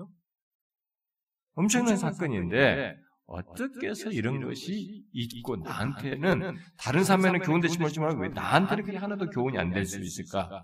엄청난 1.55 1.97
사건인데 1.97 2.95
어떻게 3.25 3.89
해서 3.89 4.11
이런 4.11 4.41
것이 4.41 5.03
있고 5.11 5.57
나한테는 5.57 6.55
다른 6.77 7.03
사람에는 7.03 7.39
교훈 7.41 7.61
되지 7.61 7.79
말지 7.79 7.99
말고 7.99 8.21
왜 8.21 8.29
나한테는 8.29 8.83
그게 8.83 8.97
하나도 8.97 9.29
교훈이 9.31 9.57
안 9.57 9.71
될 9.71 9.85
수 9.85 9.99
있을까? 9.99 10.63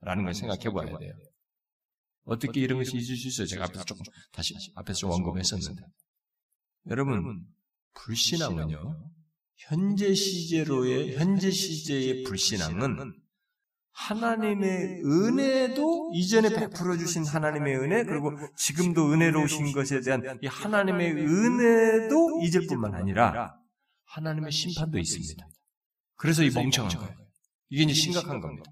라는 0.00 0.24
걸 0.24 0.34
생각해 0.34 0.70
봐야 0.74 0.98
돼요. 0.98 1.12
어떻게 2.24 2.60
이런 2.60 2.78
것이 2.78 2.96
있을 2.96 3.16
수 3.16 3.28
있어요? 3.28 3.46
제가 3.46 3.64
앞에서 3.64 3.84
조금 3.84 4.02
다시 4.32 4.54
앞에서 4.74 4.98
좀 5.00 5.10
언급했었는데. 5.10 5.82
여러분, 6.88 7.46
불신앙은요. 7.94 9.12
현재 9.56 10.14
시제로의 10.14 11.16
현재 11.16 11.50
시제의 11.50 12.24
불신앙은 12.24 13.12
하나님의 13.92 15.02
은혜도 15.04 16.12
이전에 16.14 16.48
베풀어 16.48 16.96
주신 16.96 17.24
하나님의 17.24 17.76
은혜 17.76 18.04
그리고 18.04 18.32
지금도 18.56 19.12
은혜로우신 19.12 19.72
것에 19.72 20.00
대한 20.00 20.22
이 20.42 20.46
하나님의 20.46 21.12
은혜도 21.12 22.40
잊을 22.42 22.66
뿐만 22.66 22.94
아니라 22.94 23.54
하나님의 24.06 24.50
심판도 24.50 24.98
있습니다. 24.98 25.46
그래서 26.16 26.42
이 26.42 26.50
멍청한 26.50 26.96
거예요. 26.96 27.16
이게 27.68 27.84
이제 27.84 27.94
심각한 27.94 28.40
겁니다. 28.40 28.70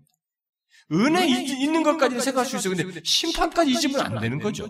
은혜 0.92 1.26
있는 1.28 1.82
것까지는 1.82 2.20
생각할 2.20 2.46
수 2.46 2.56
있어요. 2.56 2.76
근데 2.84 3.00
심판까지 3.04 3.70
잊으면 3.70 4.00
안 4.00 4.20
되는 4.20 4.38
거죠. 4.38 4.68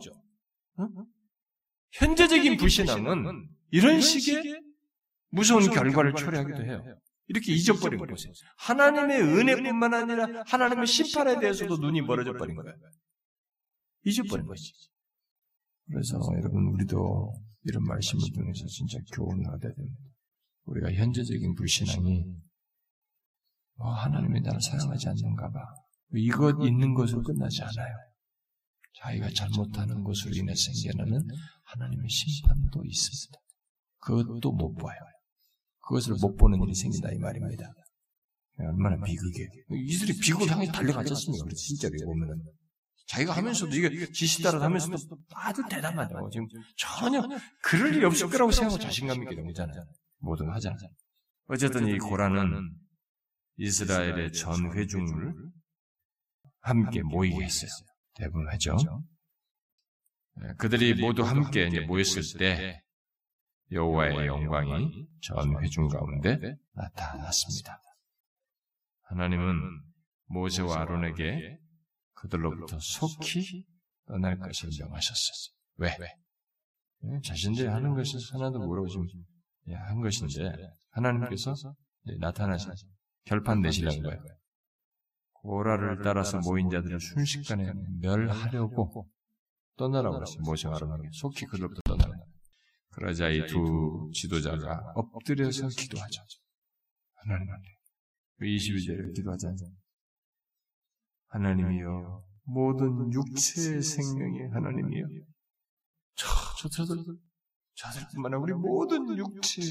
현재적인 1.92 2.56
불신앙은 2.56 3.48
이런 3.70 4.00
식의 4.00 4.62
무서운 5.30 5.70
결과를 5.70 6.14
초래하기도 6.14 6.64
해요. 6.64 6.84
이렇게 7.28 7.52
잊어버린 7.52 7.98
거죠. 7.98 8.14
하나님의 8.58 9.20
은혜뿐만 9.22 9.94
아니라 9.94 10.42
하나님의 10.46 10.86
심판에 10.86 11.38
대해서도 11.38 11.76
눈이 11.76 12.02
멀어져 12.02 12.32
버린 12.32 12.56
거예요. 12.56 12.74
잊어버린 14.04 14.46
것이지. 14.46 14.90
그래서 15.86 16.18
여러분 16.36 16.66
우리도 16.74 17.32
이런 17.64 17.84
말씀을 17.84 18.22
통해서 18.34 18.66
진짜 18.66 18.98
교훈을 19.12 19.46
얻어야 19.48 19.72
됩니다. 19.74 19.96
우리가 20.64 20.92
현재적인 20.92 21.54
불신앙이 21.54 22.24
어, 23.78 23.90
하나님이 23.90 24.40
나를 24.40 24.60
사랑하지 24.60 25.08
않는가 25.08 25.50
봐. 25.50 25.60
이것 26.14 26.56
있는 26.66 26.94
것으로 26.94 27.22
끝나지 27.22 27.62
않아요. 27.62 27.94
자기가 28.98 29.30
잘못하는 29.30 30.02
것으로 30.02 30.34
인해 30.34 30.54
생겨나는 30.54 31.26
하나님의 31.64 32.08
심판도 32.08 32.84
있습니다. 32.84 33.38
그것도 34.00 34.52
못 34.52 34.74
봐요. 34.74 34.98
그것을 35.86 36.14
못 36.20 36.36
보는 36.36 36.62
일이 36.62 36.74
생긴다 36.74 37.11
이 37.12 37.18
말입니다. 37.18 37.72
얼마나 38.58 39.02
비극이에요. 39.02 39.48
이들이 39.70 40.18
비극을 40.18 40.50
향해 40.50 40.66
달려가지 40.66 41.12
않습니까? 41.12 41.46
진짜로 41.56 41.94
보면은. 42.04 42.42
자기가 43.06 43.32
하면서도 43.32 43.74
이게 43.74 44.12
지시다라 44.12 44.62
하면서도 44.62 44.96
아주 45.34 45.62
대담하죠. 45.68 46.28
지금 46.30 46.46
전혀 46.76 47.22
그럴 47.62 47.94
일이 47.94 48.04
없을 48.04 48.28
거라고 48.28 48.52
생각하고 48.52 48.80
자신감 48.80 49.22
있게 49.22 49.34
넘기잖아요. 49.34 49.84
뭐든 50.18 50.48
하잖아요. 50.50 50.88
어쨌든 51.46 51.88
이 51.88 51.98
고라는 51.98 52.70
이스라엘의 53.56 54.32
전 54.32 54.72
회중을 54.72 55.34
함께 56.61 57.02
모이게 57.02 57.42
했어요. 57.42 57.70
대부분 58.14 58.48
하죠. 58.48 58.76
그들이 60.58 60.94
모두 61.00 61.22
함께 61.22 61.68
모였을 61.80 62.22
때 62.38 62.82
여호와의 63.72 64.26
영광이 64.26 65.06
전 65.22 65.62
회중 65.62 65.88
가운데 65.88 66.56
나타났습니다. 66.72 67.80
하나님은 69.02 69.82
모세와 70.26 70.82
아론에게 70.82 71.58
그들로부터 72.14 72.78
속히 72.80 73.64
떠날 74.06 74.38
것을 74.38 74.70
명하셨어요. 74.78 75.54
왜? 75.76 75.96
자신들이 77.24 77.66
하는 77.68 77.94
것을 77.94 78.20
하나도 78.34 78.58
모르고 78.58 78.88
지금 78.88 79.24
한 79.72 80.00
것인데 80.00 80.52
하나님께서 80.90 81.54
나타나서 82.18 82.72
결판 83.24 83.61
내시려는 83.62 84.02
거예요. 84.02 84.22
고라를 85.43 86.01
따라서 86.03 86.38
모인 86.41 86.68
자들을 86.70 87.01
순식간에 87.01 87.72
멸하려고 88.01 89.09
떠나라고 89.76 90.20
했어요. 90.20 90.38
모세와 90.43 90.76
아론에게 90.76 91.09
속히 91.12 91.47
그들로부터 91.47 91.80
떠나라. 91.84 92.12
그러자 92.91 93.28
이 93.30 93.47
두 93.47 94.11
지도자가 94.12 94.93
엎드려서 94.97 95.68
기도하죠. 95.68 96.22
하나님, 97.14 97.47
22절에 98.41 99.14
기도하지 99.14 99.47
않잖아요. 99.47 99.74
하나님이여, 101.28 102.24
모든 102.45 103.12
육체의 103.12 103.82
생명이 103.82 104.49
하나님이여. 104.53 105.07
저, 106.16 106.26
저, 106.59 106.68
저들, 106.68 106.97
저들뿐만 107.74 108.34
아니라 108.34 108.38
우리 108.43 108.53
모든 108.55 109.16
육체 109.16 109.62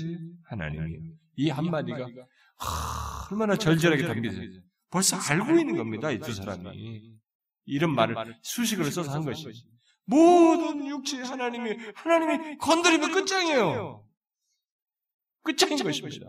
하나님이여. 0.46 1.14
이 1.36 1.50
한마디가 1.50 2.08
얼마나 3.32 3.56
절절하게 3.56 4.08
담겨져 4.08 4.44
있어요. 4.44 4.62
벌써 4.90 5.18
알고 5.18 5.60
있는 5.60 5.78
겁니다, 5.78 6.12
이 6.12 6.20
두 6.20 6.34
사람이. 6.34 7.20
이런 7.66 7.94
말을 7.94 8.16
수식으로 8.42 8.90
써서 8.90 9.12
한 9.12 9.24
것이. 9.24 9.46
모든 10.06 10.88
육체 10.88 11.22
하나님이 11.22 11.78
하나님이 11.94 12.58
건드리면 12.58 13.12
끝장이에요. 13.12 14.08
끝장인 15.44 15.78
것입니다. 15.84 16.26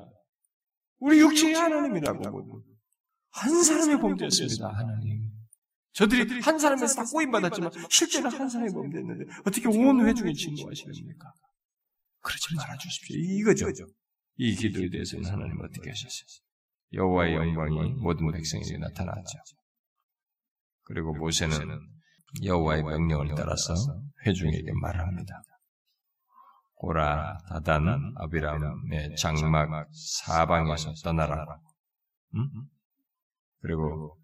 우리 0.99 1.19
육체의 1.21 1.55
하나님이라고 1.55 2.63
한 3.31 3.63
사람의 3.63 4.01
범죄였습니다. 4.01 4.69
하나님. 4.69 5.31
저들이 5.93 6.41
한 6.41 6.59
사람에서 6.59 6.95
다 6.95 7.05
꼬임 7.11 7.31
받았지만 7.31 7.71
실제는 7.89 8.31
한 8.31 8.49
사람의 8.49 8.73
범죄였는데 8.75 9.33
어떻게 9.47 9.67
온 9.69 10.07
회중에 10.07 10.33
진노하시렵니까? 10.33 11.33
그러지 12.21 12.55
말아 12.57 12.77
주십시오. 12.77 13.17
이거죠. 13.17 13.67
이 14.37 14.55
기도에 14.55 14.91
대해서는 14.91 15.25
하나님 15.31 15.59
어떻게 15.61 15.89
하셨어요? 15.89 16.50
여호와의 16.93 17.35
영광이 17.35 17.95
모든 17.95 18.31
백성에게 18.33 18.79
나타났죠. 18.79 19.39
그리고 20.83 21.15
모세는 21.15 21.59
여호와의 22.45 22.83
명령을 22.83 23.35
따라서 23.37 23.75
회중에게 24.27 24.73
말을 24.81 25.01
합니다. 25.01 25.43
고라, 26.75 27.39
다단, 27.49 28.15
아비람의 28.17 29.17
장막 29.17 29.89
사방에서 29.93 30.93
떠나라. 31.05 31.45
음? 32.35 32.49
그리고 33.61 34.19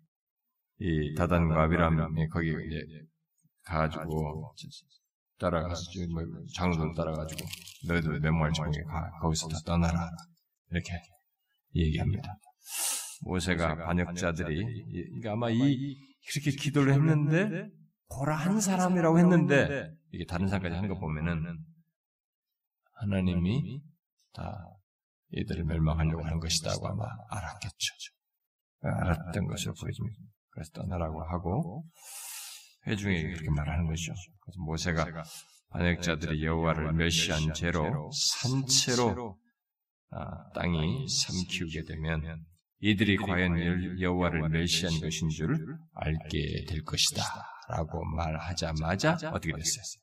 이 0.78 1.14
다단과 1.14 1.64
아비람이 1.64 2.28
거기 2.28 2.48
이제 2.48 2.86
가가지고 3.64 4.54
따라가서 5.38 5.82
뭐 6.12 6.22
장로들 6.54 6.94
따라가지고 6.96 7.46
너희들 7.88 8.20
메모할 8.20 8.52
정에 8.52 8.72
가 8.84 9.10
거기서 9.20 9.48
다 9.48 9.56
떠나라 9.66 10.10
이렇게 10.70 10.92
얘기합니다. 11.74 12.34
모세가 13.22 13.76
반역자들이 13.76 14.84
그러니까 15.08 15.32
아마 15.32 15.50
이 15.50 15.96
그렇게 16.28 16.50
기도를 16.50 16.92
했는데 16.94 17.68
고라 18.08 18.36
한 18.36 18.60
사람이라고 18.60 19.18
했는데 19.18 19.90
이게 20.12 20.24
다른 20.26 20.48
사람까지 20.48 20.74
하는 20.74 20.88
거 20.88 20.98
보면은 20.98 21.58
하나님이 22.92 23.82
다 24.32 24.56
이들을 25.30 25.64
멸망하려고 25.64 26.24
하는 26.24 26.38
것이다고 26.38 26.86
아마 26.88 27.04
알았겠죠. 27.30 27.94
알았던 28.82 29.46
것으로 29.46 29.74
보여집니다. 29.74 30.18
그래서 30.50 30.70
떠나라고 30.72 31.22
하고 31.24 31.84
회중에 32.86 33.22
그렇게 33.22 33.50
말하는 33.50 33.86
것이죠. 33.86 34.12
그래서 34.40 34.60
모세가 34.60 35.24
반역자들이 35.70 36.44
여호와를 36.44 36.92
멸시한 36.92 37.52
죄로 37.54 38.10
산채로 38.12 39.38
아, 40.10 40.50
땅이 40.54 41.08
삼키우게 41.08 41.82
되면 41.84 42.46
이들이 42.86 43.16
과연 43.16 44.00
여호와를 44.00 44.48
멸시한 44.48 45.00
것인 45.00 45.28
줄 45.28 45.76
알게 45.94 46.66
될 46.68 46.84
것이다. 46.84 47.22
라고 47.68 48.04
말하자마자 48.04 49.14
어떻게 49.32 49.52
됐어요? 49.52 50.02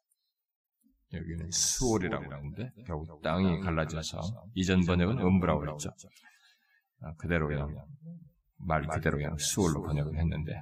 여기는 1.13 1.49
수월이라고 1.49 2.33
하는데 2.33 2.71
결국 2.85 3.21
땅이 3.21 3.61
갈라져서 3.61 4.19
이전 4.55 4.83
번역은 4.85 5.17
음부라고 5.17 5.61
그랬죠. 5.61 5.91
아, 7.01 7.13
그대로 7.15 7.47
그냥 7.47 7.73
말 8.57 8.85
그대로 8.87 9.17
그냥 9.17 9.37
수월로 9.37 9.83
번역을 9.83 10.17
했는데 10.17 10.61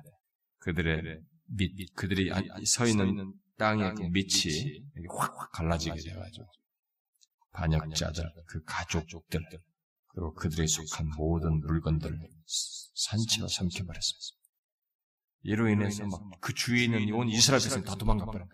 그들의 0.59 1.21
밑 1.47 1.95
그들이 1.95 2.31
서 2.65 2.85
있는 2.85 3.33
땅의 3.57 3.95
그 3.95 4.03
밑이 4.03 4.83
확확 5.09 5.51
갈라지게 5.53 5.95
돼가지고 5.95 6.45
반역자들 7.53 8.23
그 8.47 8.63
가족들 8.63 9.41
그리고 10.13 10.33
그들에 10.33 10.67
속한 10.67 11.09
모든 11.17 11.59
물건들을 11.61 12.19
산채로 12.93 13.47
삼켜버렸습니다. 13.47 14.37
이로 15.43 15.69
인해서 15.69 16.05
막 16.05 16.19
그 16.41 16.53
주위에 16.53 16.83
있는 16.85 17.13
온 17.13 17.29
이스라엘 17.29 17.61
백성 17.61 17.83
다 17.83 17.95
도망가 17.95 18.25
버려. 18.25 18.45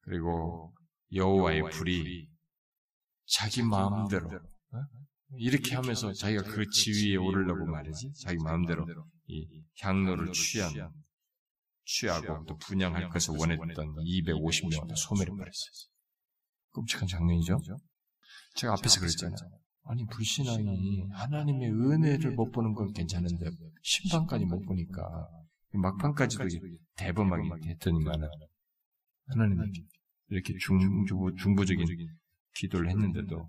그리고 0.00 0.74
여호와의 1.14 1.62
불이 1.70 2.28
자기 3.26 3.62
마음대로 3.62 4.28
어? 4.28 4.78
이렇게 5.38 5.74
하면서 5.74 6.12
자기가 6.12 6.42
그 6.42 6.68
지위에 6.68 7.16
오르려고 7.16 7.64
말이지 7.66 8.12
자기 8.20 8.36
마음대로 8.42 8.86
이 9.26 9.62
향로를 9.80 10.32
취한 10.32 10.72
취하고 11.84 12.44
또 12.46 12.56
분양할 12.58 13.08
것을 13.08 13.34
원했던 13.38 13.94
250명을 13.94 14.88
다 14.88 14.94
소멸해 14.94 15.30
버렸어요. 15.30 15.72
끔찍한 16.72 17.06
장면이죠. 17.08 17.58
제가 18.56 18.74
앞에서 18.74 19.00
그랬잖아요. 19.00 19.36
아니 19.84 20.06
불신앙이 20.06 21.08
하나님의 21.10 21.70
은혜를 21.70 22.32
못 22.32 22.50
보는 22.52 22.74
건 22.74 22.92
괜찮은데 22.92 23.46
심판까지 23.82 24.44
못 24.44 24.60
보니까 24.64 25.28
막판까지도 25.72 26.44
대범하게 26.96 27.70
했더니만 27.70 28.20
하나님 29.26 29.58
이렇게 30.28 30.54
중부, 30.58 31.34
중부적인 31.36 31.86
기도를 32.54 32.90
했는데도 32.90 33.48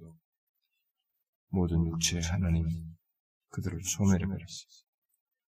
모든 1.50 1.86
육체 1.88 2.20
하나님 2.20 2.68
그들을 3.50 3.80
소멸해 3.84 4.26
버렸어요. 4.26 4.84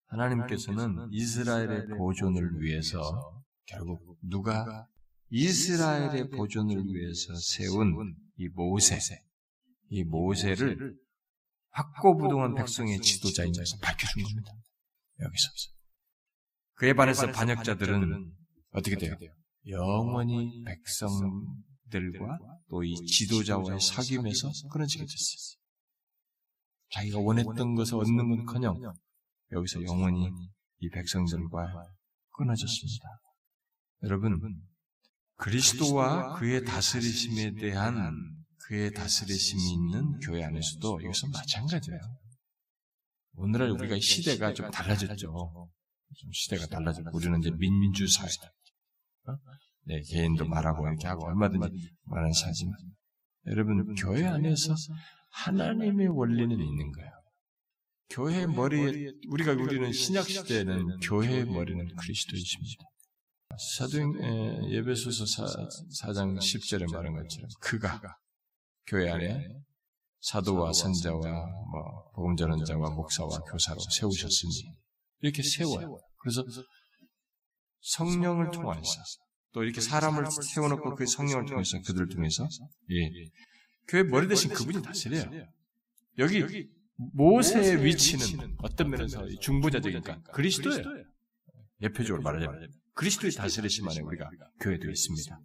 하나님께서는 0.07 1.09
이스라엘의 1.11 1.87
보존을 1.97 2.61
위해서 2.61 3.43
결국 3.65 4.17
누가 4.21 4.87
이스라엘의 5.29 6.29
보존을 6.29 6.85
위해서 6.85 7.33
세운 7.35 8.15
이 8.37 8.47
모세, 8.49 8.99
이 9.89 10.03
모세를 10.03 10.95
확고부동한 11.69 12.55
백성의 12.55 12.99
지도자인 13.01 13.51
것을 13.53 13.77
밝혀준 13.81 14.23
겁니다. 14.23 14.51
여기서. 15.19 15.49
그에 16.75 16.93
반해서 16.93 17.31
반역자들은 17.31 18.31
어떻게 18.71 18.95
돼요? 18.97 19.15
영원히 19.67 20.63
백성들과 20.63 22.37
또 22.69 22.83
이 22.83 22.95
지도자와의 23.05 23.79
사귐에서 23.79 24.69
끊어지게 24.71 25.03
됐어요. 25.03 25.61
자기가 26.91 27.19
원했던 27.19 27.75
것을 27.75 27.95
얻는 27.95 28.29
건 28.29 28.45
커녕 28.45 28.75
여기서 29.51 29.83
영원히 29.83 30.29
이 30.79 30.89
백성들과 30.89 31.67
끊어졌습니다. 32.31 33.05
여러분, 34.03 34.39
그리스도와 35.37 36.37
그의 36.37 36.63
다스리심에 36.65 37.53
대한 37.55 38.44
그의 38.67 38.91
다스리심이 38.91 39.73
있는 39.73 40.19
교회 40.19 40.43
안에서도 40.43 41.01
이것은 41.01 41.29
마찬가지예요. 41.31 41.99
오늘날 43.35 43.69
우리가 43.71 43.99
시대가 43.99 44.53
좀 44.53 44.71
달라졌죠. 44.71 45.69
좀 46.17 46.31
시대가 46.33 46.65
달라졌고 46.65 47.15
우리는 47.15 47.39
이제 47.39 47.51
민주 47.51 48.07
사회. 48.07 48.27
어? 49.27 49.37
네, 49.83 50.01
개인도 50.01 50.47
말하고 50.47 50.87
이렇게 50.87 51.07
하고 51.07 51.27
얼마든지 51.27 51.91
말하는 52.05 52.33
사지만 52.33 52.75
여러분 53.47 53.93
교회 53.95 54.25
안에서 54.25 54.73
하나님의 55.31 56.07
원리는 56.07 56.51
있는 56.59 56.91
거예요. 56.91 57.11
교회 58.09 58.47
머리에 58.47 59.11
우리가 59.29 59.51
우리는 59.51 59.91
신약 59.91 60.27
시대에는 60.27 60.99
교회의 61.01 61.45
머리는 61.45 61.95
그리스도이십니다. 61.97 62.83
사도행 63.77 64.71
예배소서 64.71 65.25
4, 65.25 66.13
장 66.13 66.35
10절에 66.35 66.91
말한 66.91 67.13
것처럼 67.13 67.49
그가 67.59 68.01
교회 68.87 69.09
안에 69.09 69.47
사도와 70.21 70.73
선자와 70.73 71.21
뭐 71.21 72.11
복음 72.13 72.35
전원자와 72.35 72.91
목사와 72.91 73.39
교사로 73.39 73.79
세우셨으니 73.91 74.75
이렇게 75.21 75.43
세워요. 75.43 75.97
그래서 76.17 76.43
성령을 77.81 78.51
통해서 78.51 78.91
또 79.51 79.63
이렇게 79.63 79.81
사람을 79.81 80.25
세워놓고 80.29 80.95
그 80.95 81.05
성령을 81.05 81.45
통해서 81.45 81.79
그들을 81.85 82.09
통해서 82.09 82.47
예. 82.91 83.09
교회 83.87 84.03
머리 84.03 84.27
대신 84.27 84.51
그분이 84.51 84.81
다스려요. 84.81 85.45
여기 86.17 86.69
모세의 86.97 87.83
위치는 87.83 88.57
어떤 88.59 88.89
면에서 88.89 89.25
중보자적이니까 89.41 90.21
그리스도예요. 90.33 90.83
예표적으로 91.81 92.23
말하자면 92.23 92.71
그리스도의 92.93 93.33
다스리심 93.33 93.87
안에 93.87 93.99
우리가 93.99 94.29
교회도 94.61 94.89
있습니다. 94.89 95.39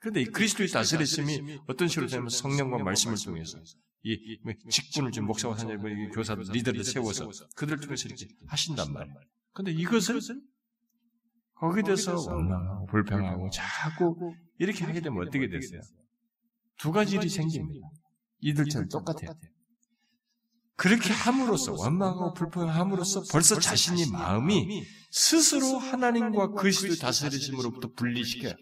그런데 0.00 0.22
이 0.22 0.24
그리스도의 0.26 0.68
다스리심이 0.68 1.58
어떤 1.66 1.88
식으로 1.88 2.06
되면 2.06 2.28
성령과 2.28 2.78
말씀을 2.78 3.16
통해서 3.24 3.58
이 4.04 4.38
직분을 4.70 5.10
준 5.10 5.26
목사와 5.26 5.56
사님, 5.56 6.10
교사들, 6.12 6.44
리더를 6.52 6.84
세워서 6.84 7.30
그들을 7.56 7.80
통해서 7.80 8.08
이렇게 8.08 8.26
하신단 8.46 8.92
말이에요. 8.92 9.20
그런데 9.52 9.72
이것을 9.72 10.20
거기에 11.54 11.82
대해서 11.82 12.14
원망하고 12.14 12.86
불평하고 12.86 13.50
자꾸 13.50 14.34
이렇게 14.58 14.84
하게 14.84 15.00
되면 15.00 15.26
어떻게 15.26 15.48
됐어요? 15.48 15.80
두 16.78 16.92
가지 16.92 17.16
일이 17.16 17.28
생깁니다. 17.28 17.88
이들처럼 18.40 18.88
똑같아요. 18.88 19.34
그렇게 20.76 21.12
함으로써 21.12 21.72
원망하고 21.72 22.34
불평함으로써 22.34 23.24
벌써 23.32 23.58
자신이 23.58 24.12
마음이 24.12 24.84
스스로 25.10 25.76
하나님과 25.76 26.52
그리스도 26.52 26.94
다스리심으로부터 26.94 27.90
분리시켜요. 27.96 28.54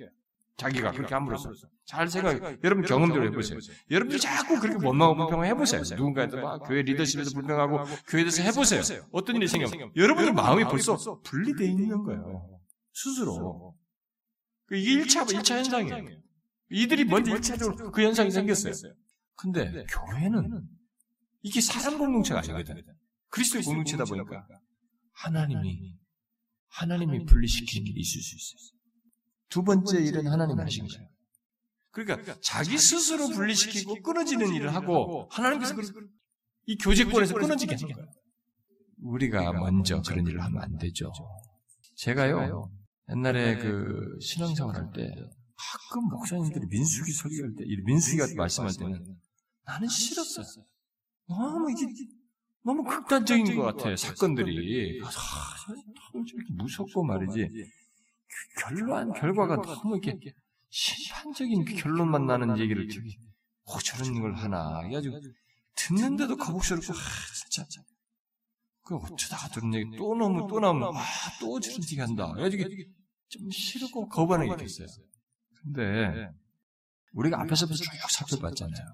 자기가 0.57 0.93
그렇게 0.93 1.15
함으로써 1.15 1.53
잘 1.85 2.09
생각해. 2.09 2.59
여러분 2.65 2.85
경험대로 2.85 3.27
해보세요. 3.27 3.59
여러분들 3.91 4.19
자꾸 4.19 4.59
그렇게 4.59 4.85
원망하고 4.87 5.17
불평을 5.27 5.47
해보세요. 5.49 5.83
누군가한테 5.83 6.41
막 6.41 6.63
교회 6.67 6.83
리더십에서 6.83 7.33
불평하고 7.35 7.85
교회에서 8.09 8.43
해보세요. 8.43 9.07
어떤 9.13 9.37
일이 9.37 9.47
생겨? 9.49 9.69
여러분들 9.95 10.33
마음이 10.33 10.65
벌써 10.65 10.97
분리되어 11.23 11.67
있는 11.67 12.03
거예요. 12.03 12.61
스스로. 12.93 13.77
그 14.67 14.77
이게 14.77 15.03
1차, 15.03 15.27
1차 15.27 15.57
현상이에요. 15.57 16.21
이들이 16.71 17.05
먼저 17.05 17.33
1차적으로 17.35 17.93
그 17.93 18.03
현상이 18.03 18.31
생겼어요. 18.31 18.73
근데 19.37 19.85
교회는 19.85 20.63
이게 21.43 21.61
사람 21.61 21.99
공동체가 21.99 22.41
아니거든. 22.41 22.83
그리스도의 23.29 23.63
공동체다 23.63 24.05
보니까 24.05 24.47
하나님이 25.13 25.95
하나님이 26.69 27.27
분리시키는 27.27 27.87
일이 27.87 28.01
있을 28.01 28.21
수 28.23 28.35
있어요. 28.35 28.76
두 29.49 29.63
번째 29.63 29.99
일은 30.01 30.27
하나님이 30.27 30.61
하신 30.61 30.87
거예요. 30.89 31.09
그러니까 31.91 32.37
자기 32.41 32.77
스스로 32.79 33.29
분리시키고 33.29 34.03
끊어지는 34.03 34.53
일을 34.55 34.75
하고 34.75 35.29
하나님께서 35.31 35.75
이 36.67 36.77
교제권에서 36.77 37.35
끊어지게 37.35 37.75
하는 37.75 37.95
거예요. 37.95 38.09
우리가 39.03 39.53
먼저 39.53 40.03
그런 40.03 40.27
일을 40.27 40.43
하면 40.43 40.63
안 40.63 40.77
되죠. 40.79 41.13
제가요 41.97 42.71
옛날에 43.11 43.57
그 43.59 44.19
신앙생활 44.21 44.75
할 44.77 44.93
때 44.93 45.09
가끔 45.59 46.09
목사님들이 46.11 46.67
민수기 46.67 47.13
설교할 47.13 47.55
때, 47.57 47.65
민수기가 47.87 48.27
말씀할 48.37 48.73
때는 48.79 49.03
나는 49.65 49.89
싫었어요. 49.89 50.45
너무 51.29 51.71
이게 51.71 51.87
너무 52.63 52.85
극단적인 52.85 53.57
것 53.57 53.63
같아요. 53.63 53.97
사건들이 53.97 55.01
아, 55.03 55.09
이렇게 56.15 56.53
무섭고 56.55 57.05
말이지 57.05 57.49
결론 58.61 59.13
결과가 59.13 59.57
너무 59.57 59.99
이렇게 60.03 60.33
심판적인 60.71 61.65
결론만 61.65 62.27
나는 62.27 62.59
얘기를 62.59 62.87
듣고 62.87 63.09
어, 63.65 63.79
저런 63.81 64.21
걸 64.21 64.35
하나. 64.35 64.81
해가지고 64.83 65.21
듣는데도 65.75 66.37
거북스럽고 66.37 66.93
아, 66.93 66.97
진짜. 67.51 67.83
그 68.83 68.95
어쩌다가 68.95 69.49
들은 69.49 69.75
얘기 69.75 69.97
또 69.97 70.15
너무 70.15 70.47
또 70.49 70.61
나오면 70.61 70.93
아또 70.95 71.59
저런 71.61 71.83
얘기 71.83 71.99
한다. 71.99 72.33
해가지고 72.37 72.65
좀 73.29 73.51
싫고 73.51 74.09
거부하는 74.09 74.57
게 74.57 74.65
있어요. 74.65 74.87
근데 75.63 76.29
우리가 77.13 77.41
앞에서부터 77.43 77.77
쭉 77.77 77.91
살펴봤잖아요. 78.11 78.87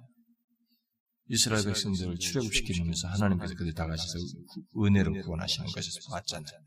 이스라엘 1.28 1.64
백성들을 1.64 2.18
출애굽시키면서 2.18 3.08
하나님께서 3.08 3.54
그들 3.54 3.74
다 3.74 3.86
가셔서 3.86 4.18
은혜로 4.76 5.12
구원하시는 5.22 5.66
것에서 5.70 6.10
봤잖아요. 6.10 6.60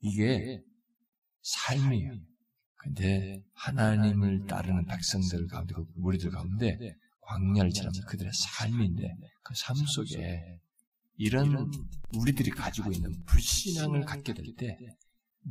이게 0.00 0.62
삶이에요. 1.42 2.12
근데 2.76 3.42
하나님을 3.54 4.46
따르는 4.46 4.86
백성들 4.86 5.46
가운데, 5.46 5.74
그 5.74 5.84
무리들 5.96 6.30
가운데 6.30 6.78
광야를 7.20 7.70
지나면서 7.70 8.02
그들의 8.06 8.32
삶인데 8.34 9.02
그 9.42 9.54
삶 9.54 9.76
속에 9.76 10.58
이런 11.16 11.70
우리들이 12.14 12.50
가지고 12.50 12.90
있는 12.90 13.12
불신앙을 13.26 14.04
갖게 14.04 14.34
될 14.34 14.44
때 14.56 14.76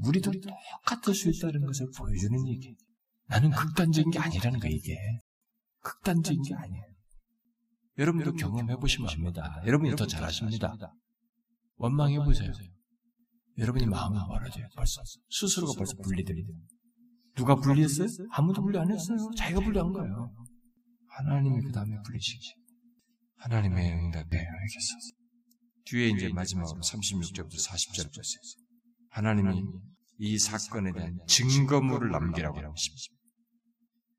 우리도 0.06 0.32
똑같을 0.42 1.14
수 1.14 1.30
있다는 1.30 1.66
것을 1.66 1.88
보여주는 1.98 2.48
얘기. 2.48 2.76
나는 3.28 3.52
극단적인 3.52 4.12
게 4.12 4.20
아니라는 4.20 4.60
거야 4.60 4.72
이게. 4.72 4.98
극단적인 5.82 6.42
게 6.44 6.54
아니에요. 6.56 6.84
여러분도 7.98 8.34
경험해 8.34 8.76
보시면 8.78 9.10
압니다. 9.10 9.62
여러분이 9.66 9.96
더 9.96 10.06
잘하십니다. 10.08 10.76
원망해 11.76 12.18
보세요. 12.20 12.52
여러분이 13.62 13.86
마음이 13.86 14.18
멀어져요. 14.28 14.68
벌써 14.76 15.04
스스로가 15.30 15.74
벌써 15.78 15.96
분리됩니다. 15.98 16.50
누가 17.36 17.56
분리했어요? 17.56 18.08
아무도 18.32 18.62
분리 18.64 18.78
안 18.78 18.92
했어요. 18.92 19.18
자기가 19.38 19.62
분리한 19.62 19.94
거예요. 19.94 20.34
하나님이 21.08 21.62
그 21.62 21.72
다음에 21.72 21.96
분리시키지. 22.04 22.56
하나님의 23.38 23.92
응답에 23.92 24.38
알겠어. 24.38 24.96
뒤에 25.86 26.10
이제 26.10 26.30
마지막으로 26.30 26.82
36절부터 26.82 27.70
40절 27.70 28.16
보세요. 28.16 28.42
하나님이 29.10 29.64
이 30.18 30.40
사건에 30.40 30.92
대한 30.92 31.20
증거물을 31.28 32.10
남기라고 32.10 32.58
하십니다. 32.58 33.16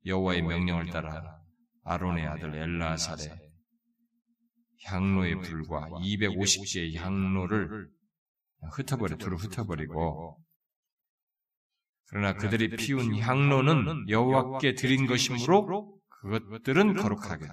여호와의 0.06 0.42
명령을 0.42 0.90
따라 0.90 1.40
아론의 1.84 2.26
아들 2.26 2.54
엘라살의 2.54 3.38
향로의 4.84 5.40
불과 5.40 5.88
250개의 5.88 6.96
향로를 6.96 7.88
흩어버려 8.70 9.16
두루 9.16 9.36
흩어버리고 9.36 10.38
그러나 12.08 12.34
그들이 12.34 12.70
피운 12.76 13.18
향로는 13.18 14.08
여호와께 14.08 14.74
드린 14.74 15.06
것이므로 15.06 15.98
그것들은 16.08 16.94
거룩하게 16.94 17.46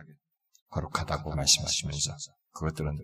거룩하다고 0.70 1.36
말씀하시면서 1.36 2.12
그것들은 2.52 2.98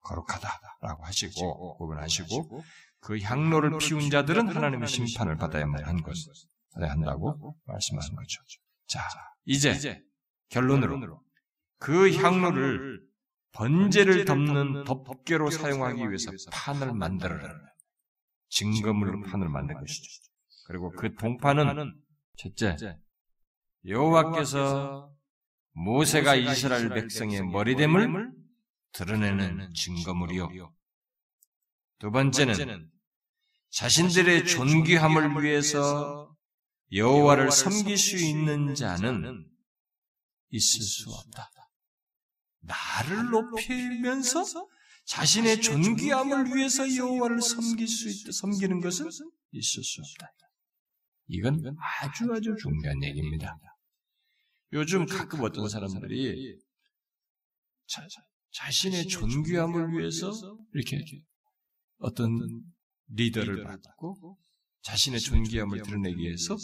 거룩하다라고 0.00 1.04
하시고 1.04 1.76
구분하시고 1.78 2.62
그 3.00 3.18
향로를 3.18 3.78
피운 3.78 4.08
자들은 4.08 4.48
하나님의 4.48 4.88
심판을 4.88 5.36
받아야만 5.36 5.84
한 5.84 6.02
것을 6.02 6.32
받아야 6.72 6.92
한다고 6.92 7.56
말씀하신 7.64 8.14
거죠. 8.14 8.42
자, 8.86 9.00
이제 9.44 10.00
결론으로 10.48 11.20
그 11.78 12.14
향로를 12.14 13.02
번제를 13.54 14.24
덮는 14.24 14.84
덮개로 14.84 15.50
사용하기 15.50 16.08
위해서 16.08 16.30
판을 16.52 16.92
만들어라. 16.92 17.54
증거물로 18.48 19.22
판을 19.22 19.48
만든 19.48 19.78
것이죠. 19.78 20.08
그리고 20.66 20.90
그 20.90 21.14
동판은 21.14 21.94
첫째 22.36 22.76
여호와께서 23.86 25.12
모세가 25.72 26.36
이스라엘 26.36 26.88
백성의 26.88 27.46
머리됨을 27.46 28.32
드러내는 28.92 29.72
증거물이요. 29.74 30.72
두 31.98 32.10
번째는 32.10 32.90
자신들의 33.70 34.46
존귀함을 34.46 35.42
위해서 35.42 36.34
여호와를 36.92 37.50
섬길 37.50 37.98
수 37.98 38.16
있는 38.16 38.74
자는 38.74 39.48
있을 40.50 40.82
수 40.82 41.12
없다. 41.12 41.50
나를 42.66 43.30
높이면서 43.30 44.44
자신의 45.06 45.60
존귀함을 45.60 46.54
위해서 46.54 46.82
여호와를 46.96 47.40
섬길 47.40 47.86
수 47.86 48.08
있다. 48.08 48.32
섬기는 48.32 48.80
것은 48.80 49.06
있을 49.52 49.82
수 49.82 50.00
없다. 50.00 50.32
이건 51.28 51.60
아주 52.02 52.32
아주 52.32 52.54
중요한 52.60 53.02
얘기입니다. 53.02 53.58
요즘 54.72 55.06
가끔 55.06 55.42
어떤 55.42 55.68
사람들이 55.68 56.58
자, 57.86 58.06
자신의 58.50 59.08
존귀함을 59.08 59.98
위해서 59.98 60.32
이렇게 60.72 61.04
어떤 61.98 62.30
리더를 63.08 63.64
받고 63.64 64.38
자신의 64.82 65.20
존귀함을 65.20 65.82
드러내기 65.82 66.16
위해서 66.18 66.56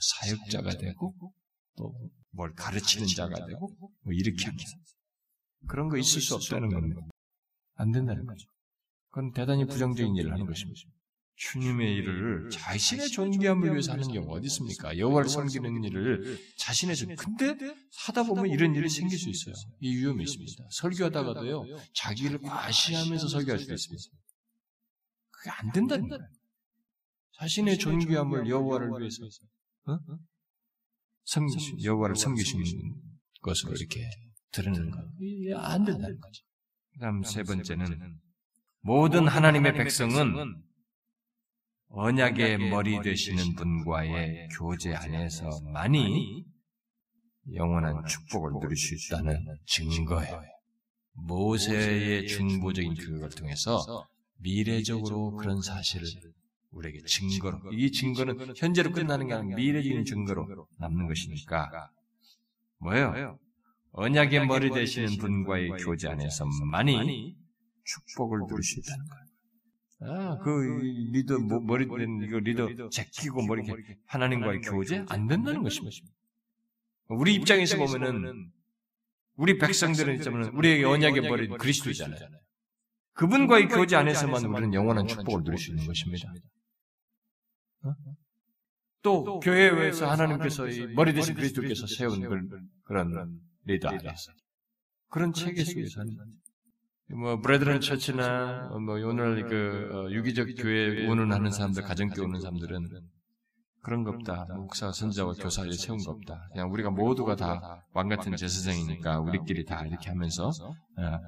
사역자가 0.00 0.76
되고 0.78 1.14
또 1.76 1.92
뭘 2.38 2.54
가르치는 2.54 3.06
자가 3.08 3.46
되고 3.46 3.68
뭐 3.78 4.12
이렇게 4.12 4.44
합니다. 4.44 4.70
그런 5.66 5.88
거 5.88 5.96
있을 5.96 6.20
수 6.20 6.34
없다는 6.34 6.68
겁니다. 6.68 7.00
안 7.74 7.90
된다는 7.90 8.24
거죠. 8.26 8.48
그건 9.10 9.32
대단히 9.32 9.66
부정적인 9.66 10.14
일을 10.16 10.32
하는 10.32 10.46
것입니다. 10.46 10.80
주님의 11.38 11.94
일을 11.94 12.50
자신의 12.50 13.10
존귀함을 13.10 13.70
위해서 13.70 13.92
하는 13.92 14.08
경우가 14.08 14.34
어디 14.34 14.46
있습니까? 14.46 14.98
여호와를 14.98 15.28
섬기는 15.28 15.84
일을 15.84 16.38
자신의 16.56 16.96
존 16.96 17.14
근데 17.14 17.56
하다 18.06 18.24
보면 18.24 18.48
이런 18.48 18.74
일이 18.74 18.88
생길 18.88 19.16
수 19.16 19.30
있어요. 19.30 19.54
이 19.80 19.96
위험이 19.96 20.24
있습니다. 20.24 20.64
설교하다가도요 20.70 21.64
자기를 21.94 22.40
과시하면서 22.40 23.28
설교할 23.28 23.58
수도 23.60 23.72
있습니다. 23.72 24.18
그게 25.30 25.50
안 25.50 25.70
된다는 25.70 26.08
거예요. 26.08 26.26
자신의 27.34 27.78
존귀함을 27.78 28.48
여호와를 28.48 28.90
위해서 28.98 29.22
어? 29.86 29.96
섬기 31.24 31.84
여호와를 31.84 32.16
섬기시는 32.16 32.64
것으로 33.42 33.74
이렇게 33.74 34.10
드러내는 34.52 34.90
거 34.90 35.02
이게 35.20 35.54
안 35.54 35.84
된다는 35.84 36.18
거죠. 36.20 36.42
그다음 36.92 37.22
세 37.22 37.42
번째는 37.42 38.18
모든 38.80 39.28
하나님의 39.28 39.74
백성은 39.74 40.62
언약의 41.90 42.58
머리 42.70 43.00
되시는 43.00 43.54
분과의 43.54 44.48
교제 44.58 44.94
안에서만이 44.94 46.44
영원한 47.54 48.04
축복을 48.06 48.52
누릴 48.60 48.76
수 48.76 48.94
있다는 48.94 49.44
증거예요. 49.66 50.42
모세의 51.14 52.28
중보적인 52.28 52.94
교육을 52.94 53.30
통해서 53.30 54.06
미래적으로 54.36 55.34
그런 55.36 55.60
사실을 55.62 56.06
우리에게 56.70 57.02
증거로, 57.06 57.72
이 57.72 57.90
증거는 57.90 58.54
현재로 58.54 58.92
끝나는 58.92 59.26
게 59.26 59.34
아니라 59.34 59.56
미래적인 59.56 60.04
증거로 60.04 60.68
남는 60.78 61.08
것이니까, 61.08 61.90
뭐예요? 62.78 63.38
언약의 63.92 64.46
머리 64.46 64.70
되시는 64.70 65.18
분과의 65.18 65.70
교제 65.80 66.08
안에서만이 66.08 67.36
축복을 67.84 68.40
누릴 68.48 68.62
수 68.62 68.80
있다는 68.80 69.06
거예요. 69.06 69.28
아, 70.00 70.38
그 70.38 70.80
리더 71.12 71.38
뭐, 71.38 71.58
머리 71.60 71.88
된 71.88 72.22
이거 72.22 72.38
리더 72.38 72.88
제끼고 72.88 73.42
머리 73.46 73.64
이렇게 73.64 73.98
하나님과의 74.06 74.60
교제 74.60 75.04
안 75.08 75.26
된다는 75.26 75.62
것입니다. 75.62 75.96
우리 77.08 77.34
입장에서 77.34 77.76
보면은 77.78 78.52
우리 79.34 79.58
백성들은 79.58 80.16
있자면 80.16 80.50
우리의 80.54 80.84
언약의 80.84 81.22
머리 81.22 81.48
그리스도잖아요. 81.48 82.28
그분과의 83.14 83.68
교제 83.68 83.96
안에서만 83.96 84.44
우리는 84.44 84.74
영원한 84.74 85.08
축복을 85.08 85.42
누릴 85.42 85.58
수 85.58 85.70
있는 85.70 85.86
것입니다. 85.86 86.32
어? 87.82 87.94
또 89.02 89.40
교회에서 89.40 90.10
하나님께서 90.10 90.66
머리 90.94 91.12
대신 91.14 91.34
그리스도께서 91.34 91.86
세운 91.86 92.20
그런 92.84 93.40
리더 93.68 93.88
안에서 93.90 94.32
그런 95.10 95.32
체계 95.32 95.64
속에서는 95.64 96.16
뭐 97.20 97.40
브레드런 97.40 97.80
처치나 97.80 98.68
뭐 98.84 98.94
오늘 99.06 99.46
그 99.48 99.88
어, 99.94 100.10
유기적 100.10 100.48
교회 100.58 101.06
운운하는 101.06 101.50
사람들, 101.50 101.82
가정교회 101.82 102.24
오는 102.26 102.40
사람들은 102.40 102.88
그런 103.82 104.04
거 104.04 104.10
없다. 104.10 104.46
목사, 104.56 104.92
선자와 104.92 105.34
교사를 105.34 105.72
세운 105.72 105.98
거 106.04 106.10
없다. 106.10 106.48
그냥 106.52 106.70
우리가 106.72 106.90
모두가 106.90 107.36
다 107.36 107.82
왕 107.94 108.08
같은 108.08 108.36
제사장이니까 108.36 109.20
우리끼리 109.20 109.64
다 109.64 109.86
이렇게 109.86 110.10
하면서 110.10 110.48
어, 110.48 111.18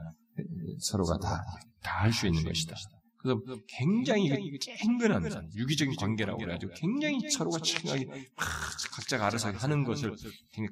서로가 0.80 1.18
다 1.18 1.42
다 1.82 2.02
할 2.02 2.12
수 2.12 2.26
있는 2.26 2.44
것이다. 2.44 2.76
그래서 3.22 3.40
굉장히 3.66 4.58
쨍근합니다. 4.58 5.42
유기적인 5.54 5.94
관계라고 5.96 6.38
그래가지고 6.38 6.72
굉장히 6.74 7.18
서로가 7.30 7.58
친하게 7.60 8.06
각자가 8.36 9.26
알아서 9.26 9.50
하는 9.50 9.84
것을 9.84 10.16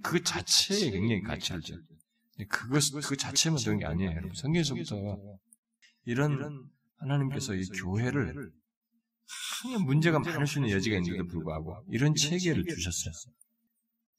그 0.03 0.23
자체에 0.23 0.91
굉장히 0.91 1.21
가치를 1.23 1.61
줘. 1.61 1.75
그것 2.49 2.83
그 3.07 3.17
자체만 3.17 3.59
되는 3.63 3.79
게 3.79 3.85
아니에요. 3.85 4.13
여러분. 4.13 4.33
성경에서부터 4.35 5.19
이런 6.07 6.71
하나님께서 6.97 7.55
이 7.55 7.65
교회를 7.67 8.51
항상 9.63 9.85
문제가 9.85 10.19
많을 10.19 10.47
수 10.47 10.59
있는 10.59 10.71
여지가 10.71 10.97
있는데도 10.97 11.27
불구하고 11.27 11.85
이런 11.91 12.15
체계를 12.15 12.65
주셨어요. 12.65 13.13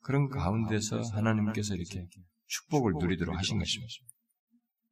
그런 0.01 0.29
가운데서 0.29 1.01
하나님께서 1.01 1.73
이렇게 1.73 2.05
축복을 2.45 2.93
누리도록 2.99 3.35
하신 3.35 3.57
것입니다. 3.57 3.93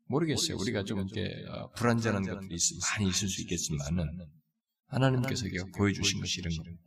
모르겠어요. 0.08 0.58
우리가 0.58 0.84
좀 0.84 1.00
이렇게 1.00 1.46
어, 1.50 1.72
불안전한 1.72 2.24
것들이 2.24 2.58
많이 2.82 3.10
있을 3.10 3.28
수 3.28 3.42
있겠지만은 3.42 4.08
하나님께서 4.88 5.46
보여주신 5.76 6.20
것이 6.20 6.40
이런 6.40 6.56
겁니다. 6.56 6.82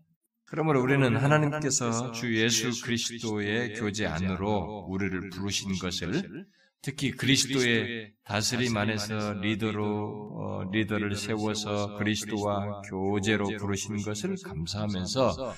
그러므로 0.47 0.83
우리는 0.83 1.17
하나님께서 1.17 2.11
주 2.13 2.37
예수 2.37 2.83
그리스도의 2.83 3.75
교제 3.75 4.07
안으로 4.07 4.87
우리를 4.89 5.31
부르신 5.31 5.79
것을 5.79 6.47
특히 6.83 7.11
그리스도의 7.13 8.15
다스림 8.25 8.77
안에서 8.77 9.35
리더로 9.35 9.85
어, 9.85 10.71
리더를 10.73 11.15
세워서 11.15 11.99
그리스도와 11.99 12.81
교제로 12.83 13.47
부르신 13.59 14.03
것을 14.03 14.37
감사하면서 14.43 15.55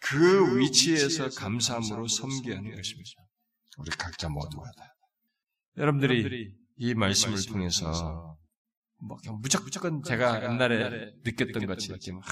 그 0.00 0.58
위치에서 0.58 1.28
감사함으로 1.28 2.08
섬겨야 2.08 2.56
하는 2.56 2.74
것입니다. 2.74 3.10
우리 3.78 3.90
각자 3.90 4.28
모두가 4.28 4.70
다. 4.76 4.97
여러분들이 5.78 6.52
이 6.76 6.94
말씀을 6.94 7.38
통해서 7.46 8.36
뭐 9.00 9.16
그냥 9.16 9.38
무조건 9.40 10.02
제가 10.02 10.42
옛날에 10.42 11.12
느꼈던 11.24 11.66
것이 11.66 11.92
막 12.12 12.22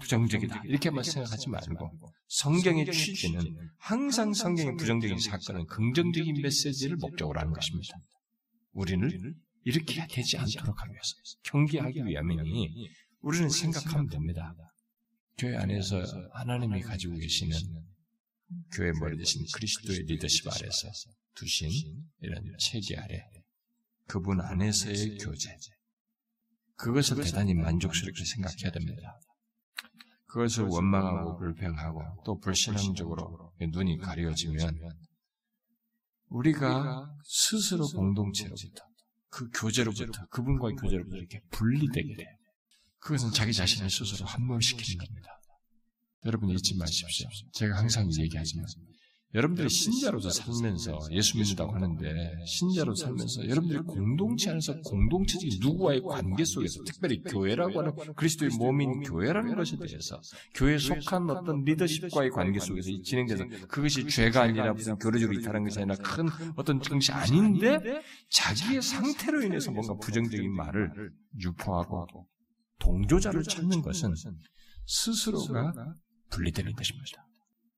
부정적이다 0.00 0.62
이렇게만 0.64 1.02
생각하지 1.02 1.48
말고 1.48 1.90
성경의 2.28 2.86
취지는 2.92 3.42
항상 3.78 4.32
성경의 4.32 4.76
부정적인 4.76 5.18
사건은 5.18 5.66
긍정적인 5.66 6.40
메시지를 6.40 6.96
목적으로 6.98 7.40
하는 7.40 7.52
것입니다. 7.52 7.96
우리는 8.72 9.34
이렇게 9.64 10.06
되지 10.06 10.38
않도록 10.38 10.80
하기 10.80 10.92
위해서 10.92 11.14
경계하기 11.44 12.04
위함이니 12.04 12.88
우리는 13.20 13.48
생각하면 13.48 14.08
됩니다. 14.08 14.54
교회 15.36 15.56
안에서 15.56 16.00
하나님이 16.32 16.80
가지고 16.82 17.16
계시는 17.16 17.58
교회 18.72 18.92
머리 19.00 19.16
대신 19.16 19.44
그리스도의 19.52 20.04
리더십 20.04 20.46
아래서 20.46 20.88
두신 21.34 21.70
이런 22.20 22.42
체계 22.58 22.96
아래 22.96 23.20
그분 24.06 24.40
안에서의 24.40 25.18
교제 25.18 25.56
그것을 26.76 27.22
대단히 27.22 27.54
만족스럽게 27.54 28.24
생각해야 28.24 28.70
됩니다. 28.72 29.20
그것을 30.26 30.64
원망하고 30.64 31.38
불평하고 31.38 32.00
또 32.24 32.38
불신앙적으로 32.38 33.52
눈이 33.60 33.98
가려지면 33.98 34.80
우리가 36.26 37.06
스스로 37.24 37.86
공동체로부터 37.86 38.84
그 39.28 39.48
교제로부터 39.50 40.26
그분과의 40.30 40.74
교제로부터 40.76 41.16
이렇게 41.16 41.40
분리되게 41.50 42.14
돼. 42.16 42.24
그것은 42.98 43.30
자기 43.30 43.52
자신을 43.52 43.90
스스로 43.90 44.26
함몰시키는 44.26 45.04
겁니다. 45.04 45.28
여러분 46.24 46.50
잊지 46.50 46.76
마십시오. 46.76 47.28
제가 47.52 47.76
항상 47.76 48.08
얘기하지만 48.18 48.66
여러분들이 49.34 49.68
신자로서 49.68 50.30
살면서 50.30 51.00
예수 51.10 51.36
믿는다고 51.36 51.74
하는데 51.74 52.36
신자로 52.46 52.94
살면서 52.94 53.48
여러분들이 53.48 53.80
공동체 53.80 54.50
안에서 54.50 54.80
공동체적인 54.82 55.58
누구와의 55.60 56.02
관계 56.02 56.44
속에서 56.44 56.84
특별히 56.84 57.20
교회라고 57.20 57.80
하는 57.80 57.92
그리스도의 58.14 58.52
몸인 58.56 59.02
교회라는 59.02 59.56
것에 59.56 59.76
대해서 59.76 60.20
교회에 60.54 60.78
속한 60.78 61.28
어떤 61.30 61.64
리더십과의 61.64 62.30
관계 62.30 62.60
속에서 62.60 62.90
진행돼서 63.02 63.44
그것이 63.66 64.06
죄가 64.06 64.42
아니라 64.42 64.72
무슨 64.72 64.96
교류적으로 64.98 65.36
이탈한 65.40 65.64
것이 65.64 65.80
아니라 65.80 65.96
큰 65.96 66.28
어떤 66.54 66.78
것이 66.78 67.10
아닌데 67.10 67.80
자기의 68.30 68.82
상태로 68.82 69.42
인해서 69.42 69.72
뭔가 69.72 69.94
부정적인 69.96 70.54
말을 70.54 71.10
유포하고 71.42 72.28
동조자를 72.78 73.42
찾는 73.42 73.82
것은 73.82 74.14
스스로가 74.86 75.72
분리되는 76.30 76.72
것입니다. 76.74 77.26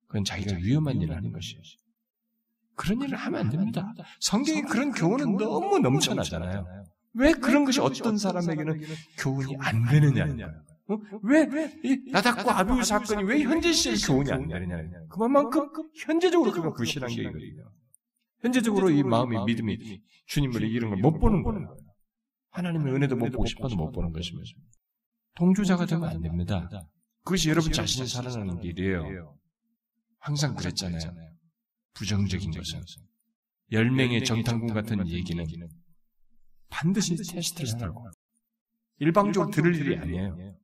그건 0.07 0.25
자기가 0.25 0.57
위험한 0.57 1.01
일을 1.01 1.17
하는 1.17 1.33
것이에요. 1.33 1.63
그런 2.75 3.01
일을 3.03 3.17
하면 3.17 3.41
안 3.41 3.51
됩니다. 3.51 3.95
성경에 4.21 4.63
그런 4.63 4.93
교훈은 4.93 5.37
너무 5.37 5.79
넘쳐나잖아요. 5.79 6.67
왜 7.15 7.33
그런 7.33 7.65
것이 7.65 7.81
어떤 7.81 8.19
사람에게는 8.19 8.83
교훈이 9.19 9.57
안 9.61 9.85
거예요. 9.85 10.63
어? 10.89 10.99
왜, 11.23 11.49
나닥과 12.13 12.59
아비우 12.61 12.83
사건이 12.85 13.25
왜 13.25 13.43
현재 13.43 13.73
시에 13.73 13.95
교훈이 14.07 14.31
안 14.31 14.47
되느냐. 14.47 14.77
그만큼 15.09 15.69
현재적으로 15.95 16.53
그가 16.53 16.73
불신한 16.75 17.09
게 17.11 17.23
이거든요. 17.23 17.71
현재적으로 18.41 18.91
이 18.91 19.03
마음이 19.03 19.37
믿음이 19.47 20.01
주님을 20.27 20.63
이런 20.65 20.91
걸 20.91 21.01
못 21.01 21.19
보는 21.19 21.43
거예요. 21.43 21.77
하나님의 22.51 22.95
은혜도 22.95 23.17
못 23.17 23.31
보고 23.33 23.47
싶어도 23.47 23.75
못 23.75 23.91
보는 23.91 24.13
것입니다. 24.13 24.49
동조자가 25.35 25.87
되면 25.87 26.09
안 26.09 26.21
됩니다. 26.21 26.69
그것이 27.25 27.49
여러분 27.51 27.73
자신이 27.73 28.07
살아나는 28.07 28.61
길이에요. 28.61 29.35
항상 30.27 30.57
그랬잖아요. 30.57 31.13
부정적인 31.95 32.51
것은. 32.51 32.83
열 33.71 33.93
명의 33.93 34.25
정탐꾼 34.25 34.75
같은 34.75 35.09
얘기는 35.09 35.47
반드시 36.69 37.15
테스트를 37.15 37.75
하라고. 37.75 38.11
일방적으로 38.99 39.53
들을 39.53 39.77
일이 39.77 39.97
아니에요. 39.97 40.59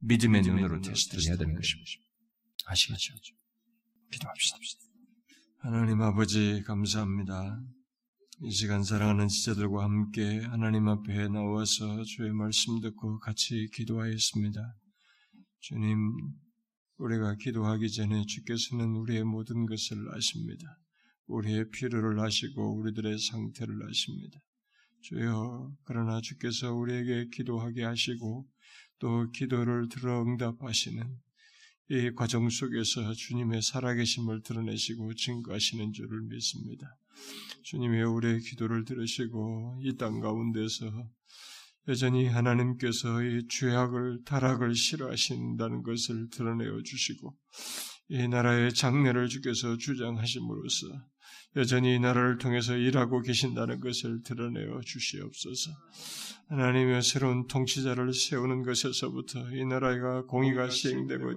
믿음의 0.00 0.42
눈으로 0.42 0.80
테스트를 0.80 1.24
해야 1.28 1.36
되는 1.36 1.54
것입니다. 1.54 1.90
아시겠죠? 2.66 3.14
기도합시다. 4.10 4.58
하나님 5.58 6.02
아버지 6.02 6.64
감사합니다. 6.66 7.62
이 8.40 8.50
시간 8.50 8.82
사랑하는 8.82 9.28
지자들과 9.28 9.84
함께 9.84 10.40
하나님 10.40 10.88
앞에 10.88 11.28
나와서 11.28 12.02
주의 12.02 12.32
말씀 12.32 12.80
듣고 12.80 13.20
같이 13.20 13.68
기도하였습니다. 13.74 14.74
주님, 15.60 16.41
우리가 16.98 17.36
기도하기 17.36 17.90
전에 17.90 18.24
주께서는 18.26 18.94
우리의 18.96 19.24
모든 19.24 19.66
것을 19.66 19.96
아십니다. 20.14 20.78
우리의 21.26 21.70
필요를 21.70 22.20
아시고 22.20 22.78
우리들의 22.78 23.18
상태를 23.18 23.88
아십니다. 23.88 24.38
주여, 25.00 25.74
그러나 25.84 26.20
주께서 26.20 26.72
우리에게 26.74 27.28
기도하게 27.32 27.82
하시고 27.84 28.46
또 28.98 29.30
기도를 29.32 29.88
들어 29.88 30.22
응답하시는 30.22 31.02
이 31.90 32.10
과정 32.14 32.48
속에서 32.48 33.12
주님의 33.12 33.62
살아계심을 33.62 34.42
드러내시고 34.42 35.14
증거하시는 35.14 35.92
줄을 35.92 36.22
믿습니다. 36.22 36.96
주님이 37.64 38.02
우리의 38.02 38.40
기도를 38.40 38.84
들으시고 38.84 39.80
이 39.82 39.96
땅 39.96 40.20
가운데서 40.20 41.08
여전히 41.88 42.26
하나님께서 42.26 43.22
이 43.22 43.46
죄악을 43.48 44.20
타락을 44.24 44.74
싫어하신다는 44.74 45.82
것을 45.82 46.28
드러내어 46.30 46.82
주시고 46.84 47.36
이 48.08 48.28
나라의 48.28 48.72
장래를 48.74 49.28
주께서 49.28 49.76
주장하심으로써 49.76 50.86
여전히 51.56 51.96
이 51.96 51.98
나라를 51.98 52.38
통해서 52.38 52.76
일하고 52.76 53.20
계신다는 53.20 53.80
것을 53.80 54.22
드러내어 54.22 54.80
주시옵소서. 54.84 55.70
하나님의 56.52 57.00
새로운 57.00 57.46
통치자를 57.46 58.12
세우는 58.12 58.62
것에서부터 58.62 59.40
이 59.52 59.64
나라가 59.64 60.26
공의가 60.26 60.68
시행되고 60.68 61.32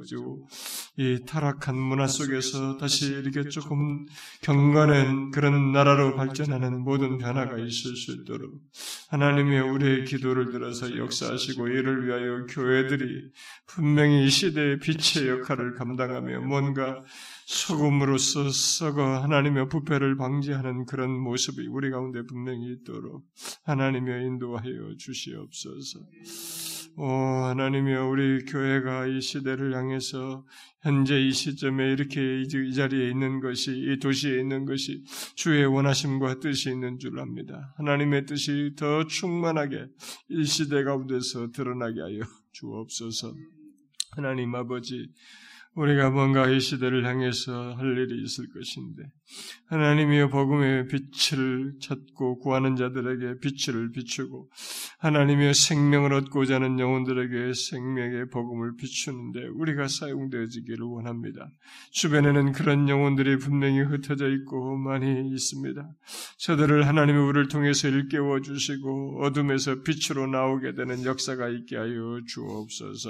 이 0.97 1.20
타락한 1.26 1.78
문화 1.78 2.05
속에서 2.05 2.76
다시 2.76 3.05
이렇게 3.13 3.47
조금 3.47 4.05
경건한 4.41 5.32
그런 5.32 5.72
나라로 5.72 6.18
발전하는 6.18 6.82
모든 6.82 7.18
변화가 7.18 7.57
있을 7.59 7.95
수 7.95 8.11
있도록 8.11 8.59
하나님의 9.07 9.61
우리의 9.61 10.03
기도를 10.03 10.51
들어서 10.51 10.97
역사하시고 10.97 11.70
이를 11.70 12.05
위하여 12.05 12.45
교회들이 12.47 13.32
분명히 13.68 14.26
이 14.26 14.30
시대의 14.30 14.80
빛의 14.80 15.30
역할을 15.30 15.76
감당하며 15.76 16.41
뭔가 16.41 17.01
소금으로서 17.45 18.49
썩어 18.49 19.21
하나님의 19.21 19.69
부패를 19.69 20.17
방지하는 20.17 20.85
그런 20.85 21.11
모습이 21.11 21.67
우리 21.67 21.91
가운데 21.91 22.23
분명히 22.23 22.73
있도록 22.73 23.23
하나님의 23.63 24.25
인도하여 24.25 24.95
주시옵소서. 24.97 25.99
오 26.97 27.05
하나님이여 27.05 28.07
우리 28.07 28.45
교회가 28.45 29.07
이 29.07 29.21
시대를 29.21 29.75
향해서 29.75 30.45
현재 30.81 31.19
이 31.19 31.31
시점에 31.31 31.91
이렇게 31.91 32.41
이 32.41 32.73
자리에 32.73 33.09
있는 33.09 33.41
것이 33.41 33.71
이 33.75 33.99
도시에 33.99 34.39
있는 34.39 34.65
것이 34.65 35.03
주의 35.35 35.65
원하심과 35.65 36.39
뜻이 36.39 36.71
있는 36.71 36.97
줄 36.97 37.19
압니다. 37.19 37.73
하나님의 37.77 38.25
뜻이 38.25 38.71
더 38.77 39.05
충만하게 39.05 39.87
이 40.29 40.45
시대 40.45 40.83
가운데서 40.83 41.51
드러나게 41.51 41.99
하여 41.99 42.21
주옵소서. 42.53 43.35
하나님 44.11 44.55
아버지 44.55 45.09
우리가 45.76 46.09
뭔가 46.09 46.49
이 46.49 46.59
시대를 46.59 47.05
향해서 47.05 47.73
할 47.76 47.97
일이 47.97 48.23
있을 48.23 48.47
것인데 48.53 49.03
하나님이여 49.67 50.30
복음의 50.30 50.88
빛을 50.88 51.73
찾고 51.82 52.39
구하는 52.39 52.78
자들에게 52.78 53.39
빛을 53.39 53.91
비추고 53.91 54.49
하나님의 54.99 55.53
생명을 55.53 56.13
얻고자 56.13 56.55
하는 56.55 56.80
영혼들에게 56.80 57.53
생명의 57.53 58.30
복음을 58.30 58.78
비추는데 58.78 59.47
우리가 59.47 59.88
사용되어지기를 59.89 60.86
원합니다. 60.86 61.49
주변에는 61.91 62.53
그런 62.53 62.88
영혼들이 62.88 63.38
분명히 63.38 63.82
흩어져 63.82 64.30
있고 64.30 64.78
많이 64.78 65.30
있습니다. 65.30 65.89
저들을 66.38 66.88
하나님의 66.88 67.21
우리를 67.21 67.49
통해서 67.49 67.89
일깨워 67.89 68.39
주시고 68.41 69.23
어둠에서 69.23 69.82
빛으로 69.84 70.28
나오게 70.28 70.76
되는 70.76 71.03
역사가 71.03 71.49
있게 71.49 71.76
하여 71.76 72.21
주옵소서. 72.28 73.09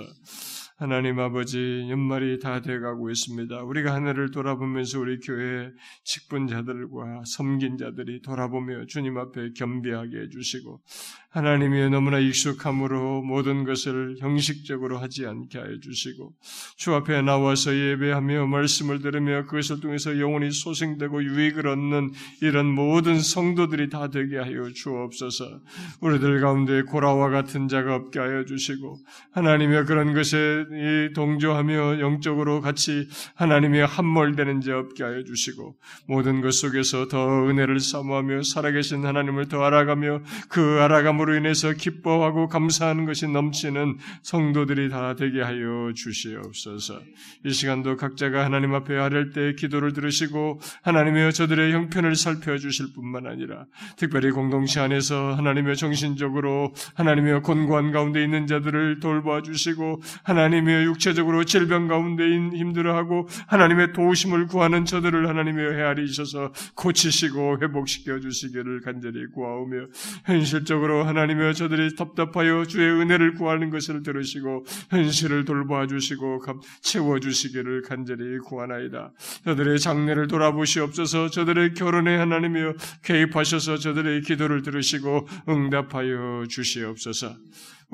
하나님 0.78 1.19
아버지 1.19 1.88
연말이 1.89 2.38
다 2.39 2.59
돼가고 2.61 3.09
있습니다. 3.09 3.63
우리가 3.63 3.93
하늘을 3.93 4.32
돌아보면서 4.32 4.99
우리 4.99 5.19
교회 5.21 5.71
직분자들과 6.03 7.23
섬긴 7.26 7.78
자들이 7.78 8.21
돌아보며 8.21 8.86
주님 8.86 9.17
앞에 9.17 9.53
겸비하게 9.53 10.23
해주시고 10.23 10.82
하나님이 11.30 11.89
너무나 11.89 12.19
익숙함으로 12.19 13.21
모든 13.21 13.63
것을 13.63 14.17
형식적으로 14.19 14.97
하지 14.97 15.26
않게 15.26 15.59
해 15.59 15.80
주시고 15.82 16.34
주 16.76 16.93
앞에 16.93 17.21
나와서 17.21 17.73
예배하며 17.73 18.47
말씀을 18.47 19.01
들으며 19.01 19.45
그것을 19.45 19.80
통해서 19.80 20.19
영혼이 20.19 20.51
소생되고 20.51 21.23
유익을 21.23 21.67
얻는 21.67 22.11
이런 22.41 22.65
모든 22.67 23.19
성도들이 23.19 23.89
다 23.89 24.09
되게 24.09 24.38
하여 24.38 24.69
주옵소서. 24.69 25.61
우리들 26.01 26.41
가운데 26.41 26.82
고라와 26.84 27.30
같은 27.30 27.69
자가 27.69 27.95
없게 27.95 28.19
하여 28.19 28.43
주시고 28.43 28.97
하나님의 29.32 29.86
그런 29.86 30.13
것에 30.13 30.64
이 30.64 30.64
동조하며 31.13 31.99
영적으로 31.99 32.61
같이 32.61 33.07
하나님의 33.36 33.86
함몰되는 33.86 34.61
자 34.61 34.78
없게 34.78 35.03
하여 35.03 35.24
주시고 35.24 35.76
모든 36.07 36.41
것 36.41 36.51
속에서 36.53 37.07
더 37.07 37.47
은혜를 37.47 37.80
사모하며 37.80 38.43
살아계신 38.43 39.05
하나님을 39.05 39.47
더 39.47 39.63
알아가며 39.63 40.22
그 40.49 40.80
알아감으로 40.82 41.36
인해서 41.36 41.74
기뻐하고 41.74 42.47
감사하는 42.47 43.05
것이 43.05 43.28
넘치는 43.28 43.97
성도들이 44.24 44.89
다 44.89 45.16
되게 45.16 45.41
하여 45.41 45.91
주시옵소서. 45.95 47.01
이 47.45 47.51
시간도 47.51 47.97
각자가 47.97 48.45
하나님 48.45 48.74
앞에 48.74 48.97
아랠 48.97 49.32
때 49.32 49.53
기도를 49.55 49.93
들으시고 49.93 50.59
하나님의 50.84 51.34
저들의 51.34 51.74
형편을 51.74 52.16
살펴 52.16 52.57
주실 52.57 52.93
뿐만 52.93 53.28
아니라 53.28 53.66
특별히 53.97 54.32
공동체 54.32 54.80
안에서 54.80 55.34
하나님의 55.34 55.76
정신적으로 55.76 56.74
하나님의 56.95 57.41
곤고한 57.41 57.91
가운데 57.91 58.24
있는 58.24 58.47
자들을 58.47 58.99
돌봐 58.99 59.41
주시고 59.41 60.01
하나님 60.24 60.55
의 60.56 60.86
육체적으로 60.86 61.43
질병 61.43 61.88
가운데 61.88 62.24
힘들어하고 62.24 63.28
하나님의 63.47 63.93
도우심을 63.93 64.47
구하는 64.47 64.86
저들을 64.86 65.28
하나님의 65.28 65.74
헤아리셔서 65.74 66.53
고치시고 66.76 67.60
회복시켜 67.62 68.20
주시기를 68.20 68.82
간절히 68.82 69.28
구하오며 69.28 69.88
현실적으로 70.26 71.03
하나님의 71.03 71.53
저들이 71.56 71.95
답답하여 71.95 72.66
주의 72.66 72.89
은혜를 72.89 73.34
구하는 73.34 73.70
것을 73.70 74.03
들으시고 74.03 74.66
현실을 74.89 75.45
돌봐 75.45 75.88
주시고 75.88 76.41
채워 76.82 77.20
주시기를 77.20 77.82
간절히 77.82 78.39
구하나이다. 78.39 79.12
저들의 79.43 79.80
장래를 79.80 80.28
돌아보시옵소서 80.28 81.30
저들의 81.30 81.74
결혼에 81.74 82.16
하나님이여 82.18 82.74
개입하셔서 83.03 83.78
저들의 83.78 84.22
기도를 84.22 84.62
들으시고 84.62 85.28
응답하여 85.49 86.45
주시옵소서. 86.49 87.36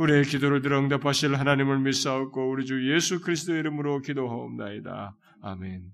우리의 0.01 0.23
기도를 0.23 0.61
들어 0.61 0.79
응답하실 0.79 1.35
하나님을 1.35 1.79
믿사옵고 1.79 2.49
우리 2.49 2.65
주 2.65 2.91
예수 2.91 3.21
그리스도의 3.21 3.59
이름으로 3.59 4.01
기도하옵나이다. 4.01 5.15
아멘. 5.41 5.91